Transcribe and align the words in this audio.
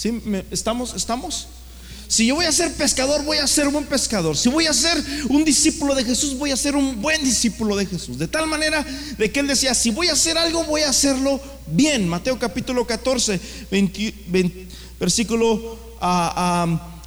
¿Sí? 0.00 0.18
¿Estamos? 0.50 0.94
¿Estamos? 0.94 1.46
Si 2.08 2.24
yo 2.24 2.34
voy 2.34 2.46
a 2.46 2.52
ser 2.52 2.72
pescador, 2.72 3.22
voy 3.22 3.36
a 3.36 3.46
ser 3.46 3.66
un 3.66 3.74
buen 3.74 3.84
pescador. 3.84 4.34
Si 4.34 4.48
voy 4.48 4.66
a 4.66 4.72
ser 4.72 4.96
un 5.28 5.44
discípulo 5.44 5.94
de 5.94 6.04
Jesús, 6.04 6.38
voy 6.38 6.52
a 6.52 6.56
ser 6.56 6.74
un 6.74 7.02
buen 7.02 7.22
discípulo 7.22 7.76
de 7.76 7.84
Jesús. 7.84 8.16
De 8.16 8.26
tal 8.26 8.46
manera 8.46 8.82
de 9.18 9.30
que 9.30 9.40
él 9.40 9.46
decía, 9.46 9.74
si 9.74 9.90
voy 9.90 10.08
a 10.08 10.14
hacer 10.14 10.38
algo, 10.38 10.64
voy 10.64 10.80
a 10.80 10.88
hacerlo 10.88 11.38
bien. 11.66 12.08
Mateo 12.08 12.38
capítulo 12.38 12.86
14, 12.86 13.38
versículo 14.98 15.78
a, 16.00 16.62
a 16.62 16.99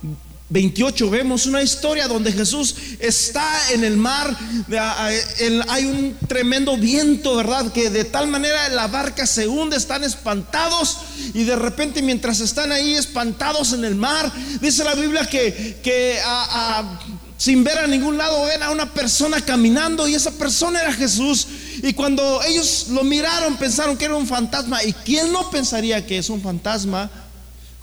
28 0.54 1.10
vemos 1.10 1.48
una 1.48 1.64
historia 1.64 2.08
donde 2.08 2.32
Jesús 2.32 2.76
está 3.00 3.72
en 3.72 3.84
el 3.84 3.98
mar, 3.98 4.38
hay 5.68 5.86
un 5.86 6.16
tremendo 6.28 6.78
viento, 6.78 7.36
¿verdad? 7.36 7.74
Que 7.74 7.90
de 7.90 8.06
tal 8.06 8.28
manera 8.28 8.70
la 8.70 8.86
barca 8.86 9.26
se 9.26 9.48
hunde, 9.48 9.78
están 9.78 10.04
espantados 10.04 10.98
y 11.34 11.44
de 11.44 11.56
repente 11.56 12.04
mientras 12.04 12.40
están 12.40 12.72
ahí 12.72 12.94
espantados 12.94 13.74
en 13.74 13.84
el 13.84 13.96
mar, 13.96 14.32
dice 14.62 14.84
la 14.84 14.94
Biblia 14.94 15.26
que, 15.26 16.22
sin 17.36 17.64
ver 17.64 17.80
a 17.80 17.88
ningún 17.88 18.20
lado 18.20 18.46
ven 18.46 18.62
a 18.62 18.70
una 18.70 18.94
persona 18.94 19.42
caminando 19.42 20.08
y 20.08 20.14
esa 20.14 20.32
persona 20.32 20.82
era 20.82 20.94
Jesús. 20.94 21.48
Y 21.82 21.94
cuando 21.94 22.44
ellos 22.44 22.90
lo 22.92 23.04
miraron 23.04 23.58
pensaron 23.58 23.98
que 23.98 24.06
era 24.06 24.16
un 24.16 24.28
fantasma. 24.28 24.84
¿Y 24.84 24.94
quién 24.94 25.32
no 25.32 25.50
pensaría 25.50 26.06
que 26.06 26.20
es 26.20 26.30
un 26.30 26.42
fantasma? 26.42 27.10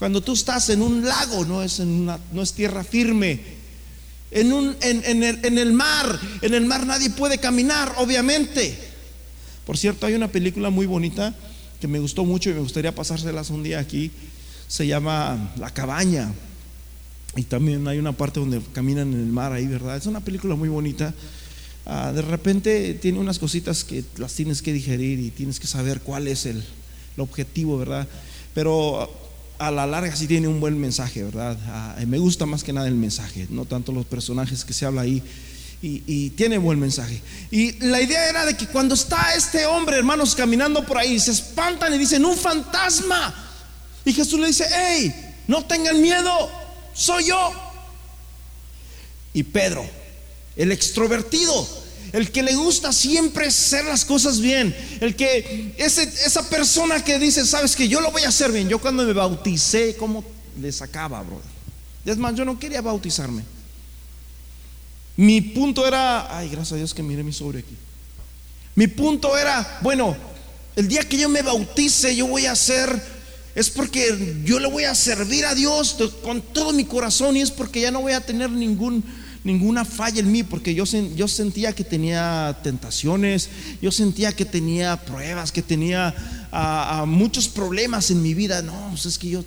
Cuando 0.00 0.22
tú 0.22 0.32
estás 0.32 0.70
en 0.70 0.80
un 0.80 1.04
lago, 1.04 1.45
no 1.45 1.62
es, 1.62 1.78
en 1.78 2.06
no 2.06 2.40
es 2.40 2.54
tierra 2.54 2.82
firme. 2.82 3.38
En, 4.30 4.50
un, 4.50 4.74
en, 4.80 5.23
el, 5.23 5.45
en 5.45 5.59
el 5.59 5.74
mar, 5.74 6.18
en 6.40 6.54
el 6.54 6.64
mar 6.64 6.86
nadie 6.86 7.10
puede 7.10 7.36
caminar, 7.36 7.92
obviamente. 7.98 8.78
Por 9.66 9.76
cierto, 9.76 10.06
hay 10.06 10.14
una 10.14 10.28
película 10.28 10.70
muy 10.70 10.86
bonita 10.86 11.34
que 11.82 11.86
me 11.86 11.98
gustó 11.98 12.24
mucho 12.24 12.48
y 12.48 12.54
me 12.54 12.60
gustaría 12.60 12.95
pasárselas 12.95 13.50
un 13.50 13.62
día 13.62 13.78
aquí. 13.78 14.10
Se 14.68 14.86
llama 14.86 15.52
La 15.59 15.68
cabaña. 15.68 16.32
Y 17.37 17.42
también 17.42 17.87
hay 17.87 17.98
una 17.98 18.12
parte 18.12 18.40
donde 18.40 18.62
caminan 18.73 19.12
en 19.12 19.21
el 19.21 19.26
mar 19.26 19.52
ahí, 19.52 19.66
¿verdad? 19.66 19.98
Es 19.98 20.06
una 20.06 20.21
película 20.21 20.54
muy 20.54 20.71
bonita. 20.71 21.12
Ah, 21.84 22.10
de 22.10 22.23
repente 22.23 22.95
tiene 22.95 23.18
unas 23.18 23.38
cositas 23.38 23.84
que 23.84 24.02
las 24.16 24.32
tienes 24.32 24.62
que 24.62 24.73
digerir 24.73 25.21
y 25.21 25.30
tienes 25.30 25.60
que 25.60 25.66
saber 25.66 26.01
cuál 26.01 26.26
es 26.26 26.46
el 26.46 26.65
objetivo, 27.18 27.76
¿verdad? 27.76 28.09
Pero 28.54 29.20
a 29.60 29.70
la 29.70 29.86
larga 29.86 30.16
sí 30.16 30.26
tiene 30.26 30.48
un 30.48 30.58
buen 30.58 30.80
mensaje, 30.80 31.22
¿verdad? 31.22 31.56
Ah, 31.66 31.94
me 32.06 32.18
gusta 32.18 32.46
más 32.46 32.64
que 32.64 32.72
nada 32.72 32.88
el 32.88 32.94
mensaje, 32.94 33.46
no 33.50 33.66
tanto 33.66 33.92
los 33.92 34.06
personajes 34.06 34.64
que 34.64 34.72
se 34.72 34.86
habla 34.86 35.02
ahí. 35.02 35.22
Y, 35.82 36.02
y, 36.06 36.30
tiene 36.30 36.58
buen 36.58 36.78
mensaje. 36.78 37.22
Y 37.50 37.72
la 37.86 38.02
idea 38.02 38.28
era 38.28 38.44
de 38.44 38.54
que 38.54 38.66
cuando 38.66 38.94
está 38.94 39.34
este 39.34 39.64
hombre, 39.64 39.96
hermanos, 39.96 40.34
caminando 40.34 40.84
por 40.84 40.98
ahí, 40.98 41.18
se 41.18 41.30
espantan 41.30 41.94
y 41.94 41.98
dicen, 41.98 42.24
un 42.24 42.36
fantasma. 42.36 43.34
Y 44.04 44.12
Jesús 44.12 44.40
le 44.40 44.48
dice, 44.48 44.66
hey, 44.70 45.14
no 45.46 45.64
tengan 45.64 46.00
miedo, 46.00 46.50
soy 46.92 47.26
yo. 47.28 47.52
Y 49.32 49.42
Pedro, 49.42 49.86
el 50.56 50.72
extrovertido, 50.72 51.66
el 52.12 52.30
que 52.30 52.42
le 52.42 52.54
gusta 52.54 52.92
siempre 52.92 53.46
hacer 53.46 53.84
las 53.84 54.04
cosas 54.04 54.40
bien, 54.40 54.74
el 55.00 55.14
que 55.16 55.74
ese, 55.76 56.02
esa 56.02 56.48
persona 56.48 57.02
que 57.04 57.18
dice, 57.18 57.46
sabes 57.46 57.76
que 57.76 57.88
yo 57.88 58.00
lo 58.00 58.10
voy 58.10 58.22
a 58.22 58.28
hacer 58.28 58.52
bien. 58.52 58.68
Yo 58.68 58.78
cuando 58.80 59.04
me 59.04 59.12
bauticé, 59.12 59.96
¿cómo 59.96 60.24
le 60.60 60.72
sacaba, 60.72 61.22
brother? 61.22 61.44
Es 62.04 62.16
más, 62.16 62.34
yo 62.34 62.44
no 62.44 62.58
quería 62.58 62.80
bautizarme. 62.80 63.44
Mi 65.16 65.41
punto 65.41 65.86
era, 65.86 66.36
ay, 66.36 66.48
gracias 66.48 66.72
a 66.72 66.76
Dios 66.76 66.94
que 66.94 67.03
mire 67.03 67.22
mi 67.22 67.32
sobre 67.32 67.60
aquí. 67.60 67.76
Mi 68.75 68.86
punto 68.86 69.36
era, 69.36 69.78
bueno, 69.82 70.16
el 70.76 70.88
día 70.88 71.03
que 71.03 71.19
yo 71.19 71.28
me 71.28 71.42
bautice, 71.42 72.16
yo 72.16 72.26
voy 72.26 72.47
a 72.47 72.53
hacer, 72.53 73.03
es 73.54 73.69
porque 73.69 74.41
yo 74.44 74.58
le 74.58 74.69
voy 74.69 74.84
a 74.84 74.94
servir 74.94 75.44
a 75.44 75.54
Dios 75.54 75.97
con 76.22 76.41
todo 76.41 76.72
mi 76.72 76.84
corazón 76.84 77.36
y 77.36 77.42
es 77.42 77.50
porque 77.50 77.81
ya 77.81 77.91
no 77.91 78.00
voy 78.00 78.12
a 78.12 78.25
tener 78.25 78.50
ningún 78.50 79.04
ninguna 79.44 79.84
falla 79.84 80.21
en 80.21 80.31
mí, 80.31 80.43
porque 80.43 80.75
yo, 80.75 80.87
sentía 80.87 81.72
que 81.72 81.84
tenía 81.84 82.59
tentaciones, 82.62 83.49
yo 83.81 83.91
sentía 83.91 84.34
que 84.34 84.45
tenía 84.45 84.97
pruebas, 84.97 85.53
que 85.53 85.62
tenía 85.62 86.15
muchos 87.06 87.49
problemas 87.49 88.11
en 88.11 88.23
mi 88.23 88.34
vida. 88.34 88.62
No, 88.62 88.89
pues 88.91 89.06
es 89.06 89.19
que 89.19 89.31
yo 89.31 89.45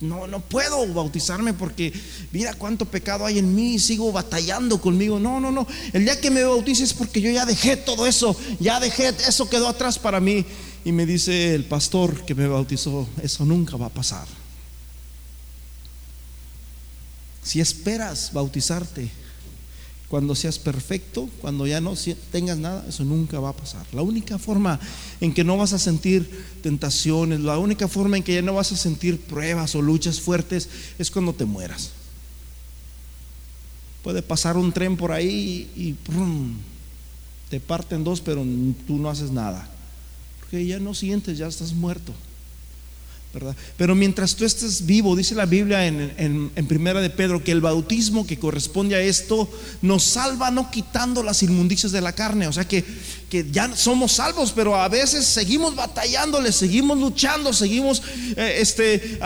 no, 0.00 0.26
no 0.26 0.40
puedo 0.40 0.86
bautizarme 0.92 1.54
porque 1.54 1.92
mira 2.32 2.54
cuánto 2.54 2.86
pecado 2.86 3.24
hay 3.24 3.38
en 3.38 3.54
mí 3.54 3.78
sigo 3.78 4.10
batallando 4.10 4.80
conmigo. 4.80 5.18
No, 5.18 5.38
no, 5.38 5.50
no. 5.50 5.66
El 5.92 6.04
día 6.04 6.20
que 6.20 6.30
me 6.30 6.42
bautice 6.42 6.84
es 6.84 6.92
porque 6.92 7.20
yo 7.20 7.30
ya 7.30 7.46
dejé 7.46 7.76
todo 7.76 8.06
eso, 8.06 8.36
ya 8.58 8.80
dejé, 8.80 9.14
eso 9.28 9.48
quedó 9.48 9.68
atrás 9.68 9.98
para 9.98 10.20
mí. 10.20 10.44
Y 10.84 10.90
me 10.90 11.06
dice 11.06 11.54
el 11.54 11.64
pastor 11.64 12.24
que 12.24 12.34
me 12.34 12.48
bautizó, 12.48 13.08
eso 13.22 13.44
nunca 13.44 13.76
va 13.76 13.86
a 13.86 13.90
pasar. 13.90 14.41
Si 17.42 17.60
esperas 17.60 18.30
bautizarte 18.32 19.10
cuando 20.12 20.34
seas 20.34 20.58
perfecto, 20.58 21.28
cuando 21.40 21.66
ya 21.66 21.80
no 21.80 21.94
tengas 22.30 22.58
nada, 22.58 22.84
eso 22.86 23.02
nunca 23.02 23.40
va 23.40 23.48
a 23.48 23.56
pasar. 23.56 23.86
La 23.92 24.02
única 24.02 24.38
forma 24.38 24.78
en 25.22 25.32
que 25.32 25.42
no 25.42 25.56
vas 25.56 25.72
a 25.72 25.78
sentir 25.78 26.28
tentaciones, 26.62 27.40
la 27.40 27.56
única 27.56 27.88
forma 27.88 28.18
en 28.18 28.22
que 28.22 28.34
ya 28.34 28.42
no 28.42 28.52
vas 28.52 28.72
a 28.72 28.76
sentir 28.76 29.18
pruebas 29.22 29.74
o 29.74 29.80
luchas 29.80 30.20
fuertes 30.20 30.68
es 30.98 31.10
cuando 31.10 31.32
te 31.32 31.46
mueras. 31.46 31.92
Puede 34.02 34.20
pasar 34.20 34.58
un 34.58 34.70
tren 34.70 34.98
por 34.98 35.12
ahí 35.12 35.70
y, 35.74 35.96
te 37.48 37.58
parten 37.58 38.04
dos, 38.04 38.20
pero 38.20 38.44
tú 38.86 38.98
no 38.98 39.08
haces 39.08 39.30
nada. 39.30 39.66
Porque 40.40 40.66
ya 40.66 40.78
no 40.78 40.92
sientes, 40.92 41.38
ya 41.38 41.46
estás 41.46 41.72
muerto. 41.72 42.12
Pero 43.78 43.94
mientras 43.94 44.36
tú 44.36 44.44
estés 44.44 44.84
vivo, 44.84 45.16
dice 45.16 45.34
la 45.34 45.46
Biblia 45.46 45.86
en, 45.86 46.50
Primera 46.68 47.00
de 47.00 47.10
Pedro, 47.10 47.42
que 47.42 47.52
el 47.52 47.60
bautismo 47.60 48.26
que 48.26 48.38
corresponde 48.38 48.94
a 48.94 49.00
esto 49.00 49.48
nos 49.80 50.04
salva 50.04 50.50
no 50.50 50.70
quitando 50.70 51.22
las 51.22 51.42
inmundicias 51.42 51.92
de 51.92 52.00
la 52.00 52.12
carne. 52.12 52.46
O 52.46 52.52
sea 52.52 52.66
que, 52.68 52.84
que 53.30 53.46
ya 53.50 53.74
somos 53.74 54.12
salvos, 54.12 54.52
pero 54.52 54.76
a 54.76 54.88
veces 54.88 55.24
seguimos 55.24 55.74
batallándole, 55.74 56.52
seguimos 56.52 56.98
luchando, 56.98 57.52
seguimos 57.52 58.02
eh, 58.36 58.56
este, 58.58 59.18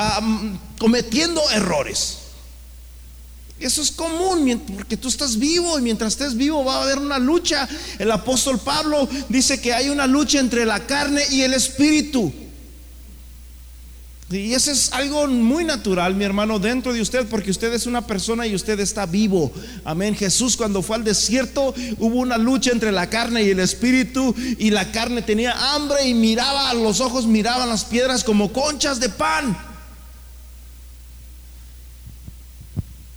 cometiendo 0.79 1.43
errores. 1.51 2.19
Eso 3.59 3.81
es 3.81 3.91
común 3.91 4.63
porque 4.75 4.99
tú 4.99 5.09
estás 5.09 5.39
vivo 5.39 5.79
y 5.79 5.83
mientras 5.83 6.13
estés 6.13 6.37
vivo 6.37 6.65
va 6.65 6.77
a 6.77 6.83
haber 6.83 6.99
una 6.99 7.19
lucha. 7.19 7.67
El 7.99 8.13
apóstol 8.13 8.59
Pablo 8.61 9.09
dice 9.29 9.61
que 9.61 9.73
hay 9.73 9.89
una 9.89 10.07
lucha 10.07 10.39
entre 10.39 10.65
la 10.65 10.87
carne 10.87 11.23
y 11.31 11.41
el 11.41 11.55
espíritu. 11.55 12.33
Y 14.29 14.55
eso 14.55 14.73
es 14.73 14.93
algo 14.93 15.29
muy 15.29 15.65
natural, 15.65 16.17
mi 16.17 16.25
hermano, 16.25 16.59
dentro 16.59 16.93
de 16.93 17.01
usted, 17.01 17.29
porque 17.29 17.53
usted 17.53 17.73
es 17.73 17.87
una 17.87 18.09
persona 18.09 18.45
y 18.45 18.57
usted 18.57 18.81
está 18.81 19.07
vivo. 19.07 19.53
Amén. 19.85 20.17
Jesús 20.17 20.57
cuando 20.57 20.83
fue 20.83 20.97
al 20.97 21.05
desierto 21.05 21.73
hubo 21.99 22.17
una 22.19 22.37
lucha 22.37 22.73
entre 22.73 22.91
la 22.91 23.09
carne 23.09 23.45
y 23.45 23.51
el 23.51 23.61
espíritu 23.61 24.35
y 24.59 24.71
la 24.71 24.91
carne 24.91 25.23
tenía 25.23 25.75
hambre 25.75 26.09
y 26.09 26.15
miraba, 26.15 26.71
a 26.71 26.75
los 26.75 27.01
ojos 27.01 27.25
miraban 27.25 27.69
las 27.69 27.85
piedras 27.85 28.25
como 28.25 28.53
conchas 28.53 28.99
de 28.99 29.11
pan. 29.11 29.57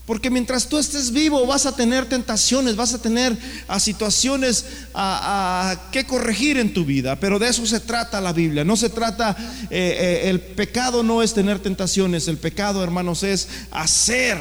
Porque 0.10 0.32
mientras 0.32 0.68
tú 0.68 0.80
estés 0.80 1.12
vivo 1.12 1.46
vas 1.46 1.68
a 1.68 1.76
tener 1.76 2.10
tentaciones, 2.10 2.76
vas 2.76 2.96
a 2.96 3.00
tener 3.00 3.38
a 3.68 3.80
situaciones 3.80 4.66
a, 4.92 5.90
que 5.92 6.08
corregir 6.08 6.58
en 6.58 6.74
tu 6.74 6.84
vida. 6.84 7.20
Pero 7.20 7.38
de 7.38 7.48
eso 7.48 7.64
se 7.68 7.80
trata 7.80 8.20
la 8.20 8.34
Biblia. 8.34 8.64
No 8.64 8.76
se 8.76 8.90
trata, 8.90 9.38
eh, 9.70 10.24
eh, 10.26 10.30
el 10.32 10.42
pecado 10.42 11.04
no 11.04 11.22
es 11.22 11.36
tener 11.36 11.60
tentaciones. 11.60 12.28
El 12.28 12.40
pecado, 12.40 12.84
hermanos, 12.84 13.22
es 13.22 13.50
hacer 13.70 14.40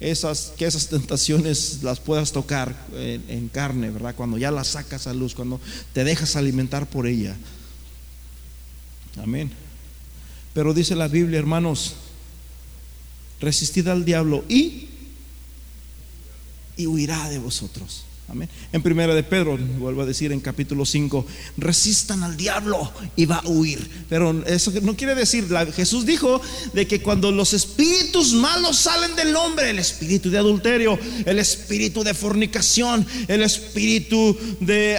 esas, 0.00 0.52
que 0.56 0.66
esas 0.66 0.88
tentaciones 0.88 1.84
las 1.84 2.00
puedas 2.00 2.32
tocar 2.32 2.74
en, 2.92 3.22
en 3.28 3.48
carne, 3.48 3.90
¿verdad? 3.90 4.16
Cuando 4.16 4.36
ya 4.36 4.50
las 4.50 4.66
sacas 4.66 5.06
a 5.06 5.14
luz, 5.14 5.36
cuando 5.36 5.60
te 5.92 6.02
dejas 6.02 6.34
alimentar 6.34 6.86
por 6.86 7.06
ella. 7.06 7.36
Amén. 9.22 9.52
Pero 10.54 10.74
dice 10.74 10.96
la 10.96 11.06
Biblia, 11.06 11.38
hermanos, 11.38 11.94
resistid 13.40 13.88
al 13.88 14.04
diablo 14.04 14.44
y, 14.48 14.88
y 16.76 16.86
huirá 16.86 17.28
de 17.28 17.38
vosotros. 17.38 18.04
Amén. 18.26 18.48
En 18.72 18.82
primera 18.82 19.14
de 19.14 19.22
Pedro, 19.22 19.58
vuelvo 19.78 20.00
a 20.00 20.06
decir 20.06 20.32
en 20.32 20.40
capítulo 20.40 20.86
5, 20.86 21.26
resistan 21.58 22.22
al 22.22 22.38
diablo 22.38 22.90
y 23.16 23.26
va 23.26 23.36
a 23.36 23.48
huir. 23.48 24.06
Pero 24.08 24.42
eso 24.46 24.72
no 24.80 24.96
quiere 24.96 25.14
decir, 25.14 25.46
Jesús 25.74 26.06
dijo 26.06 26.40
de 26.72 26.86
que 26.86 27.02
cuando 27.02 27.30
los 27.30 27.52
espíritus 27.52 28.32
malos 28.32 28.78
salen 28.78 29.14
del 29.14 29.36
hombre, 29.36 29.68
el 29.68 29.78
espíritu 29.78 30.30
de 30.30 30.38
adulterio, 30.38 30.98
el 31.26 31.38
espíritu 31.38 32.02
de 32.02 32.14
fornicación, 32.14 33.06
el 33.28 33.42
espíritu 33.42 34.36
de 34.60 34.98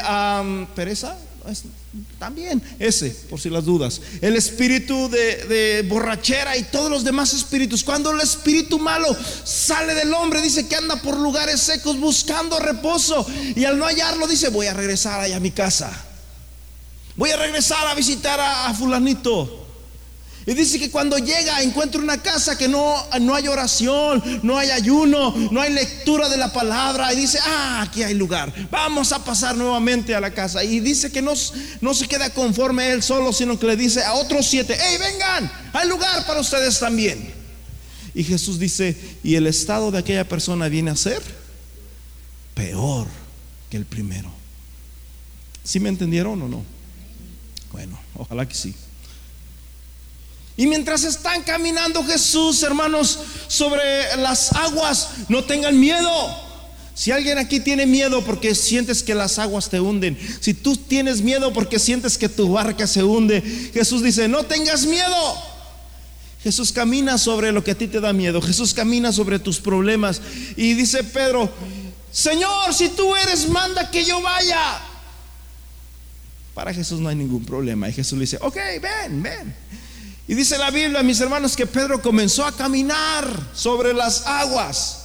pereza, 0.75 1.17
también 2.19 2.61
ese, 2.79 3.09
por 3.29 3.39
si 3.39 3.49
las 3.49 3.65
dudas. 3.65 4.01
El 4.21 4.35
espíritu 4.35 5.09
de, 5.09 5.85
borrachera 5.87 6.57
y 6.57 6.63
todos 6.63 6.89
los 6.89 7.03
demás 7.03 7.33
espíritus. 7.33 7.83
Cuando 7.83 8.11
el 8.11 8.21
espíritu 8.21 8.79
malo 8.79 9.15
sale 9.43 9.93
del 9.95 10.13
hombre, 10.13 10.41
dice 10.41 10.67
que 10.67 10.75
anda 10.75 10.95
por 10.97 11.17
lugares 11.17 11.61
secos 11.61 11.99
buscando 11.99 12.59
reposo. 12.59 13.25
Y 13.55 13.65
al 13.65 13.77
no 13.77 13.85
hallarlo, 13.85 14.27
dice, 14.27 14.49
voy 14.49 14.67
a 14.67 14.73
regresar 14.73 15.19
allá 15.19 15.37
a 15.37 15.39
mi 15.39 15.51
casa. 15.51 15.91
Voy 17.15 17.29
a 17.29 17.37
regresar 17.37 17.87
a 17.87 17.95
visitar 17.95 18.39
a, 18.39 18.73
fulanito. 18.73 19.64
Y 20.47 20.53
dice 20.53 20.77
que 20.77 20.91
cuando 20.91 21.17
llega 21.17 21.63
encuentra 21.63 21.99
una 21.99 22.21
casa 22.21 22.55
que 22.55 22.67
no, 22.67 22.95
no 23.19 23.33
hay 23.33 23.47
oración, 23.47 24.23
no 24.43 24.59
hay 24.59 24.69
ayuno, 24.69 25.33
no 25.51 25.59
hay 25.59 25.73
lectura 25.73 26.29
de 26.29 26.37
la 26.37 26.53
palabra. 26.53 27.11
Y 27.13 27.15
dice, 27.15 27.39
ah, 27.43 27.81
aquí 27.81 28.03
hay 28.03 28.13
lugar. 28.13 28.53
Vamos 28.69 29.11
a 29.11 29.23
pasar 29.23 29.55
nuevamente 29.55 30.13
a 30.13 30.21
la 30.21 30.31
casa. 30.31 30.63
Y 30.63 30.79
dice 30.81 31.11
que 31.11 31.23
no, 31.23 31.33
no 31.81 31.93
se 31.95 32.07
queda 32.07 32.29
conforme 32.29 32.91
él 32.91 33.01
solo, 33.01 33.33
sino 33.33 33.57
que 33.57 33.65
le 33.65 33.75
dice 33.75 34.03
a 34.03 34.13
otros 34.13 34.45
siete, 34.45 34.77
hey, 34.79 34.97
vengan, 34.99 35.51
hay 35.73 35.89
lugar 35.89 36.27
para 36.27 36.41
ustedes 36.41 36.79
también. 36.79 37.33
Y 38.13 38.23
Jesús 38.23 38.59
dice, 38.59 38.95
y 39.23 39.35
el 39.35 39.47
estado 39.47 39.89
de 39.89 39.97
aquella 39.97 40.27
persona 40.27 40.69
viene 40.69 40.91
a 40.91 40.95
ser 40.95 41.23
peor 42.53 43.07
que 43.71 43.77
el 43.77 43.85
primero. 43.85 44.31
¿Sí 45.63 45.79
me 45.79 45.89
entendieron 45.89 46.39
o 46.43 46.47
no? 46.47 46.63
Bueno, 47.71 47.99
ojalá 48.15 48.47
que 48.47 48.53
sí. 48.53 48.75
Y 50.57 50.67
mientras 50.67 51.03
están 51.03 51.43
caminando 51.43 52.03
Jesús, 52.03 52.63
hermanos, 52.63 53.19
sobre 53.47 54.15
las 54.17 54.53
aguas, 54.53 55.09
no 55.27 55.43
tengan 55.43 55.79
miedo. 55.79 56.45
Si 56.93 57.11
alguien 57.11 57.37
aquí 57.37 57.59
tiene 57.59 57.85
miedo 57.85 58.23
porque 58.23 58.55
sientes 58.55 59.03
que 59.03 59.13
las 59.15 59.37
aguas 59.37 59.69
te 59.69 59.81
hunden, 59.81 60.17
si 60.39 60.53
tú 60.53 60.77
tienes 60.77 61.21
miedo 61.21 61.51
porque 61.51 61.77
sientes 61.77 62.17
que 62.17 62.29
tu 62.29 62.53
barca 62.53 62.87
se 62.87 63.03
hunde, 63.03 63.41
Jesús 63.73 64.01
dice, 64.01 64.29
no 64.29 64.43
tengas 64.45 64.85
miedo. 64.85 65.35
Jesús 66.41 66.71
camina 66.71 67.17
sobre 67.17 67.51
lo 67.51 67.63
que 67.63 67.71
a 67.71 67.75
ti 67.75 67.87
te 67.87 67.99
da 67.99 68.13
miedo. 68.13 68.41
Jesús 68.41 68.73
camina 68.73 69.11
sobre 69.11 69.39
tus 69.39 69.59
problemas. 69.59 70.21
Y 70.55 70.73
dice 70.75 71.03
Pedro, 71.03 71.51
Señor, 72.13 72.73
si 72.73 72.87
tú 72.89 73.13
eres, 73.15 73.49
manda 73.49 73.91
que 73.91 74.05
yo 74.05 74.21
vaya. 74.21 74.79
Para 76.53 76.73
Jesús 76.73 77.01
no 77.01 77.09
hay 77.09 77.15
ningún 77.15 77.43
problema. 77.43 77.89
Y 77.89 77.93
Jesús 77.93 78.17
le 78.17 78.21
dice, 78.21 78.37
ok, 78.39 78.55
ven, 78.81 79.21
ven. 79.21 79.55
Y 80.27 80.33
dice 80.33 80.57
la 80.57 80.71
Biblia, 80.71 81.03
mis 81.03 81.19
hermanos, 81.21 81.55
que 81.55 81.67
Pedro 81.67 82.01
comenzó 82.01 82.45
a 82.45 82.51
caminar 82.51 83.51
sobre 83.53 83.93
las 83.93 84.25
aguas. 84.25 85.03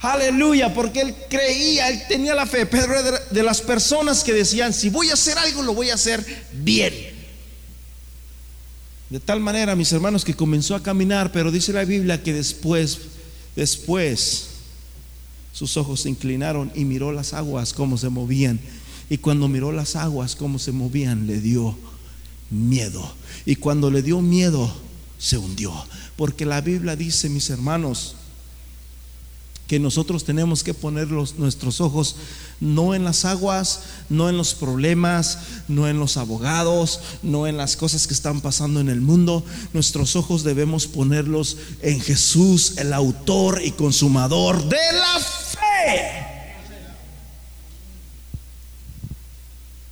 Aleluya, 0.00 0.72
porque 0.72 1.00
él 1.00 1.14
creía, 1.28 1.88
él 1.88 2.02
tenía 2.08 2.34
la 2.34 2.46
fe. 2.46 2.64
Pedro 2.64 2.98
era 2.98 3.18
de 3.30 3.42
las 3.42 3.60
personas 3.60 4.24
que 4.24 4.32
decían, 4.32 4.72
si 4.72 4.88
voy 4.88 5.10
a 5.10 5.14
hacer 5.14 5.36
algo, 5.38 5.62
lo 5.62 5.74
voy 5.74 5.90
a 5.90 5.94
hacer 5.94 6.24
bien. 6.52 6.94
De 9.10 9.20
tal 9.20 9.40
manera, 9.40 9.76
mis 9.76 9.92
hermanos, 9.92 10.24
que 10.24 10.34
comenzó 10.34 10.74
a 10.74 10.82
caminar, 10.82 11.32
pero 11.32 11.52
dice 11.52 11.72
la 11.72 11.84
Biblia 11.84 12.22
que 12.22 12.32
después, 12.32 12.98
después, 13.54 14.48
sus 15.52 15.76
ojos 15.76 16.00
se 16.00 16.08
inclinaron 16.08 16.72
y 16.74 16.84
miró 16.84 17.12
las 17.12 17.32
aguas, 17.32 17.72
cómo 17.72 17.98
se 17.98 18.08
movían. 18.08 18.58
Y 19.08 19.18
cuando 19.18 19.48
miró 19.48 19.70
las 19.70 19.96
aguas, 19.96 20.34
cómo 20.34 20.58
se 20.58 20.72
movían, 20.72 21.26
le 21.26 21.40
dio 21.40 21.76
miedo. 22.50 23.14
Y 23.44 23.56
cuando 23.56 23.90
le 23.90 24.02
dio 24.02 24.20
miedo, 24.20 24.72
se 25.18 25.38
hundió. 25.38 25.72
Porque 26.16 26.46
la 26.46 26.60
Biblia 26.60 26.96
dice, 26.96 27.28
mis 27.28 27.50
hermanos, 27.50 28.16
que 29.66 29.80
nosotros 29.80 30.24
tenemos 30.24 30.62
que 30.62 30.74
poner 30.74 31.08
nuestros 31.08 31.80
ojos 31.80 32.16
no 32.60 32.94
en 32.94 33.04
las 33.04 33.24
aguas, 33.24 33.80
no 34.08 34.28
en 34.28 34.36
los 34.36 34.54
problemas, 34.54 35.38
no 35.66 35.88
en 35.88 35.98
los 35.98 36.16
abogados, 36.16 37.00
no 37.22 37.46
en 37.46 37.56
las 37.56 37.76
cosas 37.76 38.06
que 38.06 38.14
están 38.14 38.40
pasando 38.40 38.80
en 38.80 38.88
el 38.88 39.00
mundo. 39.00 39.44
Nuestros 39.72 40.14
ojos 40.14 40.44
debemos 40.44 40.86
ponerlos 40.86 41.56
en 41.82 42.00
Jesús, 42.00 42.78
el 42.78 42.92
autor 42.92 43.60
y 43.62 43.72
consumador 43.72 44.68
de 44.68 44.92
la 44.92 45.20
fe. 45.20 46.12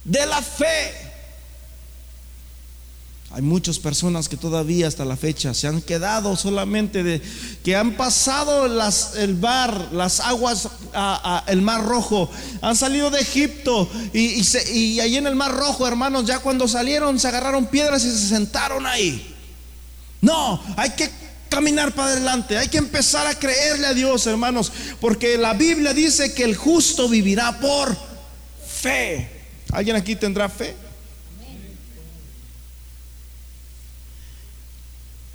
De 0.05 0.27
la 0.27 0.41
fe. 0.41 1.04
Hay 3.35 3.43
muchas 3.43 3.81
personas 3.81 4.29
que 4.29 4.37
todavía 4.37 4.87
hasta 4.87 5.05
la 5.05 5.17
fecha 5.17 5.55
se 5.55 5.67
han 5.67 5.83
quedado 5.83 6.37
solamente 6.37 7.03
de 7.03 7.21
que 7.65 7.75
han 7.75 7.97
pasado 7.97 8.69
las, 8.69 9.17
el 9.17 9.35
bar, 9.35 9.89
las 9.91 10.21
aguas, 10.21 10.69
el 11.49 11.61
mar 11.61 11.85
rojo, 11.85 12.31
han 12.63 12.77
salido 12.77 13.11
de 13.11 13.21
Egipto 13.21 13.91
y, 14.13 14.41
y 14.73 15.01
ahí 15.01 15.17
en 15.17 15.27
el 15.27 15.35
mar 15.35 15.51
rojo, 15.51 15.85
hermanos, 15.85 16.27
ya 16.27 16.39
cuando 16.39 16.69
salieron 16.69 17.19
se 17.19 17.27
agarraron 17.27 17.67
piedras 17.67 18.05
y 18.05 18.13
se 18.13 18.29
sentaron 18.29 18.87
ahí. 18.87 19.35
No, 20.21 20.63
hay 20.77 20.91
que 20.91 21.11
caminar 21.49 21.93
para 21.93 22.13
adelante, 22.13 22.57
hay 22.57 22.69
que 22.69 22.79
empezar 22.79 23.27
a 23.27 23.37
creerle 23.37 23.89
a 23.89 23.95
Dios, 23.95 24.29
hermanos, 24.29 24.71
porque 25.01 25.37
la 25.39 25.55
Biblia 25.55 25.93
dice 25.93 26.35
que 26.35 26.45
el 26.45 26.55
justo 26.55 27.09
vivirá 27.09 27.59
por 27.59 27.97
fe. 28.65 29.29
¿Alguien 29.73 29.97
aquí 29.97 30.15
tendrá 30.15 30.49
fe? 30.49 30.84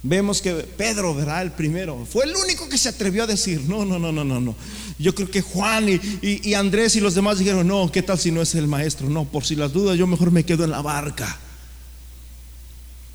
Vemos 0.01 0.41
que 0.41 0.53
Pedro, 0.53 1.13
¿verdad? 1.13 1.41
El 1.41 1.51
primero, 1.51 2.07
fue 2.09 2.23
el 2.23 2.35
único 2.35 2.69
que 2.69 2.77
se 2.77 2.87
atrevió 2.87 3.23
a 3.23 3.27
decir, 3.27 3.61
no, 3.67 3.83
no, 3.83 3.99
no, 3.99 4.11
no, 4.11 4.23
no, 4.23 4.39
no. 4.39 4.55
Yo 4.97 5.13
creo 5.13 5.29
que 5.29 5.41
Juan 5.41 5.89
y, 5.89 5.99
y, 6.21 6.53
Andrés 6.53 6.95
y 6.95 7.01
los 7.01 7.15
demás 7.15 7.39
dijeron, 7.39 7.67
no, 7.67 7.91
¿qué 7.91 8.01
tal 8.01 8.17
si 8.17 8.31
no 8.31 8.41
es 8.41 8.55
el 8.55 8.67
maestro? 8.67 9.09
No, 9.09 9.25
por 9.25 9.45
si 9.45 9.55
las 9.55 9.73
dudas, 9.73 9.97
yo 9.97 10.07
mejor 10.07 10.31
me 10.31 10.45
quedo 10.45 10.63
en 10.63 10.71
la 10.71 10.81
barca. 10.81 11.37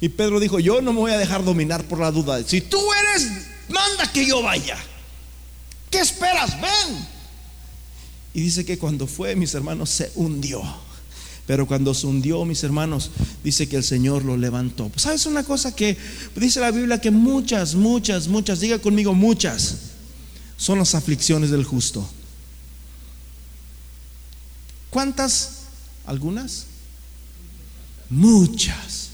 Y 0.01 0.11
Pedro 0.11 0.41
dijo, 0.41 0.59
yo 0.61 0.83
no 0.83 0.93
me 0.93 1.01
voy 1.01 1.13
a 1.13 1.19
dejar 1.19 1.43
dominar 1.43 1.85
por 1.85 2.01
la 2.01 2.11
duda. 2.11 2.43
Si 2.47 2.61
tú 2.61 2.79
eres, 2.93 3.31
manda 3.71 4.11
que 4.13 4.27
yo 4.27 4.43
vaya. 4.43 4.77
¿Qué 5.91 6.01
esperas? 6.01 6.61
Ven. 6.61 7.07
Y 8.35 8.43
dice 8.43 8.67
que 8.67 8.77
cuando 8.77 9.07
fue, 9.07 9.35
mis 9.37 9.55
hermanos, 9.55 9.89
se 9.89 10.13
hundió. 10.17 10.63
Pero 11.46 11.67
cuando 11.67 11.93
se 11.93 12.06
hundió, 12.06 12.44
mis 12.44 12.64
hermanos, 12.64 13.11
dice 13.43 13.69
que 13.69 13.76
el 13.76 13.85
Señor 13.85 14.25
lo 14.25 14.37
levantó. 14.37 14.88
Pues, 14.88 15.02
¿Sabes 15.02 15.26
una 15.26 15.44
cosa 15.44 15.76
que 15.76 15.96
dice 16.37 16.61
la 16.61 16.70
Biblia? 16.70 17.00
Que 17.00 17.11
muchas, 17.11 17.75
muchas, 17.75 18.29
muchas, 18.29 18.61
diga 18.61 18.79
conmigo, 18.79 19.12
muchas, 19.12 19.76
son 20.56 20.79
las 20.79 20.94
aflicciones 20.94 21.50
del 21.50 21.64
justo. 21.64 22.08
¿Cuántas? 24.88 25.64
¿Algunas? 26.06 26.67
Muchas. 28.08 29.11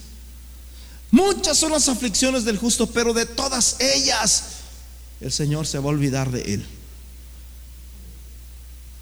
Muchas 1.11 1.59
son 1.59 1.73
las 1.73 1.89
aflicciones 1.89 2.45
del 2.45 2.59
justo, 2.59 2.87
pero 2.87 3.13
de 3.13 3.27
todas 3.27 3.77
ellas 3.81 4.45
el 5.21 5.33
Señor 5.33 5.67
se 5.67 5.79
va 5.79 5.87
a 5.87 5.89
olvidar 5.89 6.31
de 6.31 6.55
él. 6.55 6.67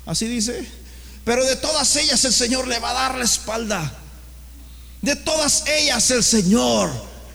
Así 0.06 0.26
dice. 0.26 0.66
Pero 1.28 1.44
de 1.44 1.56
todas 1.56 1.94
ellas 1.96 2.24
el 2.24 2.32
Señor 2.32 2.66
le 2.66 2.78
va 2.78 2.88
a 2.88 2.94
dar 2.94 3.18
la 3.18 3.24
espalda. 3.26 3.92
De 5.02 5.14
todas 5.14 5.62
ellas 5.68 6.10
el 6.10 6.24
Señor 6.24 6.90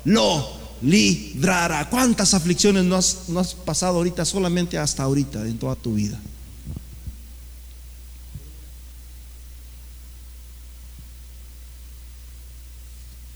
lo 0.06 0.52
librará. 0.82 1.88
¿Cuántas 1.92 2.34
aflicciones 2.34 2.86
no 2.86 2.96
has, 2.96 3.30
no 3.30 3.40
has 3.40 3.54
pasado 3.54 3.98
ahorita, 3.98 4.26
solamente 4.26 4.80
hasta 4.80 5.04
ahorita, 5.04 5.42
en 5.42 5.60
toda 5.60 5.76
tu 5.76 5.94
vida? 5.94 6.20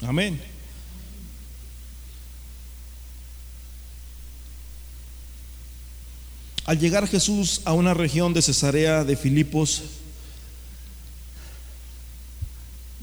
Amén. 0.02 0.42
Al 6.66 6.80
llegar 6.80 7.08
Jesús 7.08 7.62
a 7.64 7.74
una 7.74 7.94
región 7.94 8.34
de 8.34 8.42
Cesarea 8.42 9.04
de 9.04 9.16
Filipos, 9.16 9.84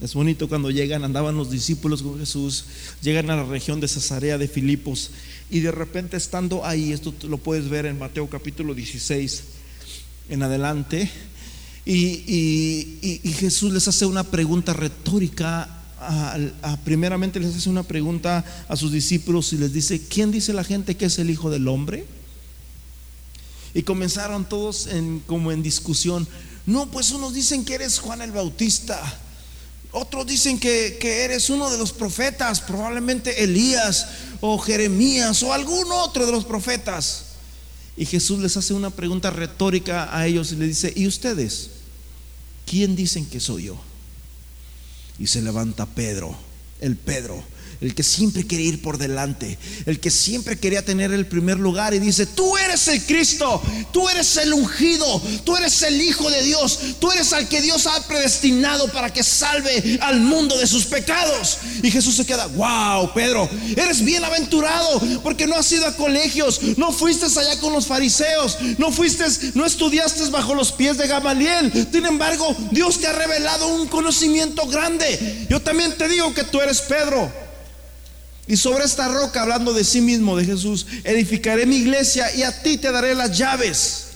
Es 0.04 0.12
bonito 0.12 0.50
cuando 0.50 0.70
llegan, 0.70 1.02
andaban 1.02 1.34
los 1.34 1.50
discípulos 1.50 2.02
con 2.02 2.18
Jesús, 2.18 2.66
llegan 3.00 3.30
a 3.30 3.36
la 3.36 3.44
región 3.44 3.80
de 3.80 3.88
Cesarea 3.88 4.36
de 4.36 4.48
Filipos 4.48 5.12
y 5.48 5.60
de 5.60 5.70
repente 5.70 6.18
estando 6.18 6.62
ahí, 6.66 6.92
esto 6.92 7.14
lo 7.22 7.38
puedes 7.38 7.70
ver 7.70 7.86
en 7.86 7.98
Mateo 7.98 8.28
capítulo 8.28 8.74
16 8.74 9.44
en 10.28 10.42
adelante, 10.42 11.10
y, 11.86 13.32
Jesús 13.38 13.72
les 13.72 13.88
hace 13.88 14.04
una 14.04 14.24
pregunta 14.24 14.74
retórica, 14.74 15.70
primeramente 16.84 17.40
les 17.40 17.56
hace 17.56 17.70
una 17.70 17.82
pregunta 17.82 18.44
a 18.68 18.76
sus 18.76 18.92
discípulos 18.92 19.54
y 19.54 19.56
les 19.56 19.72
dice, 19.72 20.02
¿quién 20.06 20.30
dice 20.30 20.52
la 20.52 20.64
gente 20.64 20.98
que 20.98 21.06
es 21.06 21.18
el 21.18 21.30
Hijo 21.30 21.48
del 21.48 21.66
Hombre? 21.66 22.04
Y 23.72 23.84
comenzaron 23.84 24.46
todos 24.46 24.86
en, 24.86 25.20
como 25.20 25.50
en 25.50 25.62
discusión, 25.62 26.28
no, 26.66 26.90
pues 26.90 27.10
unos 27.10 27.32
dicen 27.32 27.64
que 27.64 27.76
eres 27.76 28.00
Juan 28.00 28.20
el 28.20 28.32
Bautista 28.32 29.22
otros 29.94 30.26
dicen 30.26 30.58
que, 30.58 30.98
eres 31.24 31.48
uno 31.50 31.70
de 31.70 31.78
los 31.78 31.92
profetas, 31.92 32.60
probablemente 32.60 33.44
Elías 33.44 34.08
o 34.40 34.58
Jeremías 34.58 35.42
o 35.42 35.52
algún 35.52 35.90
otro 35.92 36.26
de 36.26 36.32
los 36.32 36.44
profetas. 36.44 37.24
Y 37.96 38.04
Jesús 38.04 38.40
les 38.40 38.56
hace 38.56 38.74
una 38.74 38.90
pregunta 38.90 39.30
retórica 39.30 40.16
a 40.16 40.26
ellos 40.26 40.52
y 40.52 40.56
les 40.56 40.68
dice, 40.68 40.92
¿y 40.96 41.06
ustedes? 41.06 41.70
¿Quién 42.66 42.96
dicen 42.96 43.24
que 43.24 43.38
soy 43.38 43.64
yo? 43.64 43.80
Y 45.18 45.28
se 45.28 45.40
levanta 45.40 45.86
Pedro, 45.86 46.36
el 46.80 46.96
Pedro, 46.96 47.42
el 47.84 47.94
que 47.94 48.02
siempre 48.02 48.46
quería 48.46 48.68
ir 48.68 48.82
por 48.82 48.96
delante, 48.96 49.58
el 49.84 50.00
que 50.00 50.10
siempre 50.10 50.58
quería 50.58 50.82
tener 50.82 51.12
el 51.12 51.26
primer 51.26 51.58
lugar 51.58 51.92
y 51.92 51.98
dice, 51.98 52.24
tú 52.24 52.56
eres 52.56 52.88
el 52.88 53.04
Cristo, 53.04 53.60
tú 53.92 54.08
eres 54.08 54.38
el 54.38 54.54
ungido, 54.54 55.20
tú 55.44 55.54
eres 55.54 55.82
el 55.82 56.00
Hijo 56.00 56.30
de 56.30 56.42
Dios, 56.42 56.78
tú 56.98 57.12
eres 57.12 57.34
al 57.34 57.46
que 57.46 57.60
Dios 57.60 57.86
ha 57.86 58.06
predestinado 58.06 58.88
para 58.88 59.12
que 59.12 59.22
salve 59.22 59.98
al 60.00 60.20
mundo 60.20 60.56
de 60.56 60.66
sus 60.66 60.86
pecados. 60.86 61.58
Y 61.82 61.90
Jesús 61.90 62.16
se 62.16 62.24
queda, 62.24 62.46
wow, 62.46 63.12
Pedro, 63.12 63.48
eres 63.76 64.02
bienaventurado 64.02 65.02
porque 65.22 65.46
no 65.46 65.56
has 65.56 65.70
ido 65.70 65.86
a 65.86 65.94
colegios, 65.94 66.60
no 66.78 66.90
fuiste 66.90 67.26
allá 67.26 67.60
con 67.60 67.74
los 67.74 67.86
fariseos, 67.86 68.56
no 68.78 68.92
fuiste, 68.92 69.24
no 69.52 69.66
estudiaste 69.66 70.26
bajo 70.30 70.54
los 70.54 70.72
pies 70.72 70.96
de 70.96 71.06
Gamaliel. 71.06 71.70
Sin 71.92 72.06
embargo, 72.06 72.56
Dios 72.70 72.98
te 72.98 73.08
ha 73.08 73.12
revelado 73.12 73.68
un 73.68 73.88
conocimiento 73.88 74.66
grande. 74.68 75.46
Yo 75.50 75.60
también 75.60 75.98
te 75.98 76.08
digo 76.08 76.32
que 76.32 76.44
tú 76.44 76.62
eres 76.62 76.80
Pedro. 76.80 77.43
Y 78.46 78.56
sobre 78.56 78.84
esta 78.84 79.08
roca, 79.08 79.42
hablando 79.42 79.72
de 79.72 79.84
sí 79.84 80.00
mismo, 80.00 80.36
de 80.36 80.44
Jesús, 80.44 80.86
edificaré 81.04 81.64
mi 81.64 81.76
iglesia 81.76 82.34
y 82.34 82.42
a 82.42 82.62
ti 82.62 82.76
te 82.76 82.92
daré 82.92 83.14
las 83.14 83.36
llaves 83.36 84.08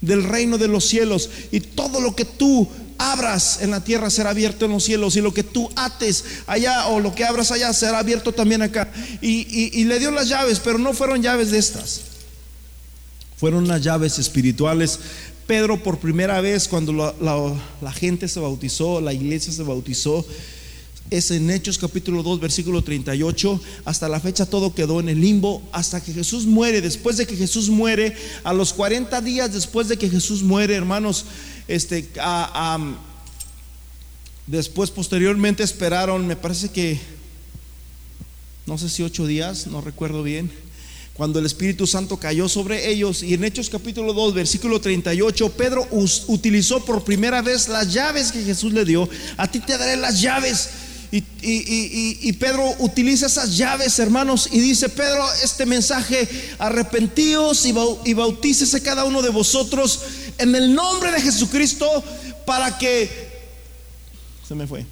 del 0.00 0.24
reino 0.24 0.56
de 0.56 0.68
los 0.68 0.84
cielos. 0.86 1.28
Y 1.50 1.60
todo 1.60 2.00
lo 2.00 2.16
que 2.16 2.24
tú 2.24 2.68
abras 2.96 3.58
en 3.60 3.70
la 3.70 3.82
tierra 3.82 4.08
será 4.08 4.30
abierto 4.30 4.64
en 4.64 4.72
los 4.72 4.84
cielos. 4.84 5.16
Y 5.16 5.20
lo 5.20 5.34
que 5.34 5.42
tú 5.42 5.70
ates 5.76 6.24
allá 6.46 6.86
o 6.88 7.00
lo 7.00 7.14
que 7.14 7.24
abras 7.24 7.50
allá 7.50 7.72
será 7.72 7.98
abierto 7.98 8.32
también 8.32 8.62
acá. 8.62 8.90
Y, 9.20 9.84
le 9.84 9.98
dio 9.98 10.10
las 10.10 10.28
llaves, 10.28 10.60
pero 10.60 10.78
no 10.78 10.94
fueron 10.94 11.22
llaves 11.22 11.50
de 11.50 11.58
estas. 11.58 12.00
Fueron 13.36 13.68
las 13.68 13.82
llaves 13.82 14.18
espirituales. 14.18 14.98
Pedro 15.46 15.82
por 15.82 15.98
primera 15.98 16.40
vez 16.40 16.66
cuando 16.66 17.14
la 17.80 17.92
gente 17.92 18.28
se 18.28 18.40
bautizó, 18.40 19.02
la 19.02 19.12
iglesia 19.12 19.52
se 19.52 19.62
bautizó, 19.62 20.24
es 21.10 21.30
en 21.30 21.50
Hechos 21.50 21.78
capítulo 21.78 22.22
2, 22.22 22.40
versículo 22.40 22.82
38. 22.82 23.60
Hasta 23.84 24.08
la 24.08 24.20
fecha 24.20 24.46
todo 24.46 24.74
quedó 24.74 25.00
en 25.00 25.08
el 25.08 25.20
limbo, 25.20 25.62
hasta 25.72 26.02
que 26.02 26.12
Jesús 26.12 26.46
muere. 26.46 26.80
Después 26.80 27.16
de 27.16 27.26
que 27.26 27.36
Jesús 27.36 27.68
muere, 27.68 28.16
a 28.42 28.52
los 28.52 28.72
40 28.72 29.20
días 29.20 29.52
después 29.52 29.88
de 29.88 29.98
que 29.98 30.08
Jesús 30.08 30.42
muere, 30.42 30.74
hermanos, 30.74 31.26
este, 31.68 32.10
después 34.46 34.90
posteriormente 34.90 35.62
esperaron, 35.62 36.26
me 36.26 36.36
parece 36.36 36.70
que, 36.70 36.98
no 38.66 38.78
sé 38.78 38.88
si 38.88 39.02
ocho 39.02 39.26
días, 39.26 39.66
no 39.66 39.80
recuerdo 39.80 40.22
bien 40.22 40.50
cuando 41.14 41.38
el 41.38 41.46
Espíritu 41.46 41.86
Santo 41.86 42.16
cayó 42.16 42.48
sobre 42.48 42.90
ellos. 42.90 43.22
Y 43.22 43.34
en 43.34 43.44
Hechos 43.44 43.70
capítulo 43.70 44.12
2, 44.12 44.34
versículo 44.34 44.80
38, 44.80 45.48
Pedro 45.50 45.86
utilizó 46.26 46.84
por 46.84 47.04
primera 47.04 47.40
vez 47.40 47.68
las 47.68 47.92
llaves 47.92 48.32
que 48.32 48.42
Jesús 48.42 48.72
le 48.72 48.84
dio. 48.84 49.08
A 49.36 49.48
ti 49.48 49.60
te 49.60 49.78
daré 49.78 49.96
las 49.96 50.20
llaves 50.20 50.70
y, 51.16 52.32
Pedro 52.32 52.74
utiliza 52.78 53.26
esas 53.26 53.56
llaves, 53.56 53.98
hermanos, 54.00 54.48
y 54.50 54.58
dice, 54.58 54.88
Pedro, 54.88 55.24
este 55.42 55.64
mensaje, 55.64 56.28
arrepentíos 56.58 57.64
y 57.66 58.14
bautícese 58.14 58.82
cada 58.82 59.04
uno 59.04 59.22
de 59.22 59.28
vosotros 59.28 60.00
en 60.38 60.54
el 60.56 60.74
nombre 60.74 61.12
de 61.12 61.20
Jesucristo 61.20 62.02
para 62.44 62.78
que, 62.78 63.28
se 64.46 64.54
me 64.54 64.66
fue, 64.66 64.84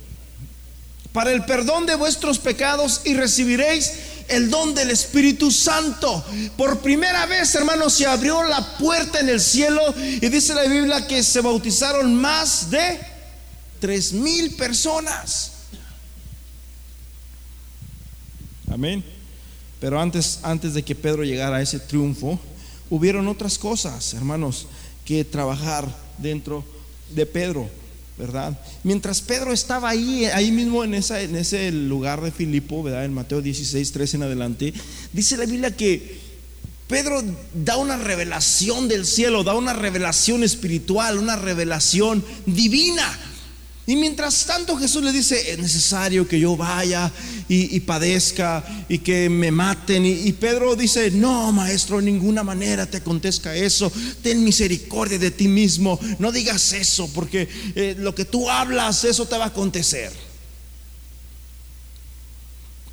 para 1.12 1.32
el 1.32 1.44
perdón 1.44 1.86
de 1.86 1.96
vuestros 1.96 2.38
pecados 2.38 3.00
y 3.04 3.14
recibiréis 3.14 3.92
el 4.28 4.48
don 4.48 4.74
del 4.74 4.90
Espíritu 4.90 5.50
Santo. 5.50 6.24
Por 6.56 6.80
primera 6.80 7.26
vez, 7.26 7.54
hermanos, 7.54 7.94
se 7.94 8.06
abrió 8.06 8.44
la 8.44 8.78
puerta 8.78 9.18
en 9.18 9.28
el 9.28 9.40
cielo 9.40 9.82
y 9.96 10.28
dice 10.28 10.54
la 10.54 10.62
Biblia 10.62 11.06
que 11.06 11.22
se 11.22 11.40
bautizaron 11.40 12.14
más 12.14 12.70
de 12.70 13.00
tres 13.80 14.12
mil 14.12 14.54
personas. 14.54 15.51
Amén. 18.72 19.04
Pero 19.80 20.00
antes, 20.00 20.40
antes 20.42 20.74
de 20.74 20.82
que 20.82 20.94
Pedro 20.94 21.24
llegara 21.24 21.56
a 21.56 21.62
ese 21.62 21.78
triunfo, 21.78 22.38
hubieron 22.88 23.28
otras 23.28 23.58
cosas, 23.58 24.14
hermanos, 24.14 24.66
que 25.04 25.24
trabajar 25.24 25.88
dentro 26.18 26.64
de 27.14 27.26
Pedro, 27.26 27.68
¿verdad? 28.16 28.58
Mientras 28.84 29.20
Pedro 29.20 29.52
estaba 29.52 29.88
ahí, 29.88 30.24
ahí 30.26 30.50
mismo 30.52 30.84
en, 30.84 30.94
ese 30.94 31.72
lugar 31.72 32.20
de 32.20 32.30
Filipo, 32.30 32.82
¿verdad? 32.82 33.04
En 33.04 33.12
Mateo 33.12 33.42
16, 33.42 33.92
13 33.92 34.16
en 34.16 34.22
adelante, 34.22 34.74
dice 35.12 35.36
la 35.36 35.46
Biblia 35.46 35.76
que 35.76 36.20
Pedro 36.86 37.22
da 37.54 37.76
una 37.76 37.96
revelación 37.96 38.86
del 38.86 39.06
cielo, 39.06 39.42
da 39.42 39.54
una 39.54 39.72
revelación 39.72 40.44
espiritual, 40.44 41.18
una 41.18 41.36
revelación 41.36 42.24
divina 42.46 43.31
y 43.84 43.96
mientras 43.96 44.46
tanto 44.46 44.76
Jesús 44.76 45.02
le 45.02 45.10
dice, 45.10 45.50
es 45.50 45.58
necesario 45.58 46.28
que 46.28 46.38
yo 46.38 46.56
vaya 46.56 47.10
y, 47.48 47.80
padezca 47.80 48.64
y 48.88 48.98
que 48.98 49.28
me 49.28 49.50
maten. 49.50 50.06
Y, 50.06 50.32
Pedro 50.34 50.76
dice, 50.76 51.10
no, 51.10 51.50
maestro, 51.50 51.98
en 51.98 52.04
ninguna 52.04 52.44
manera 52.44 52.86
te 52.86 52.98
acontezca 52.98 53.56
eso. 53.56 53.90
Ten 54.22 54.44
misericordia 54.44 55.18
de 55.18 55.32
ti 55.32 55.48
mismo. 55.48 55.98
No 56.20 56.30
digas 56.30 56.72
eso, 56.72 57.08
porque 57.12 57.48
eh, 57.74 57.96
lo 57.98 58.14
que 58.14 58.24
tú 58.24 58.48
hablas, 58.48 59.02
eso 59.02 59.26
te 59.26 59.36
va 59.36 59.44
a 59.44 59.48
acontecer. 59.48 60.12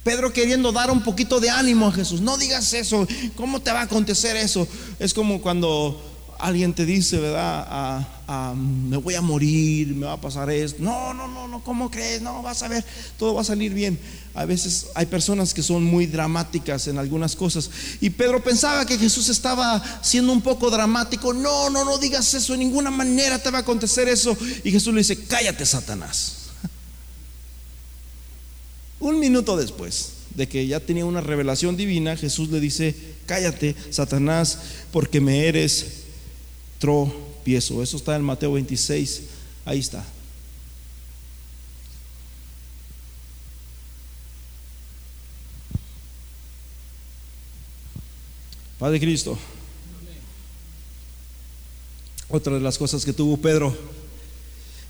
Pedro 0.03 0.33
queriendo 0.33 0.71
dar 0.71 0.89
un 0.89 1.03
poquito 1.03 1.39
de 1.39 1.51
ánimo 1.51 1.87
a 1.87 1.91
Jesús. 1.91 2.19
No 2.19 2.35
digas 2.39 2.73
eso. 2.73 3.07
¿Cómo 3.35 3.61
te 3.61 3.71
va 3.71 3.81
a 3.81 3.83
acontecer 3.83 4.35
eso? 4.37 4.67
Es 4.97 5.13
como 5.13 5.39
cuando 5.39 6.08
alguien 6.39 6.73
te 6.73 6.85
dice, 6.85 7.19
¿verdad? 7.19 8.07
me 8.55 8.97
voy 8.97 9.15
a 9.15 9.21
morir, 9.21 9.93
me 9.93 10.05
va 10.05 10.13
a 10.13 10.21
pasar 10.21 10.49
esto. 10.49 10.81
No, 10.81 11.13
no, 11.13 11.27
no, 11.27 11.47
no, 11.47 11.61
¿cómo 11.63 11.91
crees? 11.91 12.21
No, 12.21 12.41
vas 12.41 12.63
a 12.63 12.69
ver, 12.69 12.83
todo 13.17 13.33
va 13.33 13.41
a 13.41 13.43
salir 13.43 13.73
bien. 13.73 13.99
A 14.33 14.45
veces 14.45 14.87
hay 14.95 15.05
personas 15.05 15.53
que 15.53 15.61
son 15.61 15.83
muy 15.83 16.05
dramáticas 16.05 16.87
en 16.87 16.97
algunas 16.97 17.35
cosas. 17.35 17.69
Y 17.99 18.09
Pedro 18.09 18.41
pensaba 18.41 18.85
que 18.85 18.97
Jesús 18.97 19.27
estaba 19.27 19.83
siendo 20.01 20.31
un 20.31 20.41
poco 20.41 20.71
dramático. 20.71 21.33
No, 21.33 21.69
no, 21.69 21.83
no 21.83 21.97
digas 21.97 22.33
eso, 22.33 22.53
de 22.53 22.59
ninguna 22.59 22.89
manera 22.89 23.37
te 23.37 23.51
va 23.51 23.59
a 23.59 23.61
acontecer 23.61 24.07
eso. 24.07 24.35
Y 24.63 24.71
Jesús 24.71 24.93
le 24.93 24.99
dice, 24.99 25.21
cállate, 25.25 25.65
Satanás. 25.65 26.37
Un 28.99 29.19
minuto 29.19 29.57
después 29.57 30.13
de 30.35 30.47
que 30.47 30.65
ya 30.67 30.79
tenía 30.79 31.03
una 31.03 31.19
revelación 31.19 31.75
divina, 31.75 32.15
Jesús 32.15 32.49
le 32.49 32.61
dice, 32.61 32.95
cállate, 33.25 33.75
Satanás, 33.89 34.59
porque 34.91 35.19
me 35.19 35.47
eres 35.47 35.98
tropiezo. 36.79 37.83
Eso 37.83 37.97
está 37.97 38.15
en 38.15 38.23
Mateo 38.23 38.53
26. 38.53 39.23
Ahí 39.65 39.79
está. 39.79 40.03
Padre 48.79 48.99
Cristo. 48.99 49.37
Otra 52.29 52.53
de 52.53 52.61
las 52.61 52.77
cosas 52.77 53.03
que 53.03 53.11
tuvo 53.11 53.37
Pedro, 53.37 53.75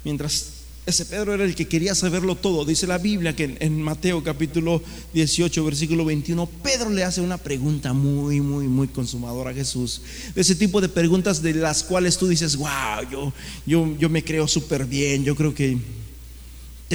mientras 0.03 0.58
ese 0.89 1.05
Pedro 1.05 1.33
era 1.33 1.43
el 1.43 1.55
que 1.55 1.67
quería 1.67 1.95
saberlo 1.95 2.35
todo. 2.35 2.65
Dice 2.65 2.87
la 2.87 2.97
Biblia 2.97 3.35
que 3.35 3.57
en, 3.59 3.81
Mateo 3.81 4.23
capítulo 4.23 4.81
18, 5.13 5.63
versículo 5.63 6.05
21, 6.05 6.45
Pedro 6.63 6.89
le 6.89 7.03
hace 7.03 7.21
una 7.21 7.37
pregunta 7.37 7.93
muy, 7.93 8.41
muy, 8.41 8.67
muy 8.67 8.87
consumadora 8.87 9.51
a 9.51 9.53
Jesús. 9.53 10.01
ese 10.35 10.55
tipo 10.55 10.81
de 10.81 10.89
preguntas 10.89 11.41
de 11.41 11.53
las 11.53 11.83
cuales 11.83 12.17
tú 12.17 12.27
dices, 12.27 12.55
wow, 12.55 13.09
yo, 13.09 13.33
yo, 13.65 13.95
yo 13.97 14.09
me 14.09 14.23
creo 14.23 14.47
súper 14.47 14.85
bien, 14.85 15.23
yo 15.23 15.35
creo 15.35 15.53
que 15.53 15.77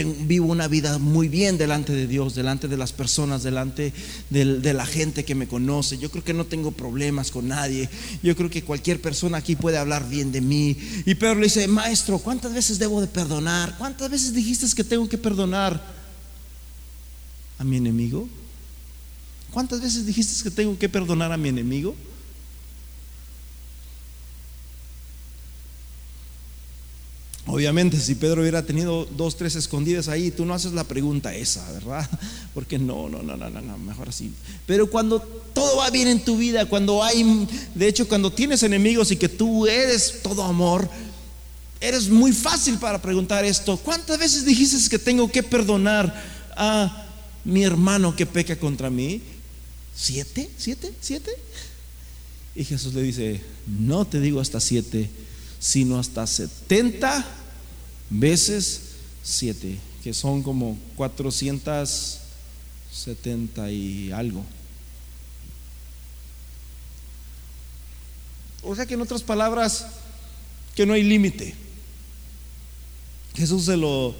vivo 0.02 0.46
una 0.46 0.66
vida 0.66 0.98
muy 0.98 1.28
bien 1.28 1.56
delante 1.56 1.92
de 1.92 2.08
Dios, 2.08 2.34
delante 2.34 2.66
de 2.66 2.76
las 2.76 2.92
personas, 2.92 3.44
delante 3.44 3.92
de, 4.28 4.72
la 4.74 4.86
gente 4.86 5.24
que 5.24 5.36
me 5.36 5.46
conoce. 5.46 5.98
Yo 5.98 6.10
creo 6.10 6.24
que 6.24 6.34
no 6.34 6.46
tengo 6.46 6.72
problemas 6.72 7.30
con 7.30 7.46
nadie. 7.46 7.88
Yo 8.22 8.34
creo 8.34 8.50
que 8.50 8.64
cualquier 8.64 9.00
persona 9.00 9.38
aquí 9.38 9.54
puede 9.54 9.78
hablar 9.78 10.08
bien 10.08 10.32
de 10.32 10.40
mí. 10.40 10.76
Y 11.06 11.14
Pedro 11.14 11.36
le 11.36 11.44
dice, 11.44 11.68
maestro, 11.68 12.18
¿cuántas 12.18 12.52
veces 12.52 12.80
debo 12.80 13.00
de 13.00 13.06
perdonar? 13.06 13.76
¿Cuántas 13.78 14.10
veces 14.10 14.34
dijiste 14.34 14.66
que 14.74 14.82
tengo 14.82 15.08
que 15.08 15.18
perdonar 15.18 15.80
a 17.58 17.64
mi 17.64 17.76
enemigo? 17.76 18.28
¿Cuántas 19.52 19.80
veces 19.80 20.04
dijiste 20.06 20.42
que 20.42 20.50
tengo 20.50 20.76
que 20.76 20.88
perdonar 20.88 21.30
a 21.30 21.36
mi 21.36 21.50
enemigo? 21.50 21.94
Obviamente, 27.54 28.00
si 28.00 28.16
Pedro 28.16 28.40
hubiera 28.40 28.64
tenido 28.64 29.04
dos, 29.16 29.36
tres 29.36 29.54
escondidas 29.54 30.08
ahí, 30.08 30.32
tú 30.32 30.44
no 30.44 30.54
haces 30.54 30.72
la 30.72 30.82
pregunta 30.82 31.32
esa, 31.32 31.70
¿verdad? 31.70 32.10
Porque 32.52 32.80
no, 32.80 33.08
no, 33.08 33.22
no, 33.22 33.36
no, 33.36 33.48
no, 33.48 33.78
mejor 33.78 34.08
así. 34.08 34.32
Pero 34.66 34.90
cuando 34.90 35.20
todo 35.20 35.76
va 35.76 35.88
bien 35.90 36.08
en 36.08 36.24
tu 36.24 36.36
vida, 36.36 36.66
cuando 36.66 37.04
hay, 37.04 37.46
de 37.76 37.86
hecho, 37.86 38.08
cuando 38.08 38.32
tienes 38.32 38.64
enemigos 38.64 39.12
y 39.12 39.16
que 39.16 39.28
tú 39.28 39.68
eres 39.68 40.20
todo 40.20 40.42
amor, 40.42 40.90
eres 41.80 42.08
muy 42.08 42.32
fácil 42.32 42.76
para 42.78 43.00
preguntar 43.00 43.44
esto. 43.44 43.76
¿Cuántas 43.76 44.18
veces 44.18 44.44
dijiste 44.44 44.90
que 44.90 44.98
tengo 44.98 45.30
que 45.30 45.44
perdonar 45.44 46.12
a 46.56 47.06
mi 47.44 47.62
hermano 47.62 48.16
que 48.16 48.26
peca 48.26 48.56
contra 48.56 48.90
mí? 48.90 49.22
¿Siete? 49.94 50.50
¿Siete? 50.58 50.92
¿Siete? 51.00 51.30
Y 52.56 52.64
Jesús 52.64 52.94
le 52.94 53.02
dice, 53.02 53.40
no 53.68 54.04
te 54.04 54.18
digo 54.18 54.40
hasta 54.40 54.58
siete 54.58 55.08
sino 55.64 55.98
hasta 55.98 56.26
70 56.26 57.24
veces 58.10 58.80
7, 59.22 59.78
que 60.02 60.14
son 60.14 60.42
como 60.42 60.78
400, 60.96 62.18
70 62.92 63.70
y 63.70 64.12
algo. 64.12 64.44
O 68.62 68.74
sea 68.74 68.86
que 68.86 68.94
en 68.94 69.02
otras 69.02 69.22
palabras, 69.22 69.86
que 70.74 70.86
no 70.86 70.94
hay 70.94 71.02
límite. 71.02 71.54
Jesús 73.34 73.64
se 73.64 73.76
lo 73.76 74.14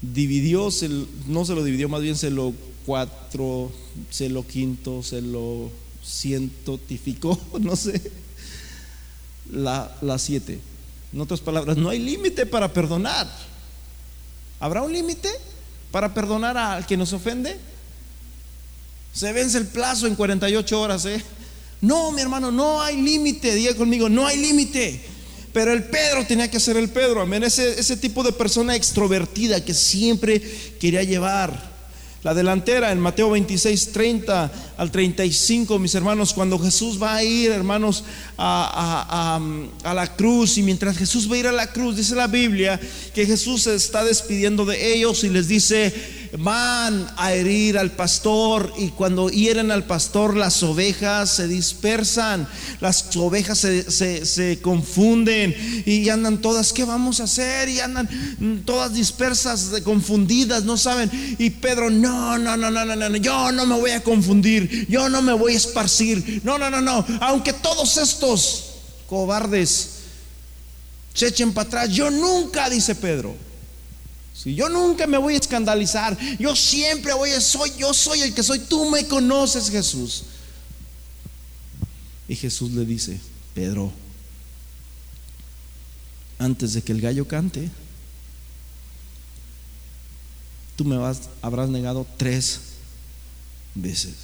dividió, 0.00 0.68
no 1.26 1.44
se 1.44 1.54
lo 1.54 1.64
dividió, 1.64 1.88
más 1.88 2.00
bien 2.00 2.16
se 2.16 2.30
lo 2.30 2.54
cuatro, 2.86 3.70
se 4.10 4.28
lo 4.28 4.46
quinto, 4.46 5.02
se 5.02 5.20
lo 5.20 5.70
cientificó, 6.04 7.38
no 7.60 7.76
sé, 7.76 8.00
la 9.50 10.18
siete. 10.18 10.69
En 11.12 11.20
otras 11.20 11.40
palabras, 11.40 11.76
no 11.76 11.88
hay 11.90 11.98
límite 11.98 12.46
para 12.46 12.72
perdonar. 12.72 13.28
¿Habrá 14.60 14.82
un 14.82 14.92
límite 14.92 15.28
para 15.90 16.14
perdonar 16.14 16.56
al 16.56 16.86
que 16.86 16.96
nos 16.96 17.12
ofende? 17.12 17.58
Se 19.12 19.32
vence 19.32 19.58
el 19.58 19.66
plazo 19.66 20.06
en 20.06 20.14
48 20.14 20.80
horas, 20.80 21.04
¿eh? 21.06 21.22
No, 21.80 22.12
mi 22.12 22.20
hermano, 22.20 22.50
no 22.52 22.80
hay 22.80 23.00
límite. 23.00 23.54
Diga 23.54 23.74
conmigo, 23.74 24.08
no 24.08 24.26
hay 24.26 24.36
límite. 24.36 25.00
Pero 25.52 25.72
el 25.72 25.84
Pedro 25.84 26.24
tenía 26.26 26.50
que 26.50 26.60
ser 26.60 26.76
el 26.76 26.90
Pedro, 26.90 27.22
amén. 27.22 27.42
Ese, 27.42 27.80
ese 27.80 27.96
tipo 27.96 28.22
de 28.22 28.32
persona 28.32 28.76
extrovertida 28.76 29.64
que 29.64 29.74
siempre 29.74 30.40
quería 30.78 31.02
llevar 31.02 31.69
la 32.22 32.34
delantera 32.34 32.92
en 32.92 33.00
Mateo 33.00 33.30
26, 33.30 33.92
30 33.92 34.52
al 34.76 34.90
35, 34.90 35.78
mis 35.78 35.94
hermanos, 35.94 36.34
cuando 36.34 36.58
Jesús 36.58 37.02
va 37.02 37.14
a 37.14 37.24
ir, 37.24 37.50
hermanos, 37.50 38.04
a, 38.36 39.38
a, 39.84 39.94
la 39.94 40.16
cruz, 40.16 40.58
y 40.58 40.62
mientras 40.62 40.98
Jesús 40.98 41.30
va 41.30 41.36
a 41.36 41.38
ir 41.38 41.46
a 41.46 41.52
la 41.52 41.72
cruz, 41.72 41.96
dice 41.96 42.14
la 42.14 42.26
Biblia 42.26 42.78
que 43.14 43.24
Jesús 43.24 43.62
se 43.62 43.74
está 43.74 44.04
despidiendo 44.04 44.66
de 44.66 44.94
ellos 44.94 45.24
y 45.24 45.30
les 45.30 45.48
dice, 45.48 45.94
van 46.38 47.10
a 47.16 47.32
herir 47.32 47.78
al 47.78 47.92
pastor 47.92 48.72
y 48.78 48.90
cuando 48.90 49.30
hieren 49.30 49.70
al 49.70 49.84
pastor 49.84 50.36
las 50.36 50.62
ovejas 50.62 51.30
se 51.30 51.48
dispersan, 51.48 52.48
las 52.80 53.14
ovejas 53.16 53.58
se, 53.58 54.58
confunden 54.62 55.54
y 55.86 56.08
andan 56.08 56.40
todas, 56.40 56.72
¿qué 56.72 56.84
vamos 56.84 57.20
a 57.20 57.24
hacer? 57.24 57.68
Y 57.68 57.80
andan 57.80 58.08
todas 58.64 58.94
dispersas, 58.94 59.72
confundidas, 59.84 60.64
no 60.64 60.76
saben. 60.76 61.10
Y 61.38 61.50
Pedro, 61.50 61.90
no, 61.90 62.38
no, 62.38 62.56
no, 62.56 62.70
no, 62.70 62.84
no, 62.84 62.96
no, 62.96 63.16
yo 63.16 63.52
no 63.52 63.66
me 63.66 63.78
voy 63.78 63.90
a 63.90 64.02
confundir, 64.02 64.86
yo 64.88 65.08
no 65.08 65.22
me 65.22 65.32
voy 65.32 65.54
a 65.54 65.56
esparcir, 65.56 66.40
no, 66.44 66.58
no, 66.58 66.70
no, 66.70 66.80
no, 66.80 67.04
aunque 67.20 67.52
todos 67.52 67.96
estos 67.96 68.64
cobardes 69.08 69.90
se 71.12 71.26
echen 71.26 71.52
para 71.52 71.66
atrás, 71.66 71.90
yo 71.90 72.10
nunca, 72.10 72.70
dice 72.70 72.94
Pedro 72.94 73.49
si 74.42 74.54
yo 74.54 74.70
nunca 74.70 75.06
me 75.06 75.18
voy 75.18 75.34
a 75.34 75.38
escandalizar, 75.38 76.16
yo 76.38 76.56
siempre 76.56 77.12
voy 77.12 77.30
a 77.30 77.42
soy, 77.42 77.72
yo 77.76 77.92
soy 77.92 78.22
el 78.22 78.34
que 78.34 78.42
soy, 78.42 78.60
tú 78.60 78.88
me 78.88 79.06
conoces, 79.06 79.68
Jesús. 79.68 80.22
Y 82.26 82.34
Jesús 82.36 82.70
le 82.70 82.86
dice, 82.86 83.20
Pedro, 83.52 83.92
antes 86.38 86.72
de 86.72 86.80
que 86.80 86.92
el 86.92 87.02
gallo 87.02 87.28
cante, 87.28 87.68
tú 90.74 90.86
me 90.86 90.96
vas, 90.96 91.28
habrás 91.42 91.68
negado 91.68 92.06
tres 92.16 92.60
veces. 93.74 94.14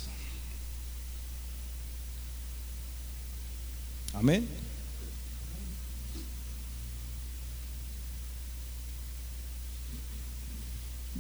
Amén. 4.15 4.49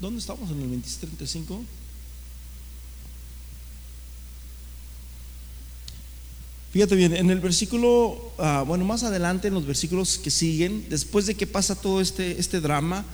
¿Dónde 0.00 0.18
estamos 0.20 0.50
en 0.50 0.56
el 0.56 0.70
2635? 0.70 1.64
Fíjate 6.70 6.94
bien, 6.94 7.16
en 7.16 7.30
el 7.30 7.40
versículo, 7.40 8.32
ah, 8.36 8.62
bueno, 8.66 8.84
más 8.84 9.02
adelante 9.02 9.48
en 9.48 9.54
los 9.54 9.66
versículos 9.66 10.18
que 10.18 10.30
siguen, 10.30 10.84
después 10.90 11.24
de 11.24 11.34
que 11.34 11.46
pasa 11.46 11.74
todo 11.74 12.02
este, 12.02 12.38
este 12.38 12.60
drama, 12.60 13.06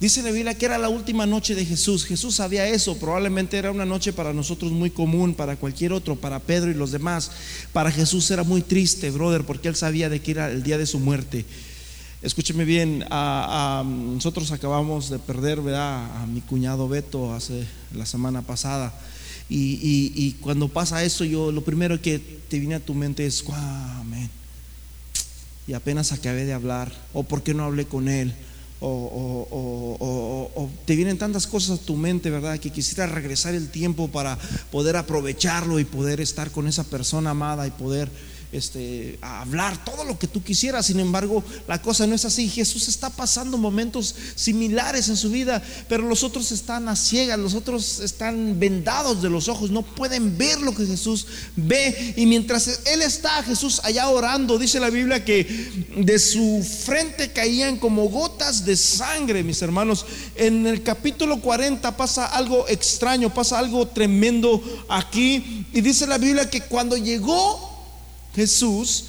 dice 0.00 0.22
la 0.22 0.32
Biblia 0.32 0.58
que 0.58 0.66
era 0.66 0.76
la 0.76 0.88
última 0.88 1.24
noche 1.24 1.54
de 1.54 1.64
Jesús. 1.64 2.04
Jesús 2.04 2.34
sabía 2.34 2.66
eso, 2.66 2.98
probablemente 2.98 3.56
era 3.56 3.70
una 3.70 3.86
noche 3.86 4.12
para 4.12 4.32
nosotros 4.32 4.72
muy 4.72 4.90
común, 4.90 5.34
para 5.34 5.54
cualquier 5.54 5.92
otro, 5.92 6.16
para 6.16 6.40
Pedro 6.40 6.72
y 6.72 6.74
los 6.74 6.90
demás. 6.90 7.30
Para 7.72 7.92
Jesús 7.92 8.28
era 8.32 8.42
muy 8.42 8.62
triste, 8.62 9.12
brother, 9.12 9.44
porque 9.44 9.68
él 9.68 9.76
sabía 9.76 10.08
de 10.08 10.20
que 10.20 10.32
era 10.32 10.50
el 10.50 10.64
día 10.64 10.78
de 10.78 10.86
su 10.86 10.98
muerte. 10.98 11.44
Escúcheme 12.22 12.64
bien, 12.64 13.04
nosotros 13.10 14.50
acabamos 14.50 15.10
de 15.10 15.18
perder 15.18 15.60
¿verdad? 15.60 16.22
a 16.22 16.26
mi 16.26 16.40
cuñado 16.40 16.88
Beto 16.88 17.34
hace 17.34 17.66
la 17.94 18.06
semana 18.06 18.40
pasada. 18.42 18.92
Y, 19.50 20.32
cuando 20.40 20.68
pasa 20.68 21.04
eso, 21.04 21.24
yo 21.24 21.52
lo 21.52 21.62
primero 21.62 22.00
que 22.00 22.18
te 22.18 22.58
viene 22.58 22.76
a 22.76 22.80
tu 22.80 22.94
mente 22.94 23.26
es, 23.26 23.44
amén. 24.00 24.30
Y 25.68 25.74
apenas 25.74 26.12
acabé 26.12 26.46
de 26.46 26.54
hablar, 26.54 26.92
o 27.12 27.22
por 27.22 27.42
qué 27.42 27.52
no 27.52 27.64
hablé 27.64 27.84
con 27.84 28.08
él, 28.08 28.32
o, 28.80 29.48
o, 30.54 30.70
te 30.84 30.96
vienen 30.96 31.18
tantas 31.18 31.46
cosas 31.46 31.80
a 31.80 31.82
tu 31.82 31.96
mente, 31.96 32.30
¿verdad? 32.30 32.58
Que 32.58 32.70
quisiera 32.70 33.06
regresar 33.06 33.54
el 33.54 33.68
tiempo 33.68 34.08
para 34.08 34.38
poder 34.70 34.96
aprovecharlo 34.96 35.78
y 35.80 35.84
poder 35.84 36.20
estar 36.20 36.50
con 36.50 36.66
esa 36.66 36.84
persona 36.84 37.30
amada 37.30 37.66
y 37.66 37.70
poder 37.70 38.10
este, 38.52 39.18
a 39.20 39.42
hablar 39.42 39.84
todo 39.84 40.04
lo 40.04 40.18
que 40.18 40.26
tú 40.26 40.42
quisieras. 40.42 40.86
Sin 40.86 41.00
embargo, 41.00 41.44
la 41.66 41.80
cosa 41.82 42.06
no 42.06 42.14
es 42.14 42.24
así. 42.24 42.48
Jesús 42.48 42.88
está 42.88 43.10
pasando 43.10 43.58
momentos 43.58 44.14
similares 44.34 45.08
en 45.08 45.16
su 45.16 45.30
vida, 45.30 45.62
pero 45.88 46.08
los 46.08 46.22
otros 46.22 46.52
están 46.52 46.88
a 46.88 46.96
ciegas, 46.96 47.38
los 47.38 47.54
otros 47.54 48.00
están 48.00 48.58
vendados 48.58 49.22
de 49.22 49.30
los 49.30 49.48
ojos, 49.48 49.70
no 49.70 49.82
pueden 49.82 50.36
ver 50.38 50.60
lo 50.60 50.74
que 50.74 50.86
Jesús 50.86 51.26
ve. 51.56 52.14
Y 52.16 52.26
mientras 52.26 52.80
Él 52.86 53.02
está, 53.02 53.42
Jesús 53.42 53.80
allá 53.84 54.08
orando, 54.08 54.58
dice 54.58 54.80
la 54.80 54.90
Biblia 54.90 55.24
que 55.24 55.86
de 55.96 56.18
su 56.18 56.64
frente 56.84 57.32
caían 57.32 57.78
como 57.78 58.08
gotas 58.08 58.64
de 58.64 58.76
sangre, 58.76 59.42
mis 59.42 59.62
hermanos. 59.62 60.06
En 60.36 60.66
el 60.66 60.82
capítulo 60.82 61.40
40 61.40 61.96
pasa 61.96 62.26
algo 62.26 62.66
extraño, 62.68 63.32
pasa 63.32 63.58
algo 63.58 63.86
tremendo 63.88 64.62
aquí. 64.88 65.66
Y 65.72 65.80
dice 65.80 66.06
la 66.06 66.18
Biblia 66.18 66.48
que 66.48 66.62
cuando 66.62 66.96
llegó 66.96 67.75
Jesús 68.36 69.04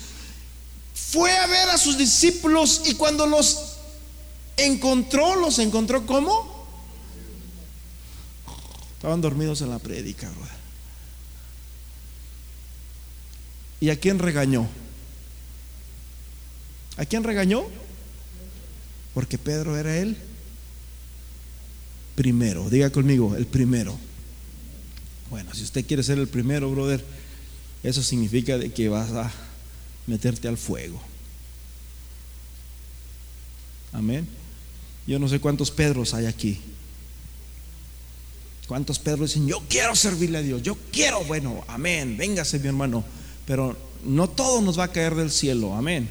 fue 0.95 1.31
a 1.37 1.45
ver 1.47 1.69
a 1.69 1.77
sus 1.77 1.97
discípulos 1.97 2.81
y 2.85 2.95
cuando 2.95 3.27
los 3.27 3.75
encontró, 4.55 5.35
los 5.35 5.59
encontró 5.59 6.05
como 6.05 6.57
estaban 8.95 9.21
dormidos 9.21 9.61
en 9.61 9.69
la 9.69 9.77
prédica. 9.77 10.31
¿Y 13.79 13.89
a 13.89 13.99
quién 13.99 14.17
regañó? 14.17 14.67
¿A 16.97 17.05
quién 17.05 17.23
regañó? 17.23 17.63
Porque 19.13 19.37
Pedro 19.37 19.77
era 19.77 19.97
el 19.97 20.17
primero. 22.15 22.69
Diga 22.71 22.89
conmigo, 22.89 23.35
el 23.35 23.45
primero. 23.45 23.95
Bueno, 25.29 25.53
si 25.53 25.63
usted 25.63 25.85
quiere 25.85 26.01
ser 26.01 26.17
el 26.17 26.27
primero, 26.27 26.71
brother, 26.71 27.05
eso 27.83 28.03
significa 28.03 28.57
de 28.57 28.71
que 28.71 28.89
vas 28.89 29.11
a 29.11 29.31
meterte 30.07 30.47
al 30.47 30.57
fuego. 30.57 31.01
Amén. 33.93 34.27
Yo 35.05 35.19
no 35.19 35.27
sé 35.27 35.39
cuántos 35.39 35.71
Pedros 35.71 36.13
hay 36.13 36.25
aquí. 36.25 36.59
¿Cuántos 38.67 38.99
Pedros 38.99 39.29
dicen, 39.29 39.47
yo 39.47 39.61
quiero 39.69 39.95
servirle 39.95 40.39
a 40.39 40.41
Dios? 40.41 40.61
Yo 40.61 40.77
quiero, 40.91 41.23
bueno, 41.23 41.63
amén, 41.67 42.17
véngase 42.17 42.59
mi 42.59 42.67
hermano. 42.67 43.03
Pero 43.45 43.77
no 44.03 44.29
todo 44.29 44.61
nos 44.61 44.77
va 44.77 44.85
a 44.85 44.91
caer 44.91 45.15
del 45.15 45.31
cielo, 45.31 45.73
amén. 45.73 46.09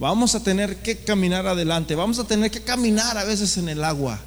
Vamos 0.00 0.34
a 0.34 0.42
tener 0.42 0.82
que 0.82 0.96
caminar 0.96 1.46
adelante, 1.46 1.94
vamos 1.94 2.18
a 2.18 2.24
tener 2.24 2.50
que 2.50 2.62
caminar 2.62 3.16
a 3.16 3.24
veces 3.24 3.56
en 3.56 3.68
el 3.68 3.84
agua. 3.84 4.20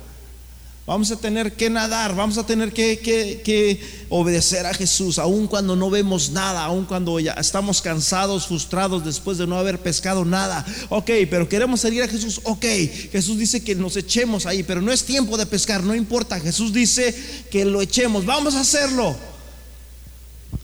Vamos 0.87 1.11
a 1.11 1.15
tener 1.15 1.53
que 1.53 1.69
nadar, 1.69 2.15
vamos 2.15 2.39
a 2.39 2.45
tener 2.45 2.73
que, 2.73 3.79
obedecer 4.09 4.65
a 4.65 4.73
Jesús, 4.73 5.19
aun 5.19 5.47
cuando 5.47 5.75
no 5.75 5.91
vemos 5.91 6.31
nada, 6.31 6.63
aun 6.63 6.85
cuando 6.85 7.19
ya 7.19 7.33
estamos 7.33 7.81
cansados, 7.81 8.47
frustrados 8.47 9.05
después 9.05 9.37
de 9.37 9.45
no 9.45 9.57
haber 9.57 9.79
pescado 9.79 10.25
nada. 10.25 10.65
Ok, 10.89 11.11
pero 11.29 11.47
queremos 11.47 11.81
seguir 11.81 12.01
a 12.01 12.07
Jesús. 12.07 12.41
Ok, 12.43 12.65
Jesús 13.11 13.37
dice 13.37 13.63
que 13.63 13.75
nos 13.75 13.95
echemos 13.95 14.47
ahí, 14.47 14.63
pero 14.63 14.81
no 14.81 14.91
es 14.91 15.05
tiempo 15.05 15.37
de 15.37 15.45
pescar, 15.45 15.83
no 15.83 15.93
importa. 15.93 16.39
Jesús 16.39 16.73
dice 16.73 17.15
que 17.51 17.63
lo 17.63 17.81
echemos, 17.81 18.25
vamos 18.25 18.55
a 18.55 18.61
hacerlo. 18.61 19.15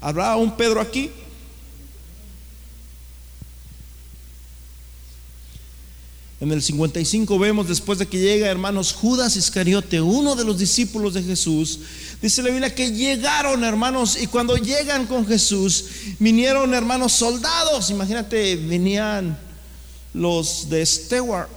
¿Habrá 0.02 0.36
un 0.36 0.58
Pedro 0.58 0.82
aquí? 0.82 1.12
En 6.40 6.52
el 6.52 6.62
55 6.62 7.40
vemos 7.40 7.68
después 7.68 7.98
de 7.98 8.06
que 8.06 8.20
llega, 8.20 8.48
hermanos, 8.48 8.94
Judas 8.94 9.36
Iscariote, 9.36 10.02
uno 10.02 10.36
de 10.36 10.46
los 10.46 10.60
discípulos 10.60 11.16
de 11.16 11.24
Jesús, 11.24 11.80
dice 12.22 12.44
la 12.44 12.50
Biblia 12.50 12.76
que 12.76 12.92
llegaron, 12.92 13.64
hermanos, 13.64 14.16
y 14.22 14.28
cuando 14.28 14.56
llegan 14.56 15.08
con 15.08 15.26
Jesús, 15.26 15.86
vinieron, 16.20 16.76
hermanos, 16.76 17.14
soldados. 17.14 17.90
Imagínate, 17.90 18.56
venían 18.56 19.36
los 20.14 20.70
de 20.70 20.86
Stewart, 20.86 21.50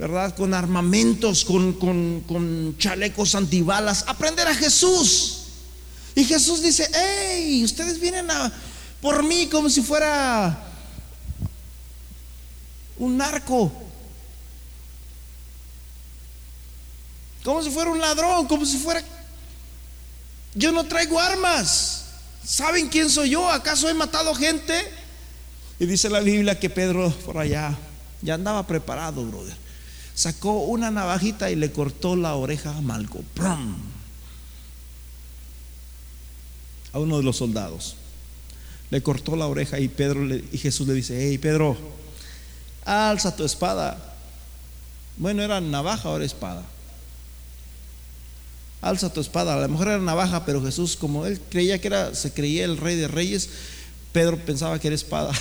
¿verdad? 0.00 0.34
Con 0.34 0.52
armamentos, 0.52 1.44
con, 1.44 1.74
con, 1.74 2.22
con 2.26 2.74
chalecos 2.78 3.36
antibalas, 3.36 4.04
aprender 4.08 4.48
a 4.48 4.54
Jesús. 4.56 5.42
Y 6.16 6.24
Jesús 6.24 6.60
dice, 6.60 6.90
hey, 6.92 7.62
ustedes 7.62 8.00
vienen 8.00 8.28
a, 8.32 8.52
por 9.00 9.22
mí 9.22 9.46
como 9.46 9.70
si 9.70 9.80
fuera 9.80 10.65
un 12.98 13.16
narco. 13.16 13.72
Como 17.44 17.62
si 17.62 17.70
fuera 17.70 17.90
un 17.90 18.00
ladrón, 18.00 18.46
como 18.46 18.64
si 18.66 18.78
fuera... 18.78 19.02
Yo 20.54 20.72
no 20.72 20.84
traigo 20.84 21.20
armas. 21.20 22.06
¿Saben 22.44 22.88
quién 22.88 23.10
soy 23.10 23.30
yo? 23.30 23.50
¿Acaso 23.50 23.88
he 23.88 23.94
matado 23.94 24.34
gente? 24.34 24.74
Y 25.78 25.86
dice 25.86 26.08
la 26.08 26.20
Biblia 26.20 26.58
que 26.58 26.70
Pedro 26.70 27.10
por 27.24 27.38
allá 27.38 27.76
ya 28.22 28.34
andaba 28.34 28.66
preparado, 28.66 29.24
brother. 29.24 29.54
Sacó 30.14 30.60
una 30.60 30.90
navajita 30.90 31.50
y 31.50 31.56
le 31.56 31.70
cortó 31.70 32.16
la 32.16 32.34
oreja 32.34 32.74
a 32.74 32.80
Malco. 32.80 33.22
A 36.92 36.98
uno 36.98 37.18
de 37.18 37.22
los 37.22 37.36
soldados. 37.36 37.96
Le 38.90 39.02
cortó 39.02 39.36
la 39.36 39.46
oreja 39.46 39.78
y 39.78 39.88
Pedro 39.88 40.24
y 40.34 40.58
Jesús 40.58 40.88
le 40.88 40.94
dice, 40.94 41.28
hey 41.28 41.36
Pedro, 41.36 41.76
alza 42.86 43.34
tu 43.34 43.44
espada. 43.44 43.98
Bueno, 45.18 45.42
era 45.42 45.60
navaja, 45.60 46.08
ahora 46.08 46.24
espada. 46.24 46.62
Alza 48.80 49.12
tu 49.12 49.20
espada. 49.20 49.54
A 49.54 49.60
lo 49.60 49.68
mejor 49.68 49.88
era 49.88 49.98
navaja, 49.98 50.44
pero 50.46 50.62
Jesús, 50.62 50.96
como 50.96 51.26
él 51.26 51.40
creía 51.50 51.80
que 51.80 51.88
era, 51.88 52.14
se 52.14 52.32
creía 52.32 52.64
el 52.64 52.76
rey 52.76 52.96
de 52.96 53.08
reyes, 53.08 53.48
Pedro 54.12 54.38
pensaba 54.38 54.78
que 54.78 54.86
era 54.86 54.94
espada. 54.94 55.32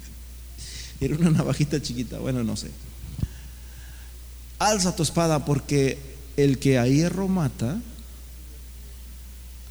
era 1.00 1.16
una 1.16 1.30
navajita 1.30 1.80
chiquita, 1.80 2.18
bueno, 2.18 2.44
no 2.44 2.56
sé. 2.56 2.70
Alza 4.58 4.94
tu 4.94 5.02
espada 5.02 5.46
porque 5.46 5.98
el 6.36 6.58
que 6.58 6.78
a 6.78 6.86
hierro 6.86 7.28
mata, 7.28 7.80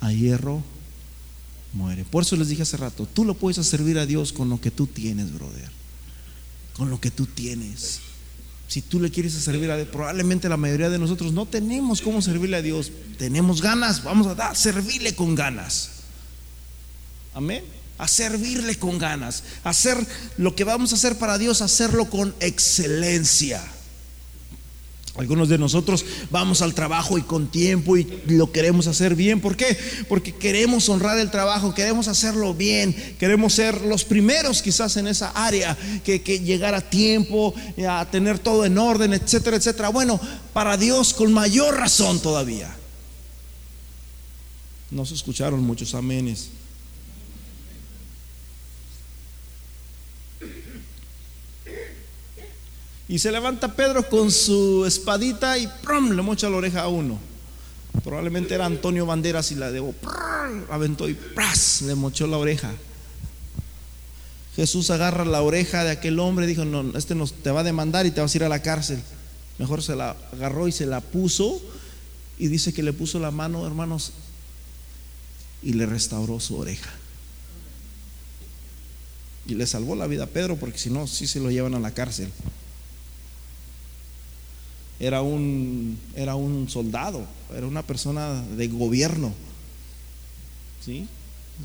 a 0.01 0.11
hierro 0.11 0.63
muere. 1.73 2.03
Por 2.05 2.23
eso 2.23 2.35
les 2.35 2.47
dije 2.47 2.63
hace 2.63 2.77
rato, 2.77 3.05
tú 3.05 3.25
lo 3.25 3.35
puedes 3.35 3.63
servir 3.67 3.99
a 3.99 4.07
Dios 4.07 4.33
con 4.33 4.49
lo 4.49 4.59
que 4.59 4.71
tú 4.71 4.87
tienes, 4.87 5.31
brother 5.31 5.78
con 6.79 6.89
lo 6.89 6.99
que 6.99 7.11
tú 7.11 7.27
tienes. 7.27 7.99
Si 8.69 8.81
tú 8.81 8.99
le 8.99 9.11
quieres 9.11 9.33
servir 9.33 9.69
a 9.69 9.75
Dios, 9.75 9.89
probablemente 9.89 10.47
la 10.47 10.57
mayoría 10.57 10.89
de 10.89 10.97
nosotros 10.97 11.33
no 11.33 11.45
tenemos 11.45 12.01
cómo 12.01 12.21
servirle 12.21 12.57
a 12.57 12.61
Dios. 12.61 12.91
Tenemos 13.17 13.61
ganas, 13.61 14.03
vamos 14.03 14.27
a 14.27 14.35
dar, 14.35 14.55
servirle 14.55 15.13
con 15.13 15.35
ganas. 15.35 15.89
Amén. 17.33 17.63
A 17.97 18.07
servirle 18.07 18.77
con 18.77 18.97
ganas. 18.97 19.43
Hacer 19.63 19.97
lo 20.37 20.55
que 20.55 20.63
vamos 20.63 20.93
a 20.93 20.95
hacer 20.95 21.17
para 21.17 21.37
Dios, 21.37 21.61
hacerlo 21.61 22.09
con 22.09 22.33
excelencia. 22.39 23.61
Algunos 25.15 25.49
de 25.49 25.57
nosotros 25.57 26.05
vamos 26.29 26.61
al 26.61 26.73
trabajo 26.73 27.17
y 27.17 27.23
con 27.23 27.47
tiempo 27.47 27.97
y 27.97 28.07
lo 28.27 28.51
queremos 28.51 28.87
hacer 28.87 29.15
bien. 29.15 29.41
¿Por 29.41 29.57
qué? 29.57 29.77
Porque 30.07 30.33
queremos 30.33 30.87
honrar 30.87 31.19
el 31.19 31.31
trabajo, 31.31 31.73
queremos 31.73 32.07
hacerlo 32.07 32.53
bien, 32.53 32.95
queremos 33.19 33.53
ser 33.53 33.81
los 33.81 34.05
primeros 34.05 34.61
quizás 34.61 34.95
en 34.97 35.07
esa 35.07 35.31
área, 35.31 35.77
que, 36.03 36.19
llegar 36.19 36.75
a 36.75 36.89
tiempo, 36.89 37.53
a 37.87 38.07
tener 38.09 38.39
todo 38.39 38.65
en 38.65 38.77
orden, 38.77 39.13
etcétera, 39.13 39.57
etcétera. 39.57 39.89
Bueno, 39.89 40.19
para 40.53 40.77
Dios 40.77 41.13
con 41.13 41.33
mayor 41.33 41.75
razón 41.75 42.19
todavía. 42.19 42.75
No 44.91 45.05
se 45.05 45.15
escucharon 45.15 45.61
muchos 45.63 45.95
amenes. 45.95 46.49
Y 53.09 53.17
se 53.17 53.31
levanta 53.31 53.73
Pedro 53.73 54.07
con 54.07 54.29
su 54.29 54.85
espadita 54.85 55.57
y 55.57 55.65
¡prum! 55.81 56.11
le 56.11 56.21
mocha 56.21 56.47
la 56.47 56.57
oreja 56.57 56.81
a 56.81 56.89
uno. 56.89 57.19
Probablemente 58.03 58.53
era 58.53 58.67
Antonio 58.67 59.07
Banderas 59.07 59.51
y 59.51 59.55
la 59.55 59.71
debo, 59.71 59.95
aventó 60.69 61.09
y 61.09 61.15
¡pras! 61.15 61.81
le 61.81 61.95
mochó 61.95 62.27
la 62.27 62.37
oreja. 62.37 62.71
Jesús 64.55 64.91
agarra 64.91 65.25
la 65.25 65.41
oreja 65.41 65.83
de 65.83 65.89
aquel 65.89 66.19
hombre 66.19 66.45
y 66.45 66.49
dijo, 66.49 66.65
no, 66.65 66.95
este 66.95 67.15
nos, 67.15 67.33
te 67.33 67.49
va 67.49 67.61
a 67.61 67.63
demandar 67.63 68.05
y 68.05 68.11
te 68.11 68.21
vas 68.21 68.31
a 68.31 68.37
ir 68.37 68.43
a 68.43 68.49
la 68.49 68.61
cárcel. 68.61 69.01
Mejor 69.57 69.81
se 69.81 69.95
la 69.95 70.15
agarró 70.31 70.67
y 70.67 70.71
se 70.71 70.85
la 70.85 71.01
puso 71.01 71.59
y 72.37 72.47
dice 72.47 72.73
que 72.73 72.83
le 72.83 72.93
puso 72.93 73.17
la 73.17 73.31
mano, 73.31 73.65
hermanos, 73.65 74.11
y 75.63 75.73
le 75.73 75.87
restauró 75.87 76.39
su 76.39 76.59
oreja. 76.59 76.91
Y 79.47 79.55
le 79.55 79.65
salvó 79.65 79.95
la 79.95 80.05
vida 80.05 80.25
a 80.25 80.27
Pedro 80.27 80.57
porque 80.57 80.77
si 80.77 80.91
no, 80.91 81.07
sí 81.07 81.25
se 81.25 81.39
lo 81.39 81.49
llevan 81.49 81.73
a 81.73 81.79
la 81.79 81.91
cárcel 81.91 82.31
era 84.99 85.21
un, 85.21 85.97
era 86.15 86.35
un 86.35 86.69
soldado, 86.69 87.25
era 87.55 87.65
una 87.65 87.83
persona 87.83 88.41
de 88.41 88.67
gobierno. 88.67 89.33
¿Sí? 90.83 91.07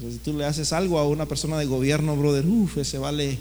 si 0.01 0.18
tú 0.18 0.37
le 0.37 0.44
haces 0.44 0.73
algo 0.73 0.99
a 0.99 1.07
una 1.07 1.27
persona 1.27 1.57
de 1.57 1.66
gobierno, 1.66 2.16
brother, 2.16 2.44
uff, 2.47 2.79
ese 2.79 2.99
vale, 2.99 3.38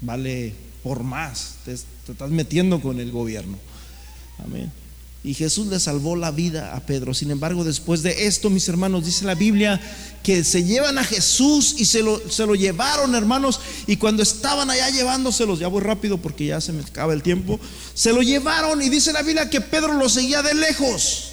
vale 0.00 0.54
por 0.82 1.02
más. 1.02 1.56
te 1.64 1.72
estás 1.72 2.30
metiendo 2.30 2.80
con 2.80 3.00
el 3.00 3.10
gobierno. 3.10 3.58
Amén. 4.38 4.70
Y 5.24 5.32
Jesús 5.32 5.68
le 5.68 5.80
salvó 5.80 6.16
la 6.16 6.30
vida 6.30 6.76
a 6.76 6.80
Pedro. 6.80 7.14
Sin 7.14 7.30
embargo, 7.30 7.64
después 7.64 8.02
de 8.02 8.26
esto, 8.26 8.50
mis 8.50 8.68
hermanos, 8.68 9.06
dice 9.06 9.24
la 9.24 9.34
Biblia 9.34 9.80
que 10.22 10.44
se 10.44 10.64
llevan 10.64 10.98
a 10.98 11.04
Jesús 11.04 11.76
y 11.78 11.86
se 11.86 12.02
lo, 12.02 12.20
se 12.30 12.44
lo 12.44 12.54
llevaron, 12.54 13.14
hermanos. 13.14 13.58
Y 13.86 13.96
cuando 13.96 14.22
estaban 14.22 14.68
allá 14.68 14.90
llevándoselos, 14.90 15.58
ya 15.58 15.68
voy 15.68 15.80
rápido 15.80 16.18
porque 16.18 16.44
ya 16.44 16.60
se 16.60 16.74
me 16.74 16.82
acaba 16.82 17.14
el 17.14 17.22
tiempo, 17.22 17.58
se 17.94 18.12
lo 18.12 18.20
llevaron 18.20 18.82
y 18.82 18.90
dice 18.90 19.14
la 19.14 19.22
Biblia 19.22 19.48
que 19.48 19.62
Pedro 19.62 19.94
lo 19.94 20.10
seguía 20.10 20.42
de 20.42 20.52
lejos. 20.52 21.30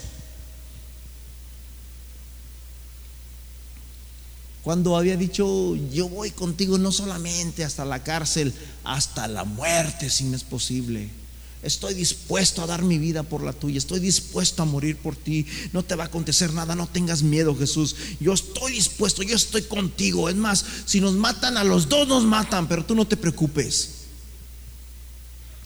Cuando 4.63 4.95
había 4.95 5.17
dicho, 5.17 5.75
yo 5.91 6.08
voy 6.08 6.32
contigo 6.32 6.77
no 6.77 6.93
solamente 6.93 7.65
hasta 7.65 7.84
la 7.84 8.04
cárcel, 8.04 8.54
hasta 8.86 9.27
la 9.27 9.43
muerte 9.43 10.10
si 10.10 10.23
me 10.23 10.38
es 10.38 10.45
posible. 10.45 11.20
Estoy 11.63 11.93
dispuesto 11.93 12.63
a 12.63 12.67
dar 12.67 12.82
mi 12.82 12.97
vida 12.97 13.21
por 13.21 13.43
la 13.43 13.54
tuya. 13.54 13.78
Estoy 13.78 14.00
dispuesto 14.00 14.63
a 14.63 14.65
morir 14.65 14.97
por 14.97 15.15
ti. 15.15 15.45
No 15.74 15.84
te 15.84 15.93
va 15.93 16.06
a 16.06 16.08
acontecer 16.08 16.54
nada. 16.54 16.76
No 16.76 16.88
tengas 16.88 17.21
miedo, 17.21 17.56
Jesús. 17.56 17.95
Yo 18.19 18.34
estoy 18.34 18.74
dispuesto. 18.74 19.21
Yo 19.21 19.36
estoy 19.36 19.62
contigo. 19.63 20.28
Es 20.28 20.36
más, 20.36 20.65
si 20.86 21.00
nos 21.00 21.13
matan, 21.13 21.58
a 21.58 21.63
los 21.63 21.88
dos 21.88 22.08
nos 22.08 22.24
matan. 22.24 22.67
Pero 22.67 22.84
tú 22.84 22.95
no 22.95 23.06
te 23.06 23.15
preocupes. 23.15 23.89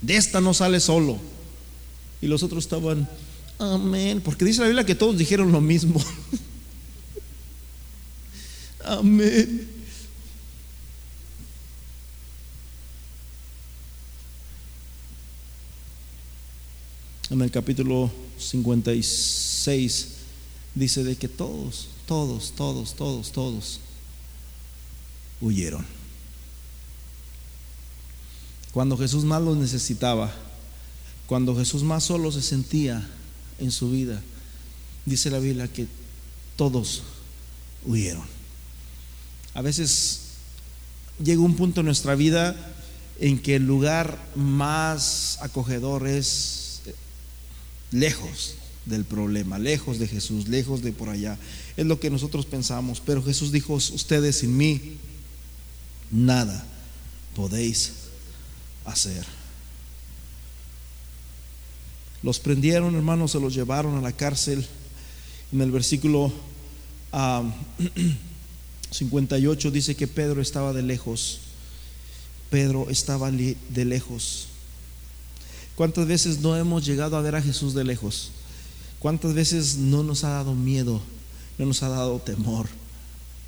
De 0.01 0.17
esta 0.17 0.41
no 0.41 0.53
sale 0.53 0.81
solo. 0.81 1.17
Y 2.21 2.27
los 2.27 2.43
otros 2.43 2.65
estaban, 2.65 3.08
amén. 3.58 4.19
Porque 4.19 4.43
dice 4.43 4.62
la 4.62 4.67
Biblia 4.67 4.86
que 4.86 4.95
todos 4.95 5.17
dijeron 5.17 5.51
lo 5.53 5.62
mismo. 5.62 6.03
amén. 8.84 9.74
En 17.36 17.41
el 17.41 17.52
capítulo 17.52 18.10
56 18.39 20.08
dice 20.74 21.04
de 21.04 21.17
que 21.17 21.28
todos, 21.28 21.89
todos, 22.06 22.54
todos, 22.56 22.95
todos, 22.95 23.32
todos 23.34 23.80
huyeron. 25.41 25.86
Cuando 28.71 28.98
Jesús 28.98 29.26
más 29.26 29.41
los 29.41 29.58
necesitaba, 29.58 30.34
cuando 31.28 31.56
Jesús 31.58 31.84
más 31.84 32.06
solo 32.06 32.32
se 32.32 32.41
sentía 32.41 33.06
en 33.60 33.71
su 33.71 33.91
vida, 33.91 34.21
dice 35.06 35.30
la 35.30 35.39
Biblia 35.39 35.67
que 35.67 35.88
todos 36.56 37.04
huyeron. 37.86 38.26
A 39.54 39.62
veces 39.62 40.21
llega 41.21 41.41
un 41.41 41.56
punto 41.56 41.82
en 41.82 41.88
nuestra 41.88 42.15
vida 42.15 42.56
en 43.19 43.39
que 43.39 43.56
el 43.56 43.67
lugar 43.67 44.17
más 44.36 45.38
acogedor 45.41 46.08
es 46.08 46.64
lejos 47.95 48.55
del 48.86 49.03
problema, 49.03 49.58
lejos 49.58 49.97
de 49.97 50.08
Jesús, 50.08 50.47
lejos 50.47 50.81
de 50.84 50.91
por 50.91 51.10
allá. 51.10 51.38
Es 51.75 51.86
lo 51.86 51.99
que 51.99 52.10
nosotros 52.10 52.45
pensamos. 52.45 53.01
Pero 53.03 53.23
Jesús 53.23 53.51
dijo, 53.51 53.73
ustedes 53.73 54.38
sin 54.38 54.55
mí, 54.55 54.97
nada 56.12 56.65
podéis 57.36 57.93
hacer. 58.86 59.25
Los 62.21 62.39
prendieron, 62.39 62.95
hermanos, 62.95 63.31
se 63.31 63.39
los 63.39 63.53
llevaron 63.53 63.97
a 63.97 64.01
la 64.01 64.12
cárcel. 64.12 64.65
En 65.51 65.62
el 65.62 65.71
versículo 65.71 66.31
58 68.91 69.71
dice 69.71 69.95
que 69.95 70.08
Pedro 70.08 70.41
estaba 70.41 70.73
de 70.73 70.84
lejos. 70.84 71.39
Pedro 72.49 72.89
estaba 72.89 73.31
de 73.31 73.86
lejos. 73.86 74.49
¿Cuántas 75.75 76.07
veces 76.07 76.39
no 76.39 76.55
hemos 76.55 76.85
llegado 76.85 77.17
a 77.17 77.21
ver 77.21 77.35
a 77.35 77.41
Jesús 77.41 77.73
de 77.73 77.83
lejos? 77.83 78.31
¿Cuántas 78.99 79.33
veces 79.33 79.75
no 79.77 80.03
nos 80.03 80.23
ha 80.23 80.29
dado 80.29 80.55
miedo? 80.55 81.01
No 81.57 81.65
nos 81.65 81.83
ha 81.83 81.89
dado 81.89 82.19
temor, 82.19 82.67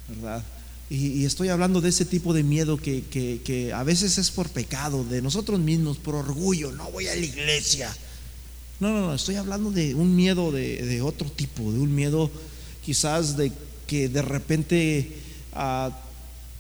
¿verdad? 0.10 0.44
Y, 0.90 1.26
estoy 1.26 1.50
hablando 1.50 1.82
de 1.82 1.90
ese 1.90 2.06
tipo 2.06 2.34
de 2.34 2.44
miedo 2.44 2.78
que, 2.78 3.72
a 3.76 3.84
veces 3.84 4.18
es 4.18 4.32
por 4.32 4.50
pecado, 4.50 5.04
de 5.04 5.22
nosotros 5.22 5.60
mismos, 5.60 5.98
por 5.98 6.16
orgullo, 6.16 6.72
no 6.72 6.90
voy 6.92 7.08
a 7.08 7.16
la 7.16 7.26
iglesia. 7.26 7.94
No, 8.80 8.94
no, 8.94 9.08
no, 9.08 9.14
estoy 9.14 9.36
hablando 9.36 9.72
de 9.72 9.96
un 9.96 10.16
miedo 10.16 10.52
de, 10.52 11.02
otro 11.02 11.30
tipo, 11.30 11.72
de 11.72 11.80
un 11.80 11.94
miedo 11.94 12.32
quizás 12.86 13.36
de 13.36 13.52
que 13.86 14.08
de 14.08 14.22
repente 14.22 15.12
ah, 15.54 15.92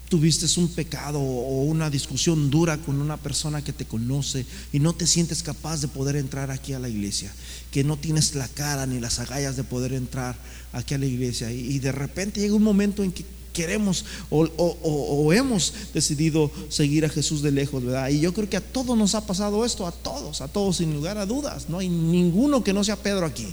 tuviste 0.09 0.47
un 0.59 0.69
pecado 0.69 1.19
o 1.19 1.63
una 1.63 1.89
discusión 1.89 2.49
dura 2.49 2.77
con 2.77 3.01
una 3.01 3.17
persona 3.17 3.63
que 3.63 3.73
te 3.73 3.85
conoce 3.85 4.45
y 4.71 4.79
no 4.79 4.93
te 4.93 5.07
sientes 5.07 5.43
capaz 5.43 5.81
de 5.81 5.87
poder 5.87 6.15
entrar 6.15 6.51
aquí 6.51 6.73
a 6.73 6.79
la 6.79 6.89
iglesia, 6.89 7.31
que 7.71 7.83
no 7.83 7.97
tienes 7.97 8.35
la 8.35 8.47
cara 8.47 8.85
ni 8.85 8.99
las 8.99 9.19
agallas 9.19 9.55
de 9.57 9.63
poder 9.63 9.93
entrar 9.93 10.37
aquí 10.73 10.93
a 10.93 10.97
la 10.97 11.05
iglesia 11.05 11.51
y 11.51 11.79
de 11.79 11.91
repente 11.91 12.39
llega 12.39 12.55
un 12.55 12.63
momento 12.63 13.03
en 13.03 13.11
que 13.11 13.25
queremos 13.57 14.05
o, 14.29 15.33
hemos 15.33 15.73
decidido 15.91 16.51
seguir 16.69 17.05
a 17.05 17.09
Jesús 17.09 17.41
de 17.41 17.51
lejos, 17.51 17.83
¿verdad? 17.83 18.09
Y 18.09 18.19
yo 18.19 18.31
creo 18.31 18.47
que 18.47 18.57
a 18.57 18.61
todos 18.61 18.95
nos 18.95 19.15
ha 19.15 19.25
pasado 19.25 19.65
esto, 19.65 19.87
a 19.87 19.91
todos, 19.91 20.41
a 20.41 20.47
todos, 20.47 20.77
sin 20.77 20.93
lugar 20.93 21.17
a 21.17 21.25
dudas. 21.25 21.67
No 21.67 21.79
hay 21.79 21.89
ninguno 21.89 22.63
que 22.63 22.71
no 22.71 22.83
sea 22.83 22.97
Pedro 22.97 23.25
aquí. 23.25 23.47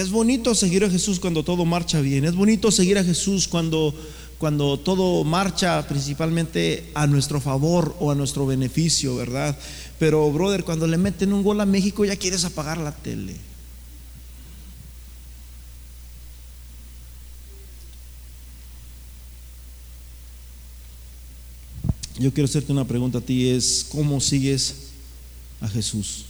Es 0.00 0.10
bonito 0.10 0.54
seguir 0.54 0.82
a 0.82 0.88
Jesús 0.88 1.20
cuando 1.20 1.44
todo 1.44 1.66
marcha 1.66 2.00
bien. 2.00 2.24
Es 2.24 2.34
bonito 2.34 2.70
seguir 2.70 2.96
a 2.96 3.04
Jesús 3.04 3.46
cuando, 3.46 3.94
cuando 4.38 4.78
todo 4.78 5.24
marcha 5.24 5.86
principalmente 5.86 6.90
a 6.94 7.06
nuestro 7.06 7.38
favor 7.38 7.94
o 8.00 8.10
a 8.10 8.14
nuestro 8.14 8.46
beneficio, 8.46 9.16
¿verdad? 9.16 9.58
Pero, 9.98 10.32
brother, 10.32 10.64
cuando 10.64 10.86
le 10.86 10.96
meten 10.96 11.34
un 11.34 11.42
gol 11.42 11.60
a 11.60 11.66
México 11.66 12.06
ya 12.06 12.16
quieres 12.16 12.46
apagar 12.46 12.78
la 12.78 12.96
tele. 12.96 13.36
Yo 22.18 22.32
quiero 22.32 22.46
hacerte 22.46 22.72
una 22.72 22.86
pregunta 22.86 23.18
a 23.18 23.20
ti, 23.20 23.50
es 23.50 23.86
¿cómo 23.90 24.18
sigues 24.18 24.92
a 25.60 25.68
Jesús? 25.68 26.29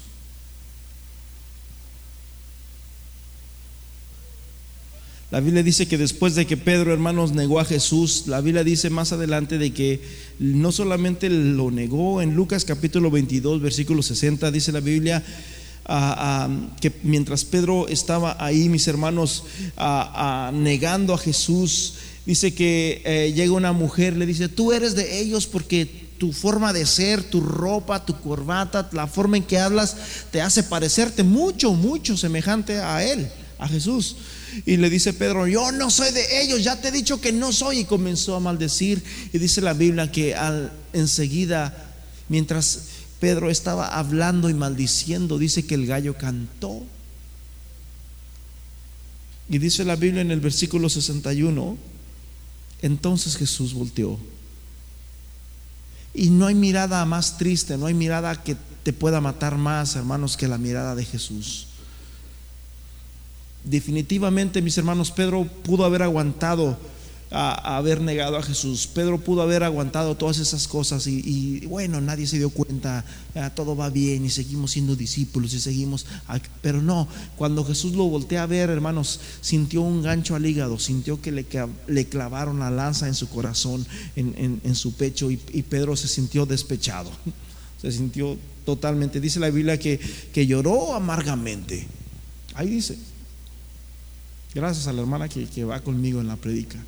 La 5.30 5.38
Biblia 5.38 5.62
dice 5.62 5.86
que 5.86 5.96
después 5.96 6.34
de 6.34 6.44
que 6.44 6.56
Pedro, 6.56 6.92
hermanos, 6.92 7.30
negó 7.32 7.60
a 7.60 7.64
Jesús, 7.64 8.24
la 8.26 8.40
Biblia 8.40 8.64
dice 8.64 8.90
más 8.90 9.12
adelante 9.12 9.58
de 9.58 9.72
que 9.72 10.00
no 10.40 10.72
solamente 10.72 11.30
lo 11.30 11.70
negó, 11.70 12.20
en 12.20 12.34
Lucas 12.34 12.64
capítulo 12.64 13.12
22, 13.12 13.62
versículo 13.62 14.02
60, 14.02 14.50
dice 14.50 14.72
la 14.72 14.80
Biblia, 14.80 15.22
que 16.80 16.92
mientras 17.04 17.44
Pedro 17.44 17.86
estaba 17.86 18.36
ahí, 18.44 18.68
mis 18.68 18.88
hermanos, 18.88 19.44
negando 20.52 21.14
a 21.14 21.18
Jesús, 21.18 21.94
dice 22.26 22.52
que 22.52 23.00
eh, 23.04 23.32
llega 23.32 23.52
una 23.52 23.72
mujer, 23.72 24.16
le 24.16 24.26
dice, 24.26 24.48
tú 24.48 24.72
eres 24.72 24.96
de 24.96 25.20
ellos 25.20 25.46
porque 25.46 26.10
tu 26.18 26.32
forma 26.32 26.72
de 26.72 26.84
ser, 26.86 27.22
tu 27.22 27.40
ropa, 27.40 28.04
tu 28.04 28.20
corbata, 28.20 28.88
la 28.92 29.06
forma 29.06 29.36
en 29.36 29.44
que 29.44 29.58
hablas, 29.58 29.96
te 30.32 30.42
hace 30.42 30.64
parecerte 30.64 31.22
mucho, 31.22 31.72
mucho 31.72 32.16
semejante 32.16 32.80
a 32.80 33.04
Él, 33.04 33.30
a 33.60 33.68
Jesús. 33.68 34.16
Y 34.66 34.78
le 34.78 34.90
dice 34.90 35.12
Pedro, 35.12 35.46
yo 35.46 35.70
no 35.70 35.90
soy 35.90 36.10
de 36.12 36.42
ellos, 36.42 36.64
ya 36.64 36.80
te 36.80 36.88
he 36.88 36.92
dicho 36.92 37.20
que 37.20 37.30
no 37.30 37.52
soy. 37.52 37.80
Y 37.80 37.84
comenzó 37.84 38.34
a 38.34 38.40
maldecir. 38.40 39.02
Y 39.32 39.38
dice 39.38 39.60
la 39.60 39.74
Biblia 39.74 40.10
que 40.10 40.34
enseguida, 40.92 41.92
mientras 42.28 42.80
Pedro 43.20 43.50
estaba 43.50 43.98
hablando 43.98 44.48
y 44.48 44.54
maldiciendo, 44.54 45.38
dice 45.38 45.66
que 45.66 45.74
el 45.74 45.86
gallo 45.86 46.16
cantó. 46.16 46.82
Y 49.48 49.58
dice 49.58 49.84
la 49.84 49.96
Biblia 49.96 50.22
en 50.22 50.30
el 50.30 50.40
versículo 50.40 50.88
61, 50.88 51.76
entonces 52.82 53.36
Jesús 53.36 53.74
volteó. 53.74 54.18
Y 56.14 56.30
no 56.30 56.46
hay 56.46 56.54
mirada 56.54 57.04
más 57.04 57.36
triste, 57.36 57.76
no 57.76 57.86
hay 57.86 57.94
mirada 57.94 58.42
que 58.42 58.56
te 58.82 58.92
pueda 58.92 59.20
matar 59.20 59.56
más, 59.58 59.96
hermanos, 59.96 60.36
que 60.36 60.48
la 60.48 60.56
mirada 60.56 60.94
de 60.94 61.04
Jesús. 61.04 61.66
Definitivamente, 63.64 64.62
mis 64.62 64.78
hermanos, 64.78 65.10
Pedro 65.10 65.44
pudo 65.44 65.84
haber 65.84 66.02
aguantado 66.02 66.78
a, 67.30 67.76
haber 67.76 68.00
negado 68.00 68.36
a 68.36 68.42
Jesús. 68.42 68.86
Pedro 68.86 69.18
pudo 69.18 69.42
haber 69.42 69.62
aguantado 69.62 70.16
todas 70.16 70.38
esas 70.38 70.66
cosas 70.66 71.06
y, 71.06 71.64
bueno, 71.66 72.00
nadie 72.00 72.26
se 72.26 72.38
dio 72.38 72.50
cuenta, 72.50 73.04
todo 73.54 73.76
va 73.76 73.90
bien 73.90 74.24
y 74.24 74.30
seguimos 74.30 74.72
siendo 74.72 74.96
discípulos 74.96 75.54
y 75.54 75.60
seguimos, 75.60 76.06
pero 76.60 76.82
no, 76.82 77.08
cuando 77.36 77.64
Jesús 77.64 77.92
lo 77.92 78.04
voltea 78.04 78.42
a 78.42 78.46
ver, 78.46 78.70
hermanos, 78.70 79.20
sintió 79.40 79.82
un 79.82 80.02
gancho 80.02 80.34
al 80.34 80.46
hígado, 80.46 80.78
sintió 80.78 81.20
que 81.20 81.32
le, 81.32 81.46
le 81.86 82.06
clavaron 82.06 82.60
la 82.60 82.70
lanza 82.70 83.06
en 83.06 83.14
su 83.14 83.28
corazón, 83.28 83.86
en, 84.16 84.74
su 84.74 84.94
pecho 84.94 85.30
y, 85.30 85.36
Pedro 85.70 85.94
se 85.96 86.08
sintió 86.08 86.46
despechado, 86.46 87.10
se 87.80 87.92
sintió 87.92 88.36
totalmente, 88.64 89.20
dice 89.20 89.38
la 89.38 89.50
Biblia 89.50 89.78
que, 89.78 90.00
que 90.32 90.46
lloró 90.46 90.94
amargamente, 90.94 91.86
ahí 92.54 92.68
dice. 92.68 93.09
Gracias 94.54 94.86
a 94.88 94.92
la 94.92 95.02
hermana 95.02 95.28
que, 95.28 95.64
va 95.64 95.80
conmigo 95.80 96.20
en 96.20 96.26
la 96.26 96.36
predica. 96.36 96.78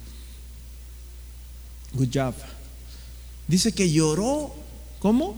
Good 1.95 2.09
job. 2.13 2.35
Dice 3.47 3.73
que 3.73 3.91
lloró, 3.91 4.55
¿cómo? 4.99 5.37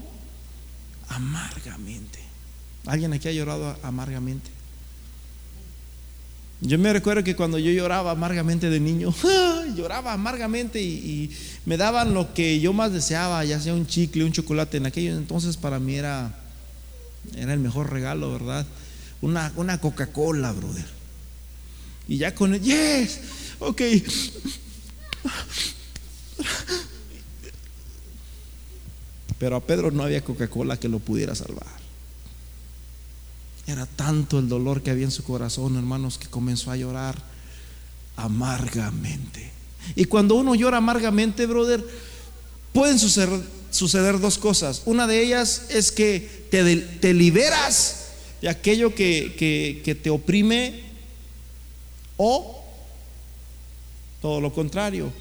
Amargamente. 1.09 2.19
¿Alguien 2.87 3.13
aquí 3.13 3.29
ha 3.29 3.33
llorado 3.33 3.77
amargamente? 3.83 4.51
Yo 6.61 6.79
me 6.79 6.93
recuerdo 6.95 7.23
que 7.25 7.37
cuando 7.37 7.59
yo 7.59 7.71
lloraba 7.73 8.13
amargamente 8.13 8.71
de 8.71 8.81
niño, 8.81 9.13
lloraba 9.77 10.15
amargamente 10.15 10.81
y, 10.81 11.31
me 11.67 11.77
daban 11.77 12.15
lo 12.15 12.33
que 12.33 12.59
yo 12.61 12.73
más 12.73 12.93
deseaba, 12.93 13.45
ya 13.45 13.61
sea 13.61 13.75
un 13.75 13.87
chicle, 13.87 14.25
un 14.25 14.33
chocolate. 14.33 14.79
En 14.79 14.87
aquello 14.87 15.15
entonces 15.17 15.59
para 15.59 15.79
mí 15.79 15.97
era, 15.97 16.35
era 17.37 17.53
el 17.53 17.61
mejor 17.61 17.93
regalo, 17.93 18.33
¿verdad? 18.33 18.67
Una, 19.21 19.53
una 19.57 19.79
Coca-Cola, 19.79 20.53
brother. 20.53 21.04
Y 22.09 22.19
ya 22.19 22.35
con 22.35 22.55
el, 22.55 22.61
yes, 22.61 23.21
ok. 23.59 23.83
Pero 29.39 29.57
a 29.57 29.61
Pedro 29.61 29.91
no 29.91 30.03
había 30.03 30.23
Coca-Cola 30.23 30.79
que 30.79 30.89
lo 30.89 30.99
pudiera 30.99 31.35
salvar. 31.35 31.67
Era 33.67 33.87
tanto 33.87 34.39
el 34.39 34.49
dolor 34.49 34.83
que 34.83 34.91
había 34.91 35.07
en 35.07 35.11
su 35.11 35.25
corazón, 35.25 35.77
hermanos, 35.77 36.19
que 36.19 36.29
comenzó 36.29 36.71
a 36.71 36.77
llorar 36.77 37.17
amargamente. 38.17 39.51
Y 39.97 40.05
cuando 40.05 40.35
uno 40.35 40.55
llora 40.55 40.79
amargamente, 40.79 41.47
brother, 41.47 41.85
pueden 42.73 42.99
suceder, 42.99 44.21
dos 44.21 44.39
cosas. 44.39 44.83
Una 44.85 45.07
de 45.07 45.23
ellas 45.23 45.67
es 45.71 45.93
que 45.93 46.47
te, 46.51 46.77
te 46.77 47.15
liberas 47.15 48.09
de 48.41 48.49
aquello 48.51 48.95
que, 48.95 49.35
que 49.85 49.95
te 49.95 50.11
oprime 50.11 50.84
o 52.17 52.63
todo 54.21 54.41
lo 54.41 54.53
contrario. 54.53 55.13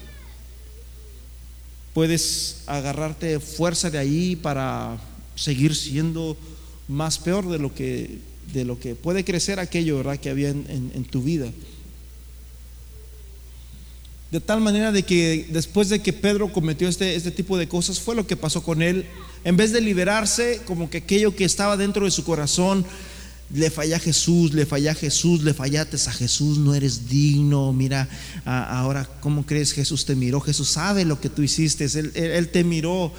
Puedes 1.92 2.62
agarrarte 2.66 3.38
fuerza 3.38 3.90
de 3.90 3.98
ahí 3.98 4.34
para 4.36 4.98
seguir 5.36 5.74
siendo 5.74 6.36
más 6.88 7.18
peor 7.18 7.48
de 7.48 7.58
lo 7.58 7.74
que, 7.74 8.18
de 8.52 8.64
lo 8.64 8.78
que 8.78 8.94
puede 8.94 9.24
crecer 9.24 9.60
aquello 9.60 9.98
¿verdad? 9.98 10.18
que 10.18 10.30
había 10.30 10.48
en, 10.48 11.04
tu 11.10 11.22
vida. 11.22 11.50
De 14.30 14.40
tal 14.40 14.60
manera 14.60 14.90
de 14.90 15.04
que 15.04 15.46
después 15.50 15.88
de 15.88 16.00
que 16.00 16.12
Pedro 16.12 16.52
cometió 16.52 16.88
este, 16.88 17.14
este 17.14 17.30
tipo 17.30 17.56
de 17.56 17.68
cosas, 17.68 18.00
fue 18.00 18.16
lo 18.16 18.26
que 18.26 18.36
pasó 18.36 18.62
con 18.62 18.82
él. 18.82 19.06
En 19.44 19.56
vez 19.56 19.72
de 19.72 19.80
liberarse, 19.80 20.62
como 20.64 20.90
que 20.90 20.98
aquello 20.98 21.36
que 21.36 21.44
estaba 21.44 21.76
dentro 21.76 22.04
de 22.04 22.10
su 22.10 22.24
corazón 22.24 22.84
le 23.54 23.70
falla 23.70 23.96
a 23.96 24.00
Jesús, 24.00 24.52
le 24.52 24.66
falla 24.66 24.90
a 24.90 24.94
Jesús, 24.94 25.44
le 25.44 25.54
fallaste 25.54 25.96
a 25.96 26.12
Jesús, 26.12 26.58
no 26.58 26.74
eres 26.74 27.08
digno. 27.08 27.72
Mira, 27.72 28.08
ahora, 28.44 29.08
¿cómo 29.20 29.46
crees 29.46 29.72
Jesús 29.72 30.04
te 30.04 30.16
miró? 30.16 30.40
Jesús 30.40 30.70
sabe 30.70 31.04
lo 31.04 31.20
que 31.20 31.28
tú 31.28 31.40
hiciste, 31.40 31.84
Él, 31.84 32.48
te 32.48 32.64
miró. 32.64 33.12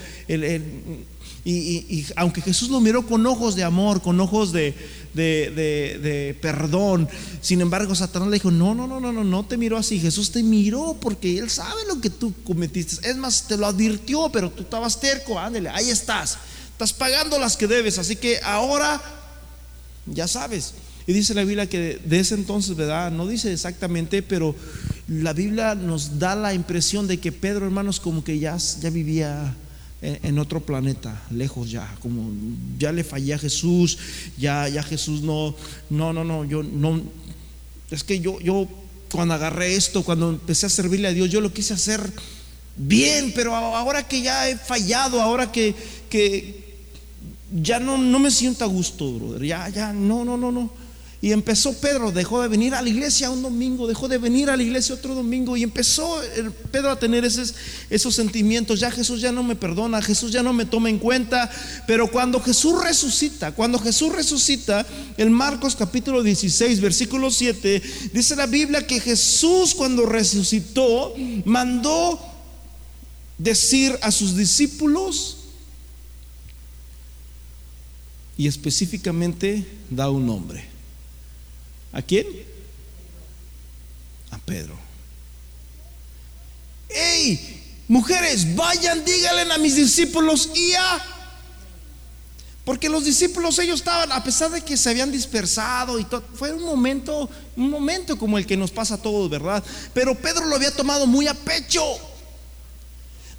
y, 1.46 2.06
aunque 2.18 2.42
Jesús 2.42 2.68
lo 2.68 2.82
miró 2.82 3.08
con 3.08 3.26
ojos 3.26 3.56
de 3.56 3.64
amor, 3.64 4.02
con 4.02 4.20
ojos 4.20 4.52
de, 4.52 4.76
perdón, 6.42 7.08
sin 7.40 7.62
embargo, 7.62 7.96
Satanás 7.96 8.28
le 8.28 8.34
dijo: 8.34 8.52
No, 8.52 8.76
no, 8.76 8.88
no, 8.88 9.00
no, 9.00 9.14
no, 9.14 9.24
no 9.24 9.46
te 9.46 9.56
miró 9.56 9.78
así. 9.78 10.02
Jesús 10.02 10.32
te 10.32 10.44
miró 10.44 10.98
porque 11.00 11.40
Él 11.40 11.50
sabe 11.50 11.86
lo 11.88 12.02
que 12.02 12.10
tú 12.10 12.34
cometiste. 12.44 13.10
Es 13.10 13.16
más, 13.16 13.48
te 13.48 13.56
lo 13.56 13.68
advirtió, 13.68 14.28
pero 14.34 14.52
tú 14.52 14.64
estabas 14.64 15.00
terco. 15.00 15.40
Ándale, 15.40 15.70
ahí 15.70 15.90
estás. 15.90 16.38
Estás 16.74 16.92
pagando 16.92 17.40
las 17.40 17.56
que 17.56 17.68
debes. 17.68 18.00
Así 18.00 18.18
que 18.18 18.42
ahora 18.44 19.02
ya 20.06 20.28
sabes. 20.28 20.74
Y 21.08 21.14
dice 21.14 21.34
la 21.34 21.44
Biblia 21.44 21.70
que 21.70 22.00
de 22.04 22.20
ese 22.20 22.36
entonces, 22.36 22.76
¿verdad? 22.76 23.12
No 23.12 23.28
dice 23.28 23.54
exactamente, 23.54 24.24
pero 24.24 24.56
la 25.08 25.34
Biblia 25.34 25.76
nos 25.76 26.18
da 26.18 26.36
la 26.36 26.54
impresión 26.54 27.08
de 27.08 27.20
que 27.20 27.32
Pedro, 27.32 27.66
hermanos, 27.66 28.00
como 28.00 28.24
que 28.24 28.40
ya, 28.40 28.58
ya 28.58 28.90
vivía 28.90 29.56
en 30.02 30.40
otro 30.40 30.60
planeta, 30.62 31.22
lejos 31.32 31.72
ya, 31.72 31.96
como 32.02 32.32
ya 32.78 32.92
le 32.92 33.04
fallé 33.04 33.34
a 33.34 33.40
Jesús, 33.40 33.98
ya, 34.38 34.68
ya 34.68 34.84
Jesús 34.84 35.22
no, 35.22 35.56
no, 35.90 36.14
no, 36.14 36.24
no, 36.24 36.46
yo 36.46 36.62
no, 36.64 37.02
es 37.90 38.04
que 38.04 38.20
yo, 38.20 38.40
yo 38.40 38.68
cuando 39.12 39.34
agarré 39.34 39.76
esto, 39.76 40.04
cuando 40.04 40.30
empecé 40.30 40.66
a 40.66 40.70
servirle 40.70 41.08
a 41.08 41.14
Dios, 41.14 41.30
yo 41.30 41.42
lo 41.42 41.54
quise 41.54 41.74
hacer 41.74 42.02
bien, 42.76 43.32
pero 43.36 43.56
ahora 43.56 44.08
que 44.08 44.22
ya 44.22 44.50
he 44.50 44.58
fallado, 44.58 45.22
ahora 45.22 45.52
que, 45.52 45.74
que 46.10 46.65
ya 47.52 47.80
no, 47.80 47.98
no 47.98 48.20
me 48.20 48.32
siento 48.32 48.64
a 48.64 48.68
gusto, 48.68 49.12
brother, 49.14 49.44
ya, 49.44 49.70
ya, 49.70 49.94
no, 49.94 50.26
no, 50.26 50.38
no, 50.38 50.52
no. 50.52 50.86
Y 51.26 51.32
empezó 51.32 51.74
Pedro, 51.74 52.12
dejó 52.12 52.42
de 52.44 52.48
venir 52.48 52.76
a 52.76 52.84
la 52.84 52.90
iglesia 52.90 53.32
un 53.32 53.42
domingo, 53.42 53.88
dejó 53.88 54.08
de 54.08 54.20
venir 54.20 54.50
a 54.52 54.56
la 54.56 54.62
iglesia 54.62 54.94
otro 54.94 55.16
domingo 55.16 55.58
y 55.58 55.64
empezó 55.64 56.22
Pedro 56.72 56.92
a 56.92 57.00
tener 57.00 57.26
esos, 57.26 57.56
esos 57.90 58.14
sentimientos. 58.14 58.80
Ya 58.80 58.92
Jesús 58.92 59.22
ya 59.22 59.32
no 59.32 59.42
me 59.42 59.56
perdona, 59.56 60.04
Jesús 60.04 60.32
ya 60.32 60.44
no 60.44 60.54
me 60.54 60.66
toma 60.66 60.88
en 60.90 61.00
cuenta. 61.00 61.50
Pero 61.88 62.12
cuando 62.12 62.40
Jesús 62.42 62.80
resucita, 62.84 63.54
cuando 63.54 63.80
Jesús 63.80 64.14
resucita, 64.14 64.86
en 65.18 65.32
Marcos 65.32 65.76
capítulo 65.76 66.22
16, 66.22 66.80
versículo 66.80 67.32
7, 67.32 67.82
dice 68.14 68.36
la 68.36 68.46
Biblia 68.46 68.86
que 68.86 69.00
Jesús 69.00 69.74
cuando 69.74 70.06
resucitó 70.06 71.16
mandó 71.46 72.20
decir 73.40 73.98
a 74.04 74.12
sus 74.12 74.36
discípulos 74.36 75.35
y 78.38 78.48
específicamente 78.48 79.66
da 79.90 80.10
un 80.10 80.26
nombre. 80.26 80.66
¿A 81.92 82.02
quién? 82.02 82.28
A 84.32 84.38
Pedro. 84.40 84.78
¡Ey! 86.90 87.62
Mujeres, 87.88 88.56
vayan, 88.56 89.06
díganle 89.06 89.54
a 89.54 89.58
mis 89.58 89.76
discípulos 89.76 90.50
y 90.56 90.74
a... 90.74 91.06
Porque 92.66 92.90
los 92.90 93.06
discípulos 93.06 93.60
ellos 93.60 93.80
estaban, 93.80 94.12
a 94.12 94.24
pesar 94.24 94.50
de 94.50 94.62
que 94.62 94.76
se 94.76 94.90
habían 94.90 95.12
dispersado 95.12 96.00
y 96.00 96.04
todo, 96.04 96.24
fue 96.34 96.52
un 96.52 96.64
momento, 96.64 97.30
un 97.56 97.70
momento 97.70 98.18
como 98.18 98.40
el 98.40 98.48
que 98.48 98.58
nos 98.58 98.72
pasa 98.72 98.96
a 98.96 99.02
todos, 99.02 99.30
¿verdad? 99.30 99.64
Pero 99.94 100.16
Pedro 100.16 100.46
lo 100.46 100.56
había 100.56 100.72
tomado 100.72 101.06
muy 101.06 101.28
a 101.28 101.36
pecho. 101.36 101.84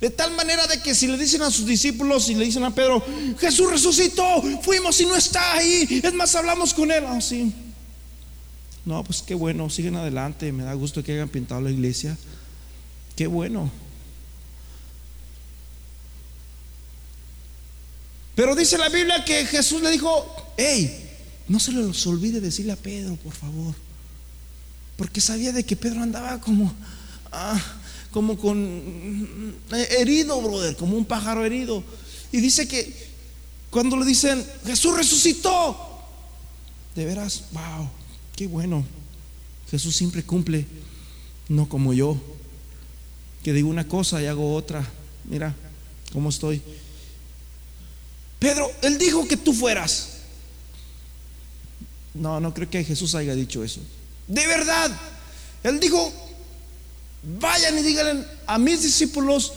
De 0.00 0.10
tal 0.10 0.32
manera 0.32 0.66
de 0.66 0.80
que 0.82 0.94
si 0.94 1.06
le 1.06 1.16
dicen 1.16 1.42
a 1.42 1.50
sus 1.50 1.64
discípulos 1.64 2.28
y 2.28 2.34
le 2.34 2.44
dicen 2.44 2.64
a 2.64 2.74
Pedro, 2.74 3.02
Jesús 3.38 3.70
resucitó, 3.70 4.42
fuimos 4.62 5.00
y 5.00 5.06
no 5.06 5.16
está 5.16 5.54
ahí, 5.54 6.00
es 6.02 6.14
más, 6.14 6.34
hablamos 6.34 6.74
con 6.74 6.90
él. 6.90 7.04
ah, 7.06 7.18
no, 8.84 9.02
pues 9.02 9.22
qué 9.22 9.34
bueno, 9.34 9.68
siguen 9.70 9.96
adelante, 9.96 10.52
me 10.52 10.64
da 10.64 10.74
gusto 10.74 11.02
que 11.02 11.12
hayan 11.12 11.28
pintado 11.28 11.60
la 11.60 11.70
iglesia. 11.70 12.16
Qué 13.16 13.26
bueno. 13.26 13.70
Pero 18.36 18.54
dice 18.54 18.76
la 18.76 18.90
Biblia 18.90 19.24
que 19.24 19.46
Jesús 19.46 19.80
le 19.80 19.90
dijo, 19.90 20.52
hey, 20.58 21.10
no 21.48 21.58
se 21.58 21.72
les 21.72 22.06
olvide 22.06 22.40
decirle 22.40 22.72
a 22.72 22.76
Pedro, 22.76 23.16
por 23.16 23.32
favor. 23.32 23.74
Porque 24.96 25.22
sabía 25.22 25.52
de 25.52 25.64
que 25.64 25.74
Pedro 25.74 26.02
andaba 26.02 26.38
como, 26.40 26.72
ah, 27.32 27.60
como 28.16 28.38
con 28.38 29.54
herido, 29.90 30.40
brother, 30.40 30.74
como 30.74 30.96
un 30.96 31.04
pájaro 31.04 31.44
herido. 31.44 31.84
Y 32.32 32.40
dice 32.40 32.66
que 32.66 32.90
cuando 33.68 33.94
le 33.98 34.06
dicen, 34.06 34.42
Jesús 34.64 34.96
resucitó, 34.96 35.76
de 36.94 37.04
veras, 37.04 37.44
wow, 37.52 37.90
Qué 38.34 38.46
bueno. 38.46 38.86
Jesús 39.70 39.94
siempre 39.94 40.22
cumple, 40.22 40.64
no 41.50 41.68
como 41.68 41.92
yo, 41.92 42.16
que 43.44 43.52
digo 43.52 43.68
una 43.68 43.86
cosa 43.86 44.22
y 44.22 44.24
hago 44.24 44.54
otra. 44.54 44.90
Mira 45.24 45.54
cómo 46.10 46.30
estoy. 46.30 46.62
Pedro, 48.38 48.70
él 48.80 48.96
dijo 48.96 49.28
que 49.28 49.36
tú 49.36 49.52
fueras. 49.52 50.20
No, 52.14 52.40
no 52.40 52.54
creo 52.54 52.70
que 52.70 52.82
Jesús 52.82 53.14
haya 53.14 53.34
dicho 53.34 53.62
eso. 53.62 53.82
De 54.26 54.46
verdad, 54.46 54.90
él 55.62 55.78
dijo, 55.80 56.10
vayan 57.40 57.78
y 57.78 57.82
díganle 57.82 58.24
a 58.46 58.58
mis 58.58 58.82
discípulos 58.82 59.52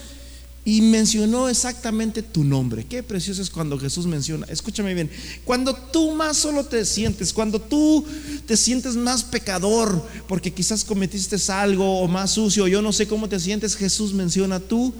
y 0.66 0.82
mencionó 0.82 1.50
exactamente 1.50 2.22
tu 2.22 2.44
nombre. 2.44 2.86
Qué 2.86 3.02
precioso 3.02 3.42
es 3.42 3.50
cuando 3.50 3.80
Jesús 3.80 4.06
menciona. 4.06 4.46
Escúchame 4.50 4.94
bien. 4.94 5.10
Cuando 5.46 5.74
tú 5.74 6.12
más 6.12 6.38
solo 6.38 6.66
te 6.66 6.86
sientes, 6.86 7.34
cuando 7.34 7.60
tú 7.60 8.06
te 8.46 8.58
sientes 8.58 8.96
más 8.96 9.24
pecador, 9.24 10.06
porque 10.28 10.54
quizás 10.54 10.84
cometiste 10.84 11.38
algo 11.52 12.02
o 12.02 12.08
más 12.08 12.32
sucio, 12.32 12.68
yo 12.68 12.82
no 12.82 12.92
sé 12.92 13.08
cómo 13.08 13.30
te 13.30 13.40
sientes, 13.40 13.76
Jesús 13.76 14.14
menciona 14.14 14.60
tu 14.60 14.94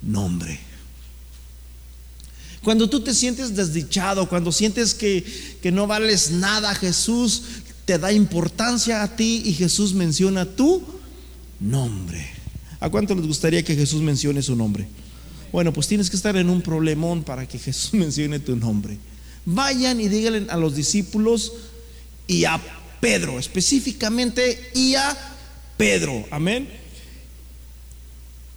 nombre. 0.00 0.60
Cuando 2.62 2.88
tú 2.88 3.00
te 3.00 3.12
sientes 3.12 3.54
desdichado, 3.54 4.26
cuando 4.28 4.52
sientes 4.52 4.94
que, 4.94 5.22
que 5.60 5.70
no 5.70 5.86
vales 5.86 6.30
nada, 6.30 6.74
Jesús 6.74 7.42
te 7.84 7.98
da 7.98 8.10
importancia 8.10 9.02
a 9.02 9.16
ti 9.16 9.42
y 9.44 9.52
Jesús 9.52 9.92
menciona 9.92 10.46
tu 10.46 10.78
nombre. 10.78 11.03
¿A 12.80 12.90
cuánto 12.90 13.14
les 13.14 13.26
gustaría 13.26 13.64
que 13.64 13.74
Jesús 13.74 14.02
mencione 14.02 14.42
su 14.42 14.54
nombre? 14.54 14.86
Bueno, 15.50 15.72
pues 15.72 15.88
tienes 15.88 16.10
que 16.10 16.16
estar 16.16 16.36
en 16.36 16.50
un 16.50 16.60
problemón 16.60 17.22
para 17.22 17.46
que 17.46 17.58
Jesús 17.60 17.94
mencione 17.94 18.38
tu 18.38 18.56
nombre. 18.56 18.98
Vayan 19.46 20.00
y 20.00 20.08
díganle 20.08 20.46
a 20.50 20.56
los 20.56 20.74
discípulos 20.74 21.52
y 22.26 22.44
a 22.44 22.60
Pedro, 23.00 23.38
específicamente 23.38 24.70
y 24.74 24.94
a 24.94 25.16
Pedro. 25.76 26.24
Amén. 26.30 26.68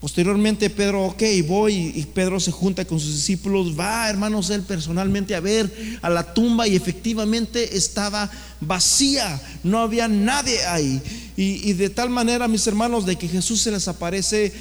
Posteriormente 0.08 0.70
Pedro, 0.70 1.08
ok, 1.08 1.22
voy 1.46 1.92
y 1.94 2.04
Pedro 2.04 2.40
se 2.40 2.50
junta 2.50 2.86
con 2.86 2.98
sus 2.98 3.14
discípulos, 3.14 3.78
va 3.78 4.10
hermanos 4.10 4.50
él 4.52 4.62
personalmente 4.62 5.36
a 5.36 5.42
ver 5.42 5.70
a 6.02 6.10
la 6.10 6.34
tumba 6.34 6.66
y 6.66 6.78
efectivamente 6.78 7.76
estaba 7.76 8.32
vacía, 8.62 9.38
no 9.66 9.80
había 9.80 10.08
nadie 10.08 10.66
ahí. 10.66 11.02
Y, 11.36 11.74
de 11.74 11.90
tal 11.90 12.10
manera, 12.10 12.48
mis 12.48 12.66
hermanos, 12.68 13.06
de 13.06 13.18
que 13.18 13.28
Jesús 13.28 13.60
se 13.60 13.70
les 13.70 13.90
aparece 13.90 14.54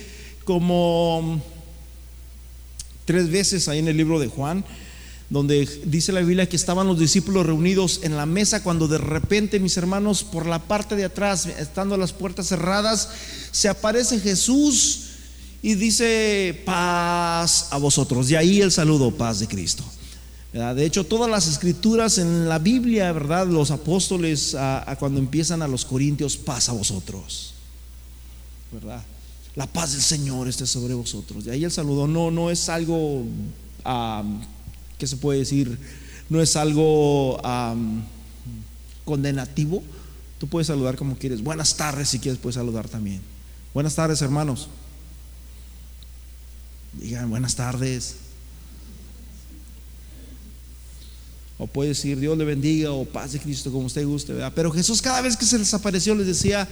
como 0.43 1.41
tres 3.05 3.31
veces 3.31 3.69
ahí 3.69 3.79
en 3.79 3.87
el 3.87 3.97
libro 3.97 4.19
de 4.19 4.27
Juan 4.27 4.65
donde 5.31 5.69
dice 5.85 6.13
la 6.13 6.21
Biblia 6.21 6.49
que 6.49 6.57
estaban 6.57 6.87
los 6.89 6.99
discípulos 6.99 7.47
reunidos 7.47 8.01
en 8.03 8.17
la 8.17 8.27
mesa 8.27 8.65
cuando 8.65 8.89
de 8.89 8.99
repente, 8.99 9.61
mis 9.61 9.77
hermanos, 9.77 10.25
por 10.25 10.47
la 10.47 10.61
parte 10.61 10.97
de 10.97 11.05
atrás, 11.05 11.47
estando 11.47 11.97
las 11.97 12.13
puertas 12.13 12.49
cerradas, 12.49 13.11
se 13.53 13.69
aparece 13.69 14.21
Jesús 14.21 15.06
y 15.67 15.75
dice 15.75 16.63
paz 16.65 17.67
a 17.73 17.79
vosotros. 17.79 18.29
De 18.29 18.37
ahí 18.37 18.61
el 18.61 18.71
saludo, 18.71 19.11
paz 19.11 19.41
de 19.41 19.49
Cristo. 19.49 19.83
De 20.53 20.87
hecho, 20.87 21.03
todas 21.03 21.29
las 21.29 21.49
escrituras 21.49 22.19
en 22.19 22.49
la 22.49 22.61
Biblia, 22.61 23.11
¿verdad? 23.11 23.49
Los 23.49 23.73
apóstoles, 23.73 24.57
cuando 25.01 25.19
empiezan 25.19 25.63
a 25.63 25.67
los 25.67 25.85
corintios, 25.85 26.37
paz 26.37 26.69
a 26.69 26.73
vosotros. 26.73 27.55
¿Verdad? 28.71 29.03
La 29.57 29.67
paz 29.67 29.91
del 29.91 30.03
Señor 30.03 30.47
esté 30.47 30.69
sobre 30.69 30.95
vosotros. 30.95 31.45
De 31.45 31.51
ahí 31.51 31.65
el 31.65 31.73
saludo. 31.73 32.07
No, 32.07 32.31
no 32.31 32.49
es 32.49 32.69
algo, 32.69 33.25
¿qué 34.99 35.07
se 35.09 35.17
puede 35.17 35.41
decir? 35.41 35.77
No 36.31 36.41
es 36.41 36.55
algo 36.55 37.43
condenativo. 39.05 39.83
Tú 40.39 40.47
puedes 40.47 40.69
saludar 40.69 40.95
como 40.95 41.19
quieres. 41.19 41.43
Buenas 41.43 41.77
tardes, 41.77 42.09
si 42.09 42.21
quieres, 42.21 42.39
puedes 42.39 42.55
saludar 42.55 42.89
también. 42.89 43.21
Buenas 43.75 43.97
tardes, 43.97 44.23
hermanos. 44.23 44.69
Digan 46.97 47.31
buenas 47.31 47.55
tardes. 47.55 48.17
O 51.59 51.67
puede 51.67 51.91
decir 51.91 52.19
Dios 52.19 52.37
le 52.37 52.45
bendiga 52.45 52.93
o 52.93 53.05
paz 53.05 53.33
de 53.33 53.41
Cristo 53.41 53.73
como 53.73 53.87
usted 53.87 54.07
guste, 54.07 54.35
Pero 54.55 54.71
Jesús 54.71 55.01
cada 55.01 55.23
vez 55.23 55.37
que 55.37 55.47
se 55.47 55.59
les 55.59 55.73
apareció 55.73 56.15
les 56.15 56.27
decía 56.27 56.69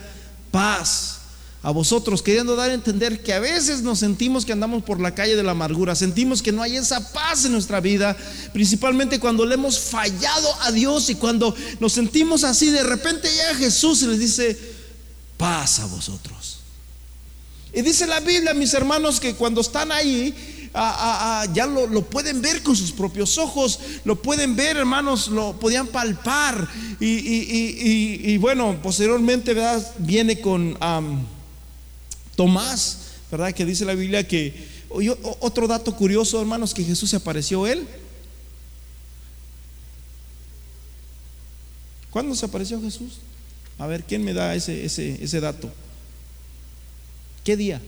paz 0.50 1.20
a 1.62 1.70
vosotros, 1.70 2.20
queriendo 2.20 2.56
dar 2.56 2.68
a 2.68 2.74
entender 2.74 3.22
que 3.22 3.32
a 3.32 3.40
veces 3.40 3.80
nos 3.80 4.00
sentimos 4.00 4.44
que 4.44 4.52
andamos 4.52 4.82
por 4.84 5.00
la 5.00 5.14
calle 5.14 5.34
de 5.34 5.42
la 5.42 5.52
amargura, 5.52 5.94
sentimos 5.94 6.42
que 6.42 6.52
no 6.52 6.62
hay 6.62 6.76
esa 6.76 7.10
paz 7.14 7.46
en 7.46 7.52
nuestra 7.52 7.80
vida, 7.80 8.14
principalmente 8.52 9.18
cuando 9.18 9.46
le 9.46 9.54
hemos 9.54 9.78
fallado 9.78 10.54
a 10.60 10.70
Dios 10.70 11.08
y 11.08 11.14
cuando 11.14 11.56
nos 11.80 11.94
sentimos 11.94 12.44
así, 12.44 12.68
de 12.68 12.82
repente 12.82 13.30
llega 13.30 13.54
Jesús 13.54 14.02
y 14.02 14.08
les 14.08 14.18
dice 14.18 14.58
paz 15.38 15.80
a 15.80 15.86
vosotros. 15.86 16.53
Y 17.74 17.82
dice 17.82 18.06
la 18.06 18.20
Biblia, 18.20 18.54
mis 18.54 18.72
hermanos, 18.72 19.18
que 19.18 19.34
cuando 19.34 19.60
están 19.60 19.90
ahí, 19.90 20.32
ya 21.52 21.66
lo, 21.66 22.02
pueden 22.02 22.40
ver 22.40 22.62
con 22.62 22.76
sus 22.76 22.92
propios 22.92 23.36
ojos, 23.36 23.80
lo 24.04 24.20
pueden 24.20 24.54
ver, 24.54 24.76
hermanos, 24.76 25.28
lo 25.28 25.58
podían 25.58 25.88
palpar. 25.88 26.68
Y, 27.00 28.36
bueno, 28.38 28.78
posteriormente. 28.80 29.56
Viene 29.98 30.40
con 30.40 30.78
Tomás, 32.36 32.98
¿verdad? 33.30 33.52
Que 33.52 33.64
dice 33.64 33.84
la 33.84 33.94
Biblia 33.94 34.26
que, 34.26 34.68
otro 35.40 35.66
dato 35.66 35.96
curioso, 35.96 36.40
hermanos, 36.40 36.74
que 36.74 36.84
Jesús 36.84 37.10
se 37.10 37.16
apareció 37.16 37.66
él. 37.66 37.88
¿Cuándo 42.10 42.36
se 42.36 42.46
apareció 42.46 42.80
Jesús? 42.80 43.18
A 43.78 43.88
ver, 43.88 44.04
¿quién 44.04 44.22
me 44.22 44.32
da 44.32 44.54
ese 44.54 45.40
dato? 45.40 45.72
¿Qué 47.44 47.56
día? 47.58 47.80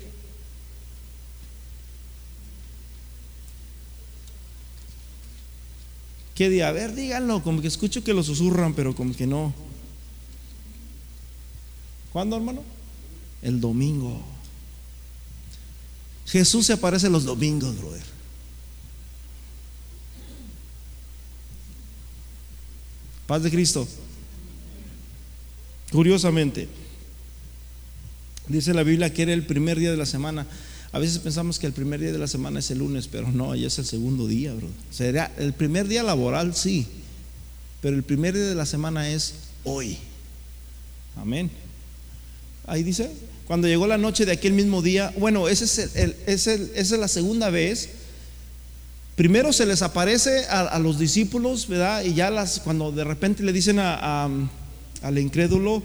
¿Qué 6.34 6.50
día? 6.50 6.68
A 6.68 6.72
ver, 6.72 6.94
díganlo, 6.94 7.42
como 7.42 7.62
que 7.62 7.68
escucho 7.68 8.04
que 8.04 8.12
lo 8.12 8.22
susurran, 8.22 8.74
pero 8.74 8.94
como 8.94 9.16
que 9.16 9.26
no. 9.26 9.54
¿Cuándo, 12.12 12.36
hermano? 12.36 12.62
El 13.40 13.58
domingo. 13.58 14.20
Jesús 16.26 16.66
se 16.66 16.74
aparece 16.74 17.08
los 17.08 17.24
domingos, 17.24 17.78
brother. 17.78 18.02
Paz 23.26 23.42
de 23.42 23.50
Cristo. 23.50 23.88
Curiosamente 25.90 26.68
dice 28.48 28.74
la 28.74 28.82
Biblia 28.82 29.12
que 29.12 29.22
era 29.22 29.32
el 29.32 29.46
primer 29.46 29.78
día 29.78 29.90
de 29.90 29.96
la 29.96 30.06
semana. 30.06 30.46
A 30.92 30.98
veces 30.98 31.18
pensamos 31.18 31.58
que 31.58 31.66
el 31.66 31.72
primer 31.72 32.00
día 32.00 32.12
de 32.12 32.18
la 32.18 32.28
semana 32.28 32.60
es 32.60 32.70
el 32.70 32.78
lunes, 32.78 33.08
pero 33.08 33.30
no, 33.30 33.54
ya 33.54 33.66
es 33.66 33.78
el 33.78 33.84
segundo 33.84 34.26
día, 34.26 34.54
bro. 34.54 34.68
Será 34.90 35.30
el 35.36 35.52
primer 35.52 35.88
día 35.88 36.02
laboral, 36.02 36.54
sí, 36.54 36.86
pero 37.82 37.96
el 37.96 38.02
primer 38.02 38.34
día 38.34 38.44
de 38.44 38.54
la 38.54 38.66
semana 38.66 39.08
es 39.10 39.34
hoy. 39.64 39.98
Amén. 41.16 41.50
Ahí 42.66 42.82
dice, 42.82 43.10
cuando 43.46 43.68
llegó 43.68 43.86
la 43.86 43.98
noche 43.98 44.26
de 44.26 44.32
aquel 44.32 44.52
mismo 44.52 44.82
día, 44.82 45.12
bueno, 45.18 45.48
ese 45.48 45.64
es 45.64 45.96
el, 45.96 46.16
esa 46.26 46.54
es 46.54 46.90
la 46.92 47.08
segunda 47.08 47.50
vez. 47.50 47.90
Primero 49.16 49.52
se 49.52 49.66
les 49.66 49.82
aparece 49.82 50.46
a, 50.46 50.78
los 50.78 50.98
discípulos, 50.98 51.68
¿verdad? 51.68 52.04
Y 52.04 52.14
ya 52.14 52.30
las, 52.30 52.60
cuando 52.60 52.92
de 52.92 53.04
repente 53.04 53.42
le 53.42 53.52
dicen 53.52 53.78
a, 53.78 54.28
al 55.02 55.18
incrédulo, 55.18 55.82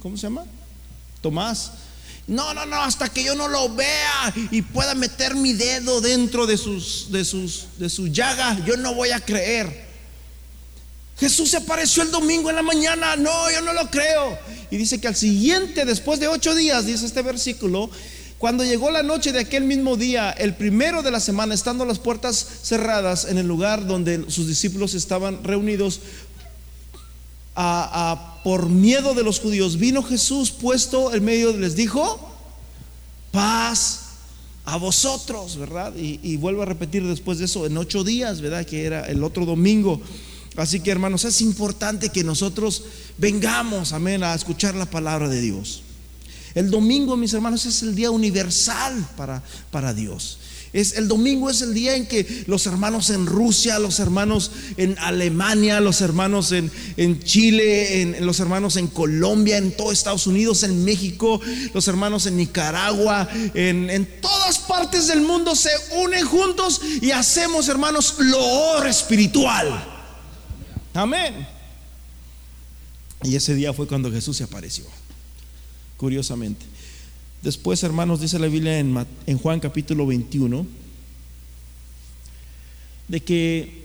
¿cómo 0.00 0.16
se 0.16 0.24
llama? 0.24 0.44
Tomás. 1.20 1.72
No, 2.28 2.52
no, 2.52 2.66
no, 2.66 2.82
hasta 2.82 3.08
que 3.08 3.24
yo 3.24 3.34
no 3.34 3.48
lo 3.48 3.74
vea 3.74 4.34
y 4.50 4.60
pueda 4.60 4.94
meter 4.94 5.34
mi 5.34 5.54
dedo 5.54 6.02
dentro 6.02 6.46
de 6.46 6.58
sus, 6.58 7.10
de 7.10 7.24
sus, 7.24 7.68
de 7.78 7.88
su 7.88 8.08
llaga, 8.08 8.62
yo 8.66 8.76
no 8.76 8.94
voy 8.94 9.10
a 9.10 9.20
creer. 9.20 9.88
Jesús 11.18 11.50
se 11.50 11.56
apareció 11.56 12.02
el 12.02 12.10
domingo 12.10 12.50
en 12.50 12.56
la 12.56 12.62
mañana. 12.62 13.16
No, 13.16 13.50
yo 13.50 13.62
no 13.62 13.72
lo 13.72 13.90
creo. 13.90 14.38
Y 14.70 14.76
dice 14.76 15.00
que 15.00 15.08
al 15.08 15.16
siguiente, 15.16 15.84
después 15.84 16.20
de 16.20 16.28
ocho 16.28 16.54
días, 16.54 16.86
dice 16.86 17.06
este 17.06 17.22
versículo, 17.22 17.90
cuando 18.38 18.62
llegó 18.62 18.92
la 18.92 19.02
noche 19.02 19.32
de 19.32 19.40
aquel 19.40 19.64
mismo 19.64 19.96
día, 19.96 20.30
el 20.30 20.54
primero 20.54 21.02
de 21.02 21.10
la 21.10 21.18
semana, 21.18 21.54
estando 21.54 21.84
las 21.84 21.98
puertas 21.98 22.46
cerradas 22.62 23.24
en 23.24 23.36
el 23.36 23.48
lugar 23.48 23.86
donde 23.86 24.30
sus 24.30 24.46
discípulos 24.46 24.94
estaban 24.94 25.42
reunidos, 25.42 26.00
por 28.44 28.68
miedo 28.68 29.14
de 29.14 29.22
los 29.22 29.40
judíos, 29.40 29.78
vino 29.78 30.02
Jesús 30.02 30.50
puesto 30.50 31.12
en 31.12 31.24
medio, 31.24 31.56
les 31.56 31.74
dijo, 31.74 32.20
paz 33.32 34.00
a 34.64 34.76
vosotros, 34.76 35.56
¿verdad? 35.56 35.94
Y, 35.96 36.20
y 36.22 36.36
vuelvo 36.36 36.62
a 36.62 36.66
repetir 36.66 37.04
después 37.04 37.38
de 37.38 37.46
eso, 37.46 37.66
en 37.66 37.76
ocho 37.76 38.04
días, 38.04 38.40
¿verdad? 38.40 38.64
Que 38.64 38.84
era 38.84 39.06
el 39.06 39.24
otro 39.24 39.44
domingo. 39.44 40.00
Así 40.56 40.80
que 40.80 40.90
hermanos, 40.90 41.24
es 41.24 41.40
importante 41.40 42.10
que 42.10 42.24
nosotros 42.24 42.84
vengamos, 43.16 43.92
amén, 43.92 44.22
a 44.24 44.34
escuchar 44.34 44.74
la 44.74 44.86
palabra 44.86 45.28
de 45.28 45.40
Dios. 45.40 45.82
El 46.54 46.70
domingo, 46.70 47.16
mis 47.16 47.32
hermanos, 47.32 47.66
es 47.66 47.82
el 47.82 47.94
día 47.94 48.10
universal 48.10 49.08
para, 49.16 49.42
para 49.70 49.94
Dios. 49.94 50.38
Es, 50.72 50.96
el 50.96 51.08
domingo 51.08 51.48
es 51.48 51.62
el 51.62 51.72
día 51.72 51.96
en 51.96 52.06
que 52.06 52.44
los 52.46 52.66
hermanos 52.66 53.10
en 53.10 53.26
Rusia, 53.26 53.78
los 53.78 53.98
hermanos 54.00 54.50
en 54.76 54.98
Alemania, 54.98 55.80
los 55.80 56.00
hermanos 56.00 56.52
en, 56.52 56.70
en 56.96 57.22
Chile, 57.22 58.02
en, 58.02 58.26
los 58.26 58.40
hermanos 58.40 58.76
en 58.76 58.88
Colombia, 58.88 59.56
en 59.56 59.76
todo 59.76 59.92
Estados 59.92 60.26
Unidos, 60.26 60.62
en 60.62 60.84
México, 60.84 61.40
los 61.72 61.88
hermanos 61.88 62.26
en 62.26 62.36
Nicaragua, 62.36 63.28
en, 63.54 63.88
en 63.88 64.20
todas 64.20 64.58
partes 64.58 65.08
del 65.08 65.22
mundo 65.22 65.54
se 65.56 65.70
unen 65.96 66.24
juntos 66.26 66.80
y 67.00 67.10
hacemos, 67.10 67.68
hermanos, 67.68 68.16
loor 68.18 68.86
espiritual. 68.86 69.84
Amén. 70.94 71.46
Y 73.22 73.34
ese 73.36 73.54
día 73.54 73.72
fue 73.72 73.86
cuando 73.86 74.10
Jesús 74.10 74.36
se 74.36 74.44
apareció, 74.44 74.84
curiosamente. 75.96 76.64
Después, 77.42 77.82
hermanos, 77.84 78.20
dice 78.20 78.38
la 78.38 78.48
Biblia 78.48 78.78
en, 78.78 79.38
Juan 79.38 79.60
capítulo 79.60 80.06
21, 80.06 80.66
de 83.06 83.20
que 83.20 83.84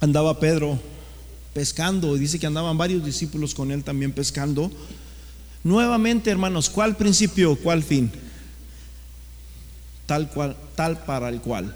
andaba 0.00 0.40
Pedro 0.40 0.78
pescando, 1.54 2.16
y 2.16 2.18
dice 2.18 2.38
que 2.38 2.46
andaban 2.46 2.76
varios 2.76 3.04
discípulos 3.04 3.54
con 3.54 3.70
él 3.70 3.84
también 3.84 4.12
pescando. 4.12 4.72
Nuevamente, 5.62 6.30
hermanos, 6.30 6.68
¿cuál 6.68 6.96
principio, 6.96 7.56
cuál 7.56 7.82
fin? 7.82 8.10
Tal 10.06 10.28
cual, 10.28 10.56
tal 10.74 11.04
para 11.04 11.28
el 11.28 11.40
cual. 11.40 11.74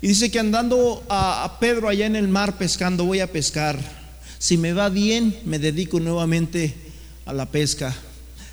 Y 0.00 0.08
dice 0.08 0.30
que 0.30 0.38
andando 0.38 1.04
a, 1.08 1.58
Pedro 1.60 1.88
allá 1.88 2.06
en 2.06 2.16
el 2.16 2.28
mar 2.28 2.56
pescando, 2.58 3.04
voy 3.04 3.20
a 3.20 3.30
pescar. 3.30 3.78
Si 4.38 4.56
me 4.56 4.72
va 4.72 4.88
bien, 4.88 5.36
me 5.44 5.58
dedico 5.58 6.00
nuevamente 6.00 6.74
a 7.26 7.32
la 7.32 7.46
pesca. 7.46 7.94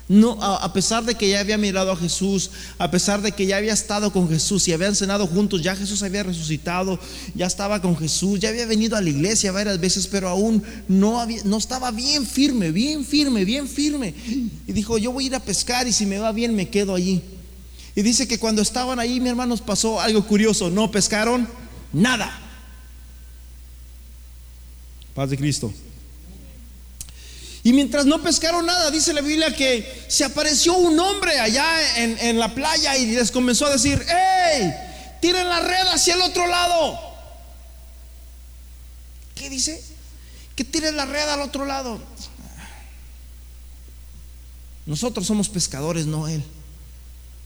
No, 0.08 0.42
a, 0.42 0.72
pesar 0.72 1.04
de 1.04 1.16
que 1.16 1.28
ya 1.28 1.40
había 1.40 1.58
mirado 1.58 1.92
a 1.92 1.96
Jesús, 1.96 2.50
a 2.78 2.90
pesar 2.90 3.20
de 3.20 3.32
que 3.32 3.44
ya 3.44 3.58
había 3.58 3.74
estado 3.74 4.10
con 4.10 4.26
Jesús 4.26 4.66
y 4.66 4.72
habían 4.72 4.94
cenado 4.94 5.26
juntos, 5.26 5.62
ya 5.62 5.76
Jesús 5.76 6.02
había 6.02 6.22
resucitado, 6.22 6.98
ya 7.34 7.46
estaba 7.46 7.82
con 7.82 7.94
Jesús, 7.94 8.40
ya 8.40 8.48
había 8.48 8.64
venido 8.64 8.96
a 8.96 9.02
la 9.02 9.10
iglesia 9.10 9.52
varias 9.52 9.78
veces, 9.78 10.06
pero 10.06 10.30
aún 10.30 10.62
no, 10.88 11.20
había, 11.20 11.44
no 11.44 11.58
estaba 11.58 11.90
bien 11.90 12.26
firme, 12.26 12.70
bien 12.70 13.04
firme, 13.04 13.44
bien 13.44 13.68
firme. 13.68 14.14
Y 14.66 14.72
dijo, 14.72 14.96
yo 14.96 15.12
voy 15.12 15.24
a 15.24 15.26
ir 15.26 15.34
a 15.34 15.40
pescar 15.40 15.86
y 15.86 15.92
si 15.92 16.06
me 16.06 16.18
va 16.18 16.32
bien 16.32 16.54
me 16.54 16.70
quedo 16.70 16.94
allí. 16.94 17.22
Y 17.94 18.00
dice 18.00 18.26
que 18.26 18.38
cuando 18.38 18.62
estaban 18.62 18.98
ahí, 18.98 19.20
mi 19.20 19.28
hermanos, 19.28 19.60
pasó 19.60 20.00
algo 20.00 20.24
curioso. 20.24 20.70
No 20.70 20.90
pescaron 20.90 21.46
nada. 21.92 22.32
Paz 25.14 25.28
de 25.28 25.36
Cristo. 25.36 25.70
Y 27.68 27.74
mientras 27.74 28.06
no 28.06 28.22
pescaron 28.22 28.64
nada, 28.64 28.90
dice 28.90 29.12
la 29.12 29.20
Biblia 29.20 29.54
que 29.54 30.06
se 30.08 30.24
apareció 30.24 30.72
un 30.78 30.98
hombre 30.98 31.38
allá 31.38 31.98
en, 31.98 32.38
la 32.38 32.54
playa 32.54 32.96
y 32.96 33.10
les 33.10 33.30
comenzó 33.30 33.66
a 33.66 33.70
decir, 33.70 34.02
¡Ey! 34.08 34.72
Tiren 35.20 35.46
la 35.46 35.60
red 35.60 35.86
hacia 35.88 36.14
el 36.14 36.22
otro 36.22 36.46
lado. 36.46 36.98
¿Qué 39.34 39.50
dice? 39.50 39.84
Que 40.56 40.64
tiren 40.64 40.96
la 40.96 41.04
red 41.04 41.28
al 41.28 41.42
otro 41.42 41.66
lado. 41.66 42.00
Nosotros 44.86 45.26
somos 45.26 45.50
pescadores, 45.50 46.06
no 46.06 46.26
él. 46.26 46.42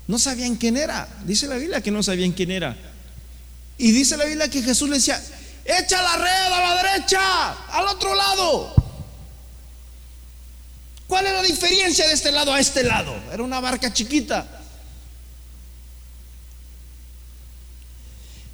No 0.06 0.20
sabían 0.20 0.54
quién 0.54 0.76
era. 0.76 1.08
Dice 1.24 1.48
la 1.48 1.56
Biblia 1.56 1.80
que 1.80 1.90
no 1.90 2.00
sabían 2.00 2.30
quién 2.30 2.52
era. 2.52 2.76
Y 3.76 3.90
dice 3.90 4.16
la 4.16 4.26
Biblia 4.26 4.48
que 4.48 4.62
Jesús 4.62 4.88
le 4.88 4.98
decía, 4.98 5.20
echa 5.64 6.00
la 6.00 6.16
red 6.16 6.52
a 6.52 6.60
la 6.60 6.80
derecha, 6.80 7.50
al 7.72 7.88
otro 7.88 8.14
lado. 8.14 8.81
¿Cuál 11.06 11.26
es 11.26 11.32
la 11.32 11.42
diferencia 11.42 12.06
de 12.06 12.14
este 12.14 12.32
lado 12.32 12.52
a 12.52 12.60
este 12.60 12.82
lado? 12.84 13.14
Era 13.32 13.42
una 13.42 13.60
barca 13.60 13.92
chiquita. 13.92 14.60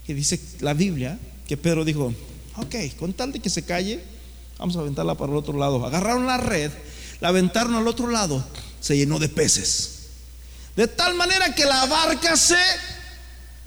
Y 0.07 0.15
dice 0.15 0.41
la 0.61 0.75
Biblia 0.75 1.19
que 1.47 1.57
Pedro 1.57 1.85
dijo, 1.85 2.13
ok, 2.57 2.75
con 2.99 3.13
tal 3.13 3.33
de 3.33 3.41
que 3.41 3.51
se 3.51 3.65
calle, 3.65 4.03
vamos 4.59 4.77
a 4.77 4.81
aventarla 4.81 5.15
para 5.15 5.33
el 5.33 5.39
otro 5.39 5.59
lado. 5.59 5.85
Agarraron 5.85 6.27
la 6.27 6.39
red, 6.39 6.73
la 7.21 7.29
aventaron 7.29 7.75
al 7.75 7.87
otro 7.87 8.11
lado, 8.11 8.45
se 8.81 8.97
llenó 8.97 9.19
de 9.19 9.29
peces. 9.29 9.99
De 10.77 10.89
tal 10.89 11.15
manera 11.15 11.55
que 11.55 11.65
la 11.65 11.87
barca 11.87 12.37
se 12.37 12.57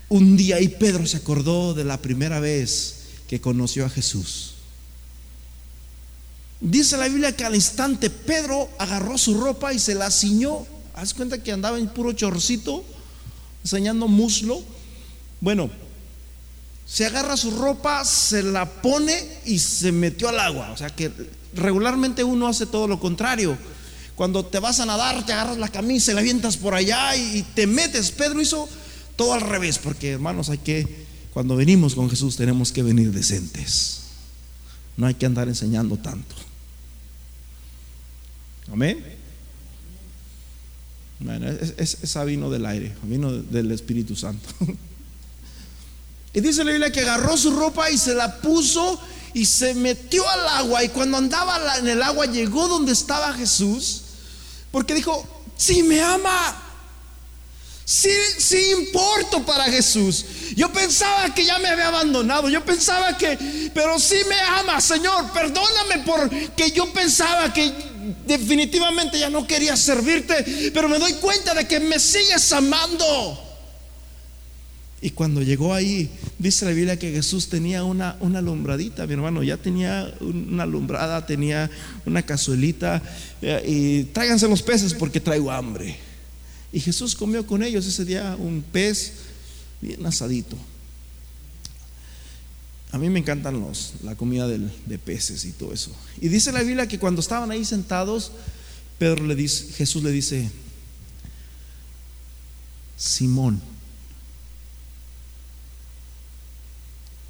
hundía 0.08 0.60
y 0.60 0.68
Pedro 0.68 1.06
se 1.06 1.18
acordó 1.18 1.74
de 1.74 1.84
la 1.84 1.98
primera 1.98 2.40
vez 2.40 2.96
que 3.28 3.40
conoció 3.40 3.86
a 3.86 3.90
Jesús. 3.90 4.51
Dice 6.62 6.96
la 6.96 7.08
Biblia 7.08 7.34
que 7.34 7.44
al 7.44 7.56
instante 7.56 8.08
Pedro 8.08 8.68
agarró 8.78 9.18
su 9.18 9.34
ropa 9.34 9.72
y 9.72 9.80
se 9.80 9.96
la 9.96 10.12
ciñó. 10.12 10.64
Haz 10.94 11.12
cuenta 11.12 11.42
que 11.42 11.50
andaba 11.50 11.76
en 11.76 11.88
puro 11.88 12.12
chorcito, 12.12 12.84
enseñando 13.64 14.06
muslo. 14.06 14.62
Bueno, 15.40 15.68
se 16.86 17.04
agarra 17.04 17.36
su 17.36 17.50
ropa, 17.50 18.04
se 18.04 18.44
la 18.44 18.80
pone 18.80 19.40
y 19.44 19.58
se 19.58 19.90
metió 19.90 20.28
al 20.28 20.38
agua. 20.38 20.70
O 20.70 20.76
sea 20.76 20.88
que 20.88 21.10
regularmente 21.52 22.22
uno 22.22 22.46
hace 22.46 22.66
todo 22.66 22.86
lo 22.86 23.00
contrario. 23.00 23.58
Cuando 24.14 24.44
te 24.44 24.60
vas 24.60 24.78
a 24.78 24.86
nadar, 24.86 25.26
te 25.26 25.32
agarras 25.32 25.58
la 25.58 25.68
camisa 25.68 26.12
y 26.12 26.14
la 26.14 26.20
avientas 26.20 26.56
por 26.56 26.76
allá 26.76 27.16
y, 27.16 27.42
te 27.54 27.66
metes. 27.66 28.12
Pedro 28.12 28.40
hizo 28.40 28.68
todo 29.16 29.32
al 29.32 29.40
revés, 29.40 29.78
porque 29.78 30.10
hermanos, 30.10 30.48
hay 30.48 30.58
que, 30.58 31.06
cuando 31.32 31.56
venimos 31.56 31.96
con 31.96 32.08
Jesús, 32.08 32.36
tenemos 32.36 32.70
que 32.70 32.84
venir 32.84 33.10
decentes. 33.10 34.02
No 34.96 35.08
hay 35.08 35.14
que 35.14 35.26
andar 35.26 35.48
enseñando 35.48 35.96
tanto. 35.96 36.36
Amén. 38.72 39.04
es, 41.76 41.98
esa 42.02 42.24
vino 42.24 42.50
del 42.50 42.64
aire, 42.66 42.94
vino 43.02 43.30
del 43.30 43.70
Espíritu 43.70 44.16
Santo. 44.16 44.48
Y 46.34 46.40
dice 46.40 46.64
la 46.64 46.70
Biblia 46.70 46.90
que 46.90 47.00
agarró 47.00 47.36
su 47.36 47.50
ropa 47.50 47.90
y 47.90 47.98
se 47.98 48.14
la 48.14 48.40
puso 48.40 48.98
y 49.34 49.44
se 49.44 49.74
metió 49.74 50.26
al 50.26 50.48
agua. 50.48 50.82
Y 50.82 50.88
cuando 50.88 51.18
andaba 51.18 51.76
en 51.76 51.86
el 51.86 52.02
agua 52.02 52.24
llegó 52.24 52.68
donde 52.68 52.92
estaba 52.92 53.34
Jesús. 53.34 54.00
Porque 54.70 54.94
dijo, 54.94 55.26
si 55.58 55.82
me 55.82 56.00
ama, 56.00 56.56
Sí, 57.84 58.08
sí 58.38 58.70
importo 58.70 59.44
para 59.44 59.64
Jesús. 59.64 60.24
Yo 60.56 60.72
pensaba 60.72 61.34
que 61.34 61.44
ya 61.44 61.58
me 61.58 61.68
había 61.68 61.88
abandonado. 61.88 62.48
Yo 62.48 62.64
pensaba 62.64 63.18
que, 63.18 63.70
pero 63.74 63.98
sí 63.98 64.16
me 64.28 64.40
ama, 64.40 64.80
Señor. 64.80 65.30
Perdóname 65.32 65.98
porque 66.06 66.70
yo 66.70 66.90
pensaba 66.92 67.52
que 67.52 67.91
definitivamente 68.26 69.18
ya 69.18 69.30
no 69.30 69.46
quería 69.46 69.76
servirte. 69.76 70.70
Pero 70.72 70.88
me 70.88 70.98
doy 70.98 71.14
cuenta 71.14 71.54
de 71.54 71.66
que 71.66 71.80
me 71.80 71.98
sigues 71.98 72.52
amando. 72.52 73.38
Y 75.00 75.10
cuando 75.10 75.42
llegó 75.42 75.74
ahí, 75.74 76.08
dice 76.38 76.64
la 76.64 76.70
Biblia 76.70 76.96
que 76.96 77.10
Jesús 77.10 77.48
tenía 77.48 77.82
una, 77.82 78.16
una 78.20 78.38
alumbradita, 78.38 79.04
mi 79.04 79.14
hermano, 79.14 79.42
ya 79.42 79.56
tenía 79.56 80.14
una 80.20 80.62
alumbrada, 80.62 81.26
tenía 81.26 81.68
una 82.06 82.22
cazuelita. 82.22 83.02
Eh, 83.42 83.62
y 83.66 84.04
tráiganse 84.04 84.48
los 84.48 84.62
peces 84.62 84.94
porque 84.94 85.18
traigo 85.18 85.50
hambre. 85.50 85.96
Y 86.72 86.78
Jesús 86.78 87.16
comió 87.16 87.44
con 87.44 87.64
ellos 87.64 87.84
ese 87.84 88.04
día 88.04 88.36
un 88.38 88.62
pez 88.62 89.14
bien 89.80 90.06
asadito. 90.06 90.56
A 92.92 92.98
mí 92.98 93.08
me 93.08 93.18
encantan 93.18 93.58
los, 93.58 93.94
la 94.02 94.14
comida 94.16 94.46
de 94.46 94.98
peces 94.98 95.46
y 95.46 95.52
todo 95.52 95.72
eso. 95.72 95.90
Y 96.20 96.28
dice 96.28 96.52
la 96.52 96.62
Biblia 96.62 96.86
que 96.86 96.98
cuando 96.98 97.22
estaban 97.22 97.50
ahí 97.50 97.64
sentados, 97.64 98.32
Pedro 98.98 99.26
le 99.26 99.34
dice, 99.34 99.72
Jesús 99.72 100.02
le 100.02 100.10
dice, 100.10 100.50
Simón. 102.98 103.60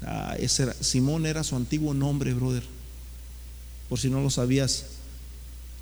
Ah, 0.01 0.35
ese 0.37 0.63
era, 0.63 0.73
Simón 0.81 1.25
era 1.25 1.45
su 1.45 1.55
antiguo 1.55 1.93
nombre, 1.93 2.33
brother. 2.33 2.63
Por 3.87 3.99
si 3.99 4.09
no 4.09 4.21
lo 4.21 4.29
sabías, 4.29 4.85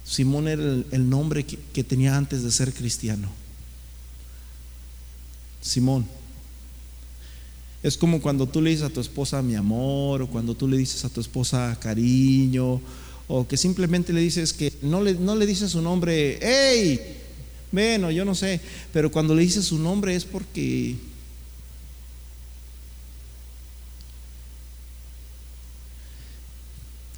Simón 0.05 0.47
era 0.47 0.63
el, 0.63 1.09
nombre 1.09 1.43
que 1.43 1.83
tenía 1.83 2.15
antes 2.15 2.43
de 2.43 2.51
ser 2.51 2.71
cristiano. 2.71 3.29
Simón. 5.59 6.20
Es 7.83 7.97
como 7.97 8.21
cuando 8.21 8.47
tú 8.47 8.61
le 8.61 8.69
dices 8.69 8.85
a 8.85 8.89
tu 8.89 9.01
esposa 9.01 9.41
mi 9.41 9.55
amor, 9.55 10.21
o 10.21 10.27
cuando 10.27 10.55
tú 10.55 10.67
le 10.67 10.77
dices 10.77 11.03
a 11.03 11.09
tu 11.09 11.19
esposa 11.19 11.77
cariño, 11.79 12.79
o 13.27 13.47
que 13.47 13.57
simplemente 13.57 14.13
le 14.13 14.21
dices 14.21 14.53
que 14.53 14.73
no 14.81 15.01
le, 15.01 15.15
no 15.15 15.35
le 15.35 15.45
dices 15.45 15.71
su 15.71 15.81
nombre, 15.81 16.37
hey, 16.41 16.99
bueno, 17.71 18.11
yo 18.11 18.25
no 18.25 18.35
sé, 18.35 18.59
pero 18.93 19.11
cuando 19.11 19.33
le 19.33 19.41
dices 19.41 19.65
su 19.65 19.79
nombre 19.79 20.15
es 20.15 20.25
porque 20.25 20.95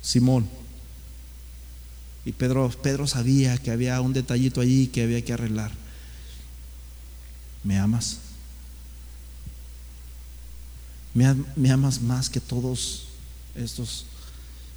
Simón. 0.04 0.48
Y 2.26 2.34
Pedro, 2.34 2.70
Pedro 2.84 3.08
sabía 3.08 3.58
que 3.58 3.72
había 3.72 4.00
un 4.00 4.14
detallito 4.14 4.62
allí 4.62 4.88
que 4.88 5.02
había 5.02 5.24
que 5.24 5.34
arreglar. 5.34 5.72
¿Me 7.64 7.80
amas? 7.80 8.20
¿Me, 11.14 11.72
amas 11.72 12.02
más 12.02 12.30
que 12.30 12.40
todos 12.40 13.06
estos 13.56 14.06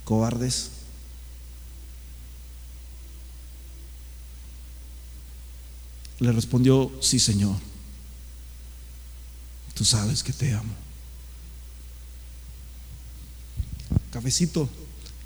cobardes? 0.04 0.70
Le 6.18 6.32
respondió, 6.32 6.92
sí, 7.00 7.18
Señor. 7.18 7.56
Tú 9.74 9.84
sabes 9.84 10.22
que 10.22 10.32
te 10.32 10.52
amo. 10.52 10.74
Cafecito. 14.10 14.68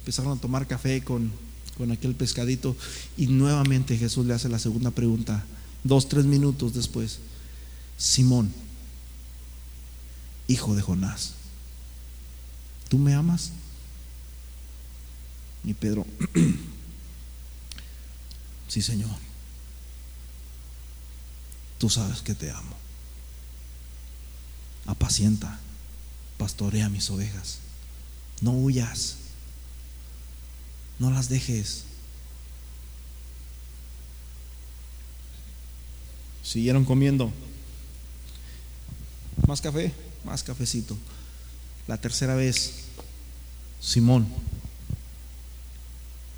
Empezaron 0.00 0.36
a 0.36 0.40
tomar 0.40 0.66
café 0.66 1.02
con, 1.02 1.30
con 1.76 1.90
aquel 1.92 2.14
pescadito 2.14 2.76
y 3.16 3.26
nuevamente 3.26 3.96
Jesús 3.96 4.26
le 4.26 4.34
hace 4.34 4.48
la 4.48 4.58
segunda 4.58 4.90
pregunta, 4.90 5.44
dos, 5.84 6.08
tres 6.08 6.24
minutos 6.24 6.74
después. 6.74 7.18
Simón, 7.98 8.52
hijo 10.50 10.74
de 10.74 10.82
Jonás, 10.82 11.34
¿tú 12.88 12.98
me 12.98 13.14
amas? 13.14 13.52
Y 15.62 15.74
Pedro, 15.74 16.04
sí 18.68 18.82
Señor, 18.82 19.16
tú 21.78 21.88
sabes 21.88 22.20
que 22.22 22.34
te 22.34 22.50
amo. 22.50 22.74
Apacienta, 24.86 25.60
pastorea 26.36 26.88
mis 26.88 27.08
ovejas. 27.10 27.58
No 28.40 28.50
huyas, 28.50 29.18
no 30.98 31.12
las 31.12 31.28
dejes. 31.28 31.84
Siguieron 36.42 36.84
comiendo. 36.84 37.30
Más 39.46 39.60
café 39.60 40.09
más 40.24 40.42
cafecito. 40.42 40.96
La 41.86 41.96
tercera 41.98 42.34
vez, 42.34 42.72
Simón, 43.80 44.26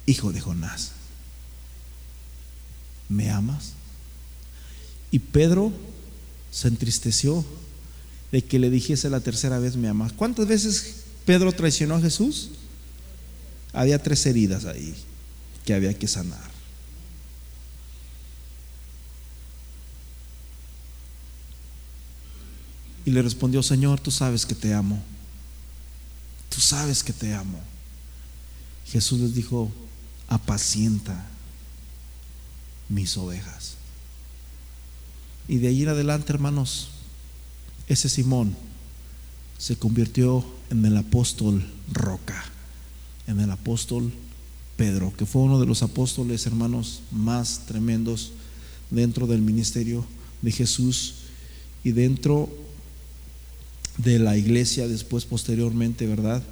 hijo 0.06 0.32
de 0.32 0.40
Jonás, 0.40 0.92
¿me 3.08 3.30
amas? 3.30 3.72
Y 5.10 5.18
Pedro 5.18 5.72
se 6.50 6.68
entristeció 6.68 7.44
de 8.30 8.42
que 8.42 8.58
le 8.58 8.70
dijese 8.70 9.10
la 9.10 9.20
tercera 9.20 9.58
vez, 9.58 9.76
¿me 9.76 9.88
amas? 9.88 10.12
¿Cuántas 10.12 10.46
veces 10.46 11.02
Pedro 11.26 11.52
traicionó 11.52 11.96
a 11.96 12.00
Jesús? 12.00 12.50
Había 13.72 14.02
tres 14.02 14.24
heridas 14.26 14.64
ahí 14.64 14.94
que 15.64 15.74
había 15.74 15.98
que 15.98 16.08
sanar. 16.08 16.51
Y 23.04 23.10
le 23.10 23.22
respondió, 23.22 23.62
Señor, 23.62 24.00
tú 24.00 24.10
sabes 24.10 24.46
que 24.46 24.54
te 24.54 24.74
amo. 24.74 25.02
Tú 26.48 26.60
sabes 26.60 27.02
que 27.02 27.12
te 27.12 27.34
amo. 27.34 27.58
Jesús 28.86 29.20
les 29.20 29.34
dijo, 29.34 29.70
apacienta 30.28 31.26
mis 32.88 33.16
ovejas. 33.16 33.74
Y 35.48 35.56
de 35.58 35.68
ahí 35.68 35.82
en 35.82 35.88
adelante, 35.88 36.32
hermanos, 36.32 36.90
ese 37.88 38.08
Simón 38.08 38.54
se 39.58 39.76
convirtió 39.76 40.44
en 40.70 40.84
el 40.84 40.96
apóstol 40.96 41.64
Roca, 41.90 42.44
en 43.26 43.40
el 43.40 43.50
apóstol 43.50 44.12
Pedro, 44.76 45.12
que 45.16 45.26
fue 45.26 45.42
uno 45.42 45.60
de 45.60 45.66
los 45.66 45.82
apóstoles, 45.82 46.46
hermanos, 46.46 47.02
más 47.10 47.66
tremendos 47.66 48.32
dentro 48.90 49.26
del 49.26 49.40
ministerio 49.40 50.04
de 50.42 50.52
Jesús 50.52 51.14
y 51.84 51.92
dentro 51.92 52.48
de 53.98 54.18
la 54.18 54.36
iglesia 54.36 54.88
después, 54.88 55.24
posteriormente, 55.24 56.06
¿verdad? 56.06 56.42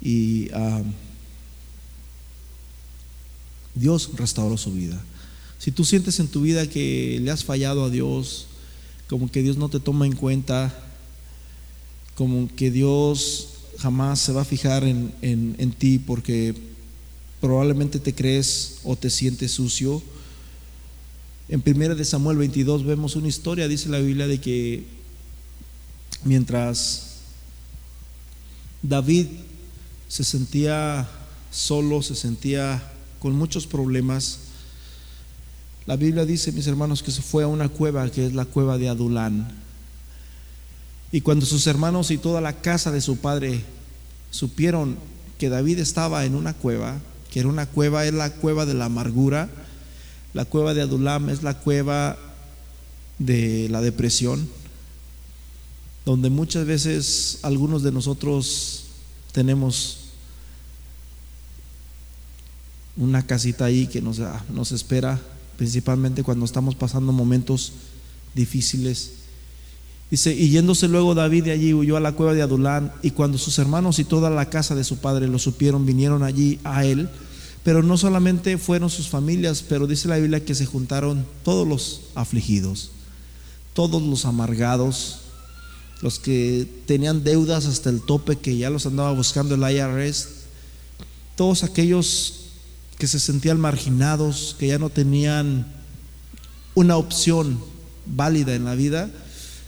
Y 0.00 0.50
ah, 0.52 0.82
Dios 3.74 4.10
restauró 4.14 4.56
su 4.56 4.72
vida. 4.72 5.00
Si 5.58 5.70
tú 5.70 5.84
sientes 5.84 6.20
en 6.20 6.28
tu 6.28 6.42
vida 6.42 6.68
que 6.68 7.18
le 7.22 7.30
has 7.30 7.44
fallado 7.44 7.84
a 7.84 7.90
Dios, 7.90 8.46
como 9.08 9.30
que 9.30 9.42
Dios 9.42 9.56
no 9.56 9.68
te 9.68 9.80
toma 9.80 10.06
en 10.06 10.14
cuenta, 10.14 10.74
como 12.14 12.48
que 12.54 12.70
Dios 12.70 13.48
jamás 13.78 14.20
se 14.20 14.32
va 14.32 14.42
a 14.42 14.46
fijar 14.46 14.84
en, 14.84 15.12
en 15.20 15.72
ti 15.72 15.98
porque 15.98 16.54
probablemente 17.40 17.98
te 17.98 18.14
crees 18.14 18.78
o 18.84 18.96
te 18.96 19.10
sientes 19.10 19.52
sucio. 19.52 20.02
En 21.48 21.62
1 21.64 21.94
de 21.94 22.04
Samuel 22.04 22.38
22 22.38 22.84
vemos 22.84 23.14
una 23.16 23.28
historia, 23.28 23.68
dice 23.68 23.88
la 23.88 24.00
Biblia, 24.00 24.26
de 24.26 24.40
que 24.40 24.95
mientras 26.26 27.20
David 28.82 29.28
se 30.08 30.24
sentía 30.24 31.08
solo, 31.50 32.02
se 32.02 32.14
sentía 32.14 32.82
con 33.18 33.34
muchos 33.34 33.66
problemas, 33.66 34.40
la 35.86 35.96
Biblia 35.96 36.26
dice, 36.26 36.50
mis 36.50 36.66
hermanos, 36.66 37.02
que 37.02 37.12
se 37.12 37.22
fue 37.22 37.44
a 37.44 37.48
una 37.48 37.68
cueva 37.68 38.10
que 38.10 38.26
es 38.26 38.34
la 38.34 38.44
cueva 38.44 38.76
de 38.76 38.88
Adulán. 38.88 39.48
Y 41.12 41.20
cuando 41.20 41.46
sus 41.46 41.66
hermanos 41.68 42.10
y 42.10 42.18
toda 42.18 42.40
la 42.40 42.54
casa 42.54 42.90
de 42.90 43.00
su 43.00 43.18
padre 43.18 43.62
supieron 44.32 44.96
que 45.38 45.48
David 45.48 45.78
estaba 45.78 46.24
en 46.24 46.34
una 46.34 46.54
cueva, 46.54 46.96
que 47.30 47.38
era 47.38 47.48
una 47.48 47.66
cueva, 47.66 48.04
es 48.04 48.14
la 48.14 48.30
cueva 48.30 48.66
de 48.66 48.74
la 48.74 48.86
amargura, 48.86 49.48
la 50.34 50.44
cueva 50.44 50.74
de 50.74 50.82
Adulam 50.82 51.30
es 51.30 51.44
la 51.44 51.54
cueva 51.60 52.18
de 53.18 53.68
la 53.70 53.80
depresión, 53.80 54.48
donde 56.06 56.30
muchas 56.30 56.64
veces 56.64 57.40
algunos 57.42 57.82
de 57.82 57.92
nosotros 57.92 58.84
tenemos 59.32 59.98
una 62.96 63.26
casita 63.26 63.66
ahí 63.66 63.86
que 63.86 64.00
nos, 64.00 64.18
nos 64.48 64.72
espera, 64.72 65.20
principalmente 65.58 66.22
cuando 66.22 66.46
estamos 66.46 66.74
pasando 66.74 67.12
momentos 67.12 67.72
difíciles. 68.34 69.12
Dice, 70.10 70.32
y 70.32 70.48
yéndose 70.48 70.88
luego 70.88 71.14
David 71.14 71.44
de 71.44 71.52
allí, 71.52 71.74
huyó 71.74 71.98
a 71.98 72.00
la 72.00 72.12
cueva 72.12 72.32
de 72.32 72.40
Adulán, 72.40 72.92
y 73.02 73.10
cuando 73.10 73.36
sus 73.36 73.58
hermanos 73.58 73.98
y 73.98 74.04
toda 74.04 74.30
la 74.30 74.48
casa 74.48 74.74
de 74.74 74.84
su 74.84 74.98
padre 74.98 75.28
lo 75.28 75.38
supieron, 75.38 75.84
vinieron 75.84 76.22
allí 76.22 76.58
a 76.64 76.86
él, 76.86 77.10
pero 77.62 77.82
no 77.82 77.98
solamente 77.98 78.56
fueron 78.56 78.88
sus 78.88 79.08
familias, 79.08 79.62
pero 79.68 79.86
dice 79.86 80.08
la 80.08 80.16
Biblia 80.16 80.42
que 80.42 80.54
se 80.54 80.64
juntaron 80.64 81.26
todos 81.44 81.68
los 81.68 82.00
afligidos 82.14 82.92
todos 83.76 84.02
los 84.02 84.24
amargados, 84.24 85.18
los 86.02 86.18
que 86.18 86.68
tenían 86.86 87.24
deudas 87.24 87.66
hasta 87.66 87.90
el 87.90 88.02
tope 88.02 88.36
que 88.36 88.56
ya 88.56 88.70
los 88.70 88.86
andaba 88.86 89.12
buscando 89.12 89.54
el 89.54 89.76
IRS, 89.76 90.28
todos 91.36 91.62
aquellos 91.62 92.46
que 92.98 93.06
se 93.06 93.18
sentían 93.18 93.60
marginados, 93.60 94.56
que 94.58 94.68
ya 94.68 94.78
no 94.78 94.90
tenían 94.90 95.66
una 96.74 96.96
opción 96.96 97.60
válida 98.06 98.54
en 98.54 98.64
la 98.64 98.74
vida, 98.74 99.10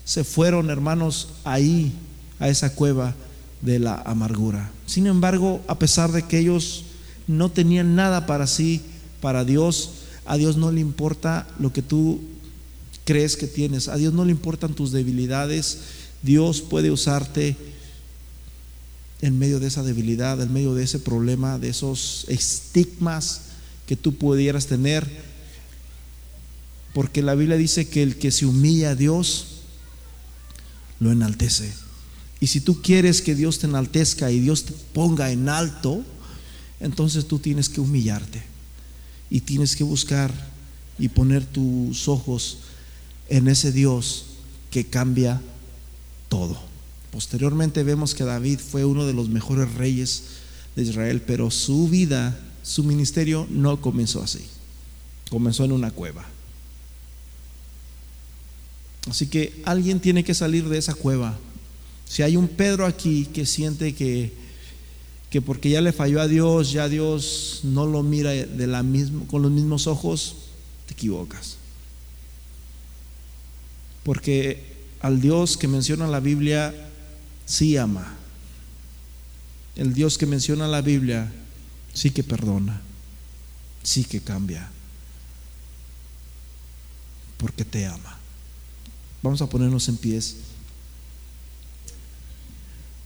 se 0.05 0.25
fueron, 0.25 0.71
hermanos, 0.71 1.29
ahí, 1.45 1.93
a 2.39 2.49
esa 2.49 2.75
cueva 2.75 3.15
de 3.61 3.79
la 3.79 3.97
amargura. 4.07 4.71
Sin 4.87 5.07
embargo, 5.07 5.61
a 5.67 5.79
pesar 5.79 6.13
de 6.13 6.23
que 6.23 6.39
ellos 6.39 6.85
no 7.27 7.51
tenían 7.51 7.95
nada 7.95 8.27
para 8.27 8.47
sí, 8.47 8.81
para 9.21 9.45
Dios, 9.45 9.91
a 10.25 10.37
Dios 10.37 10.57
no 10.57 10.71
le 10.71 10.81
importa 10.81 11.47
lo 11.59 11.73
que 11.73 11.83
tú 11.83 12.21
crees 13.05 13.37
que 13.37 13.47
tienes, 13.47 13.89
a 13.89 13.97
Dios 13.97 14.13
no 14.13 14.25
le 14.25 14.31
importan 14.31 14.75
tus 14.75 14.93
debilidades, 14.93 15.79
Dios 16.23 16.63
puede 16.63 16.91
usarte 16.91 17.57
en 19.21 19.39
medio 19.39 19.61
de 19.61 19.67
esa 19.67 19.83
debilidad, 19.83 20.41
en 20.41 20.53
medio 20.53 20.75
de 20.75 20.85
ese 20.85 20.99
problema, 20.99 21.59
de 21.59 21.69
esos 21.71 22.25
estigmas 22.29 23.43
que 23.87 23.97
tú 23.97 24.15
pudieras 24.15 24.67
tener. 24.67 25.09
Porque 26.95 27.23
la 27.23 27.35
Biblia 27.35 27.57
dice 27.57 27.89
que 27.89 28.03
el 28.03 28.17
que 28.17 28.31
se 28.31 28.47
humilla 28.47 28.91
a 28.91 28.95
Dios, 28.95 29.59
lo 31.01 31.13
enaltece. 31.13 31.73
Y 32.41 32.49
si 32.49 32.61
tú 32.61 32.81
quieres 32.83 33.23
que 33.23 33.35
Dios 33.35 33.59
te 33.59 33.67
enaltezca 33.67 34.31
y 34.31 34.41
Dios 34.41 34.65
te 34.65 34.73
ponga 34.93 35.31
en 35.31 35.49
alto, 35.49 36.05
entonces 36.81 37.27
tú 37.27 37.39
tienes 37.39 37.69
que 37.69 37.81
humillarte 37.81 38.43
y 39.31 39.41
tienes 39.41 39.75
que 39.77 39.85
buscar 39.85 40.33
y 40.99 41.09
poner 41.09 41.45
tus 41.45 42.09
ojos 42.09 42.59
en 43.29 43.49
ese 43.49 43.73
Dios 43.73 44.27
que 44.71 44.87
cambia 44.87 45.41
todo. 46.29 46.59
Posteriormente 47.11 47.83
vemos 47.83 48.15
que 48.15 48.25
David 48.25 48.59
fue 48.59 48.85
uno 48.85 49.07
de 49.07 49.15
los 49.15 49.29
mejores 49.29 49.75
reyes 49.75 50.25
de 50.77 50.83
Israel, 50.83 51.23
pero 51.27 51.51
su 51.51 51.89
vida, 51.89 52.39
su 52.63 52.85
ministerio 52.85 53.47
no 53.51 53.81
comenzó 53.81 54.23
así. 54.23 54.45
Comenzó 55.31 55.65
en 55.65 55.73
una 55.73 55.91
cueva. 55.91 56.27
Así 59.09 59.27
que 59.27 59.63
alguien 59.65 60.01
tiene 60.01 60.23
que 60.23 60.35
salir 60.35 60.69
de 60.69 60.79
esa 60.79 60.95
cueva. 60.95 61.39
Si 62.07 62.23
hay 62.23 62.37
un 62.37 62.49
Pedro 62.49 62.87
aquí 62.87 63.27
que 63.27 63.47
siente 63.47 63.95
que, 63.95 64.33
que 65.31 65.41
porque 65.43 65.71
ya 65.71 65.81
le 65.81 65.93
falló 65.93 66.21
a 66.21 66.29
Dios, 66.29 66.73
ya 66.73 66.89
Dios 66.89 67.61
no 67.63 67.87
lo 67.87 68.03
mira 68.03 68.31
de 68.31 68.67
la 68.67 68.83
misma, 68.83 69.27
con 69.27 69.43
los 69.43 69.51
mismos 69.51 69.87
ojos, 69.87 70.37
te 70.87 70.95
equivocas. 70.95 71.57
Porque 74.05 74.78
al 75.01 75.21
Dios 75.21 75.57
que 75.57 75.69
menciona 75.69 76.07
la 76.07 76.21
Biblia 76.21 76.75
sí 77.47 77.77
ama. 77.77 78.15
El 79.77 79.95
Dios 79.95 80.19
que 80.19 80.27
menciona 80.27 80.67
la 80.67 80.81
Biblia 80.81 81.33
sí 81.95 82.11
que 82.11 82.23
perdona, 82.23 82.81
sí 83.83 84.05
que 84.05 84.21
cambia, 84.21 84.69
porque 87.37 87.65
te 87.65 87.87
ama. 87.87 88.19
Vamos 89.23 89.41
a 89.41 89.49
ponernos 89.49 89.89
en 89.89 89.97
pies. 89.97 90.37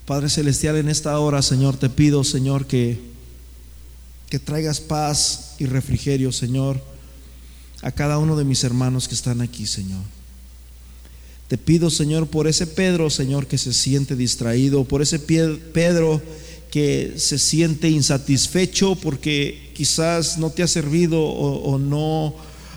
Padre 0.07 0.29
Celestial, 0.29 0.77
en 0.77 0.89
esta 0.89 1.19
hora, 1.19 1.43
Señor, 1.43 1.77
te 1.77 1.89
pido, 1.89 2.25
Señor, 2.25 2.67
que, 2.67 3.01
que 4.29 4.39
traigas 4.39 4.81
paz 4.81 5.55
y 5.59 5.67
refrigerio, 5.67 6.33
Señor, 6.33 6.83
a 7.83 7.93
cada 7.93 8.19
uno 8.19 8.37
de 8.37 8.45
mis 8.45 8.65
hermanos 8.65 9.09
que 9.09 9.15
están 9.15 9.41
aquí, 9.41 9.67
Señor. 9.67 10.03
Te 11.53 11.59
pido, 11.59 11.91
Señor, 11.91 12.29
por 12.29 12.49
ese 12.49 12.67
Pedro, 12.67 13.11
Señor, 13.11 13.47
que 13.47 13.59
se 13.59 13.75
siente 13.75 14.17
distraído, 14.17 14.85
por 14.85 15.03
ese 15.03 15.19
Pedro 15.19 16.23
que 16.71 17.13
se 17.19 17.39
siente 17.39 17.91
insatisfecho 17.91 18.95
porque 18.95 19.71
quizás 19.75 20.39
no 20.39 20.49
te 20.49 20.63
ha 20.63 20.67
servido 20.67 21.23
o, 21.23 21.79
no 21.79 22.35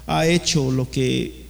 ha 0.08 0.28
hecho 0.28 0.72
lo 0.72 0.92
que 0.92 1.46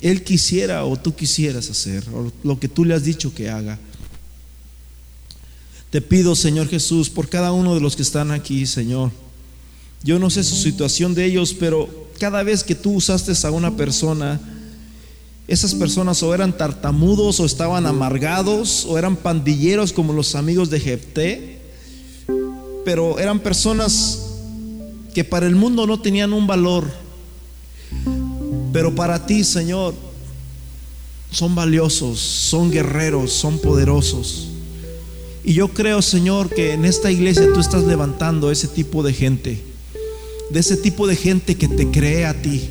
él 0.00 0.24
quisiera 0.24 0.86
o 0.86 0.98
tú 0.98 1.14
quisieras 1.14 1.68
hacer, 1.68 2.02
o 2.14 2.32
lo 2.42 2.58
que 2.58 2.68
tú 2.68 2.86
le 2.86 2.94
has 2.94 3.04
dicho 3.04 3.34
que 3.34 3.50
haga. 3.50 3.78
Te 5.90 6.00
pido, 6.00 6.34
Señor 6.34 6.66
Jesús, 6.66 7.10
por 7.10 7.28
cada 7.28 7.52
uno 7.52 7.74
de 7.74 7.82
los 7.82 7.94
que 7.94 8.04
están 8.04 8.30
aquí, 8.30 8.64
Señor. 8.64 9.10
Yo 10.02 10.18
no 10.18 10.30
sé 10.30 10.42
su 10.44 10.56
situación 10.56 11.14
de 11.14 11.26
ellos, 11.26 11.52
pero 11.52 12.08
cada 12.18 12.42
vez 12.42 12.64
que 12.64 12.74
tú 12.74 12.92
usaste 12.92 13.32
a 13.46 13.50
una 13.50 13.76
persona, 13.76 14.40
esas 15.52 15.74
personas 15.74 16.22
o 16.22 16.34
eran 16.34 16.56
tartamudos 16.56 17.38
o 17.38 17.44
estaban 17.44 17.84
amargados 17.84 18.86
o 18.88 18.96
eran 18.96 19.16
pandilleros 19.16 19.92
como 19.92 20.14
los 20.14 20.34
amigos 20.34 20.70
de 20.70 20.80
Jefté, 20.80 21.58
pero 22.86 23.18
eran 23.18 23.38
personas 23.38 24.30
que 25.12 25.24
para 25.24 25.46
el 25.46 25.54
mundo 25.54 25.86
no 25.86 26.00
tenían 26.00 26.32
un 26.32 26.46
valor, 26.46 26.90
pero 28.72 28.94
para 28.94 29.26
ti, 29.26 29.44
Señor, 29.44 29.92
son 31.30 31.54
valiosos, 31.54 32.18
son 32.18 32.70
guerreros, 32.70 33.30
son 33.34 33.58
poderosos. 33.58 34.48
Y 35.44 35.52
yo 35.52 35.68
creo, 35.68 36.00
Señor, 36.00 36.48
que 36.48 36.72
en 36.72 36.86
esta 36.86 37.10
iglesia 37.10 37.46
tú 37.52 37.60
estás 37.60 37.84
levantando 37.84 38.50
ese 38.50 38.68
tipo 38.68 39.02
de 39.02 39.12
gente, 39.12 39.62
de 40.48 40.60
ese 40.60 40.78
tipo 40.78 41.06
de 41.06 41.16
gente 41.16 41.56
que 41.56 41.68
te 41.68 41.90
cree 41.90 42.24
a 42.24 42.40
ti 42.40 42.70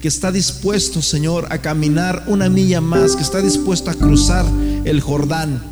que 0.00 0.08
está 0.08 0.30
dispuesto, 0.30 1.02
Señor, 1.02 1.46
a 1.50 1.58
caminar 1.58 2.24
una 2.28 2.48
milla 2.48 2.80
más, 2.80 3.16
que 3.16 3.22
está 3.22 3.42
dispuesto 3.42 3.90
a 3.90 3.94
cruzar 3.94 4.46
el 4.84 5.00
Jordán, 5.00 5.62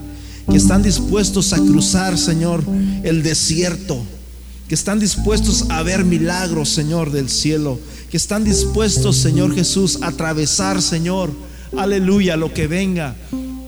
que 0.50 0.56
están 0.56 0.82
dispuestos 0.82 1.52
a 1.52 1.58
cruzar, 1.58 2.18
Señor, 2.18 2.64
el 3.04 3.22
desierto, 3.22 4.02
que 4.68 4.74
están 4.74 4.98
dispuestos 4.98 5.66
a 5.68 5.82
ver 5.82 6.04
milagros, 6.04 6.70
Señor, 6.70 7.12
del 7.12 7.28
cielo, 7.28 7.78
que 8.10 8.16
están 8.16 8.44
dispuestos, 8.44 9.16
Señor 9.16 9.54
Jesús, 9.54 9.98
a 10.02 10.08
atravesar, 10.08 10.82
Señor, 10.82 11.30
aleluya, 11.76 12.36
lo 12.36 12.52
que 12.52 12.66
venga, 12.66 13.14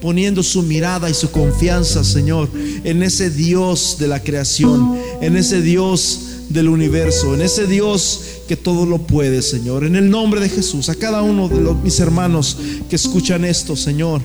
poniendo 0.01 0.43
su 0.43 0.63
mirada 0.63 1.09
y 1.09 1.15
su 1.15 1.31
confianza, 1.31 2.03
Señor, 2.03 2.49
en 2.85 3.03
ese 3.03 3.31
Dios 3.31 3.97
de 3.99 4.09
la 4.09 4.23
creación, 4.23 4.97
en 5.21 5.37
ese 5.37 5.63
Dios 5.63 6.28
del 6.49 6.69
universo, 6.69 7.35
en 7.35 7.43
ese 7.43 7.67
Dios 7.67 8.23
que 8.47 8.57
todo 8.57 8.87
lo 8.87 8.99
puede, 8.99 9.43
Señor. 9.43 9.85
En 9.85 9.97
el 9.97 10.11
nombre 10.11 10.41
de 10.41 10.49
Jesús, 10.49 10.89
a 10.89 10.95
cada 10.95 11.23
uno 11.23 11.49
de 11.49 11.61
los, 11.61 11.77
mis 11.83 12.01
hermanos 12.01 12.57
que 12.89 12.97
escuchan 12.97 13.45
esto, 13.45 13.77
Señor, 13.77 14.23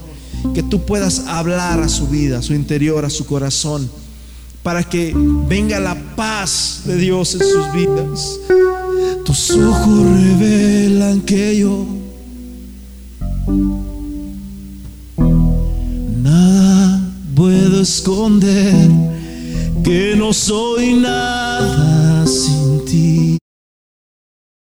que 0.53 0.63
tú 0.63 0.85
puedas 0.85 1.19
hablar 1.27 1.81
a 1.81 1.89
su 1.89 2.07
vida, 2.07 2.39
a 2.39 2.41
su 2.41 2.53
interior, 2.53 3.05
a 3.05 3.09
su 3.09 3.25
corazón, 3.25 3.89
para 4.61 4.83
que 4.83 5.13
venga 5.47 5.79
la 5.79 5.95
paz 6.15 6.81
de 6.85 6.97
Dios 6.97 7.35
en 7.35 7.41
sus 7.41 7.73
vidas. 7.73 8.39
Tus 9.25 9.51
ojos 9.51 10.05
revelan 10.05 11.21
que 11.21 11.57
yo 11.57 11.85
nada 16.21 17.01
puedo 17.35 17.81
esconder, 17.81 18.89
que 19.83 20.15
no 20.15 20.31
soy 20.31 20.93
nada 20.93 22.02
sin 22.25 22.53
ti. 22.53 22.62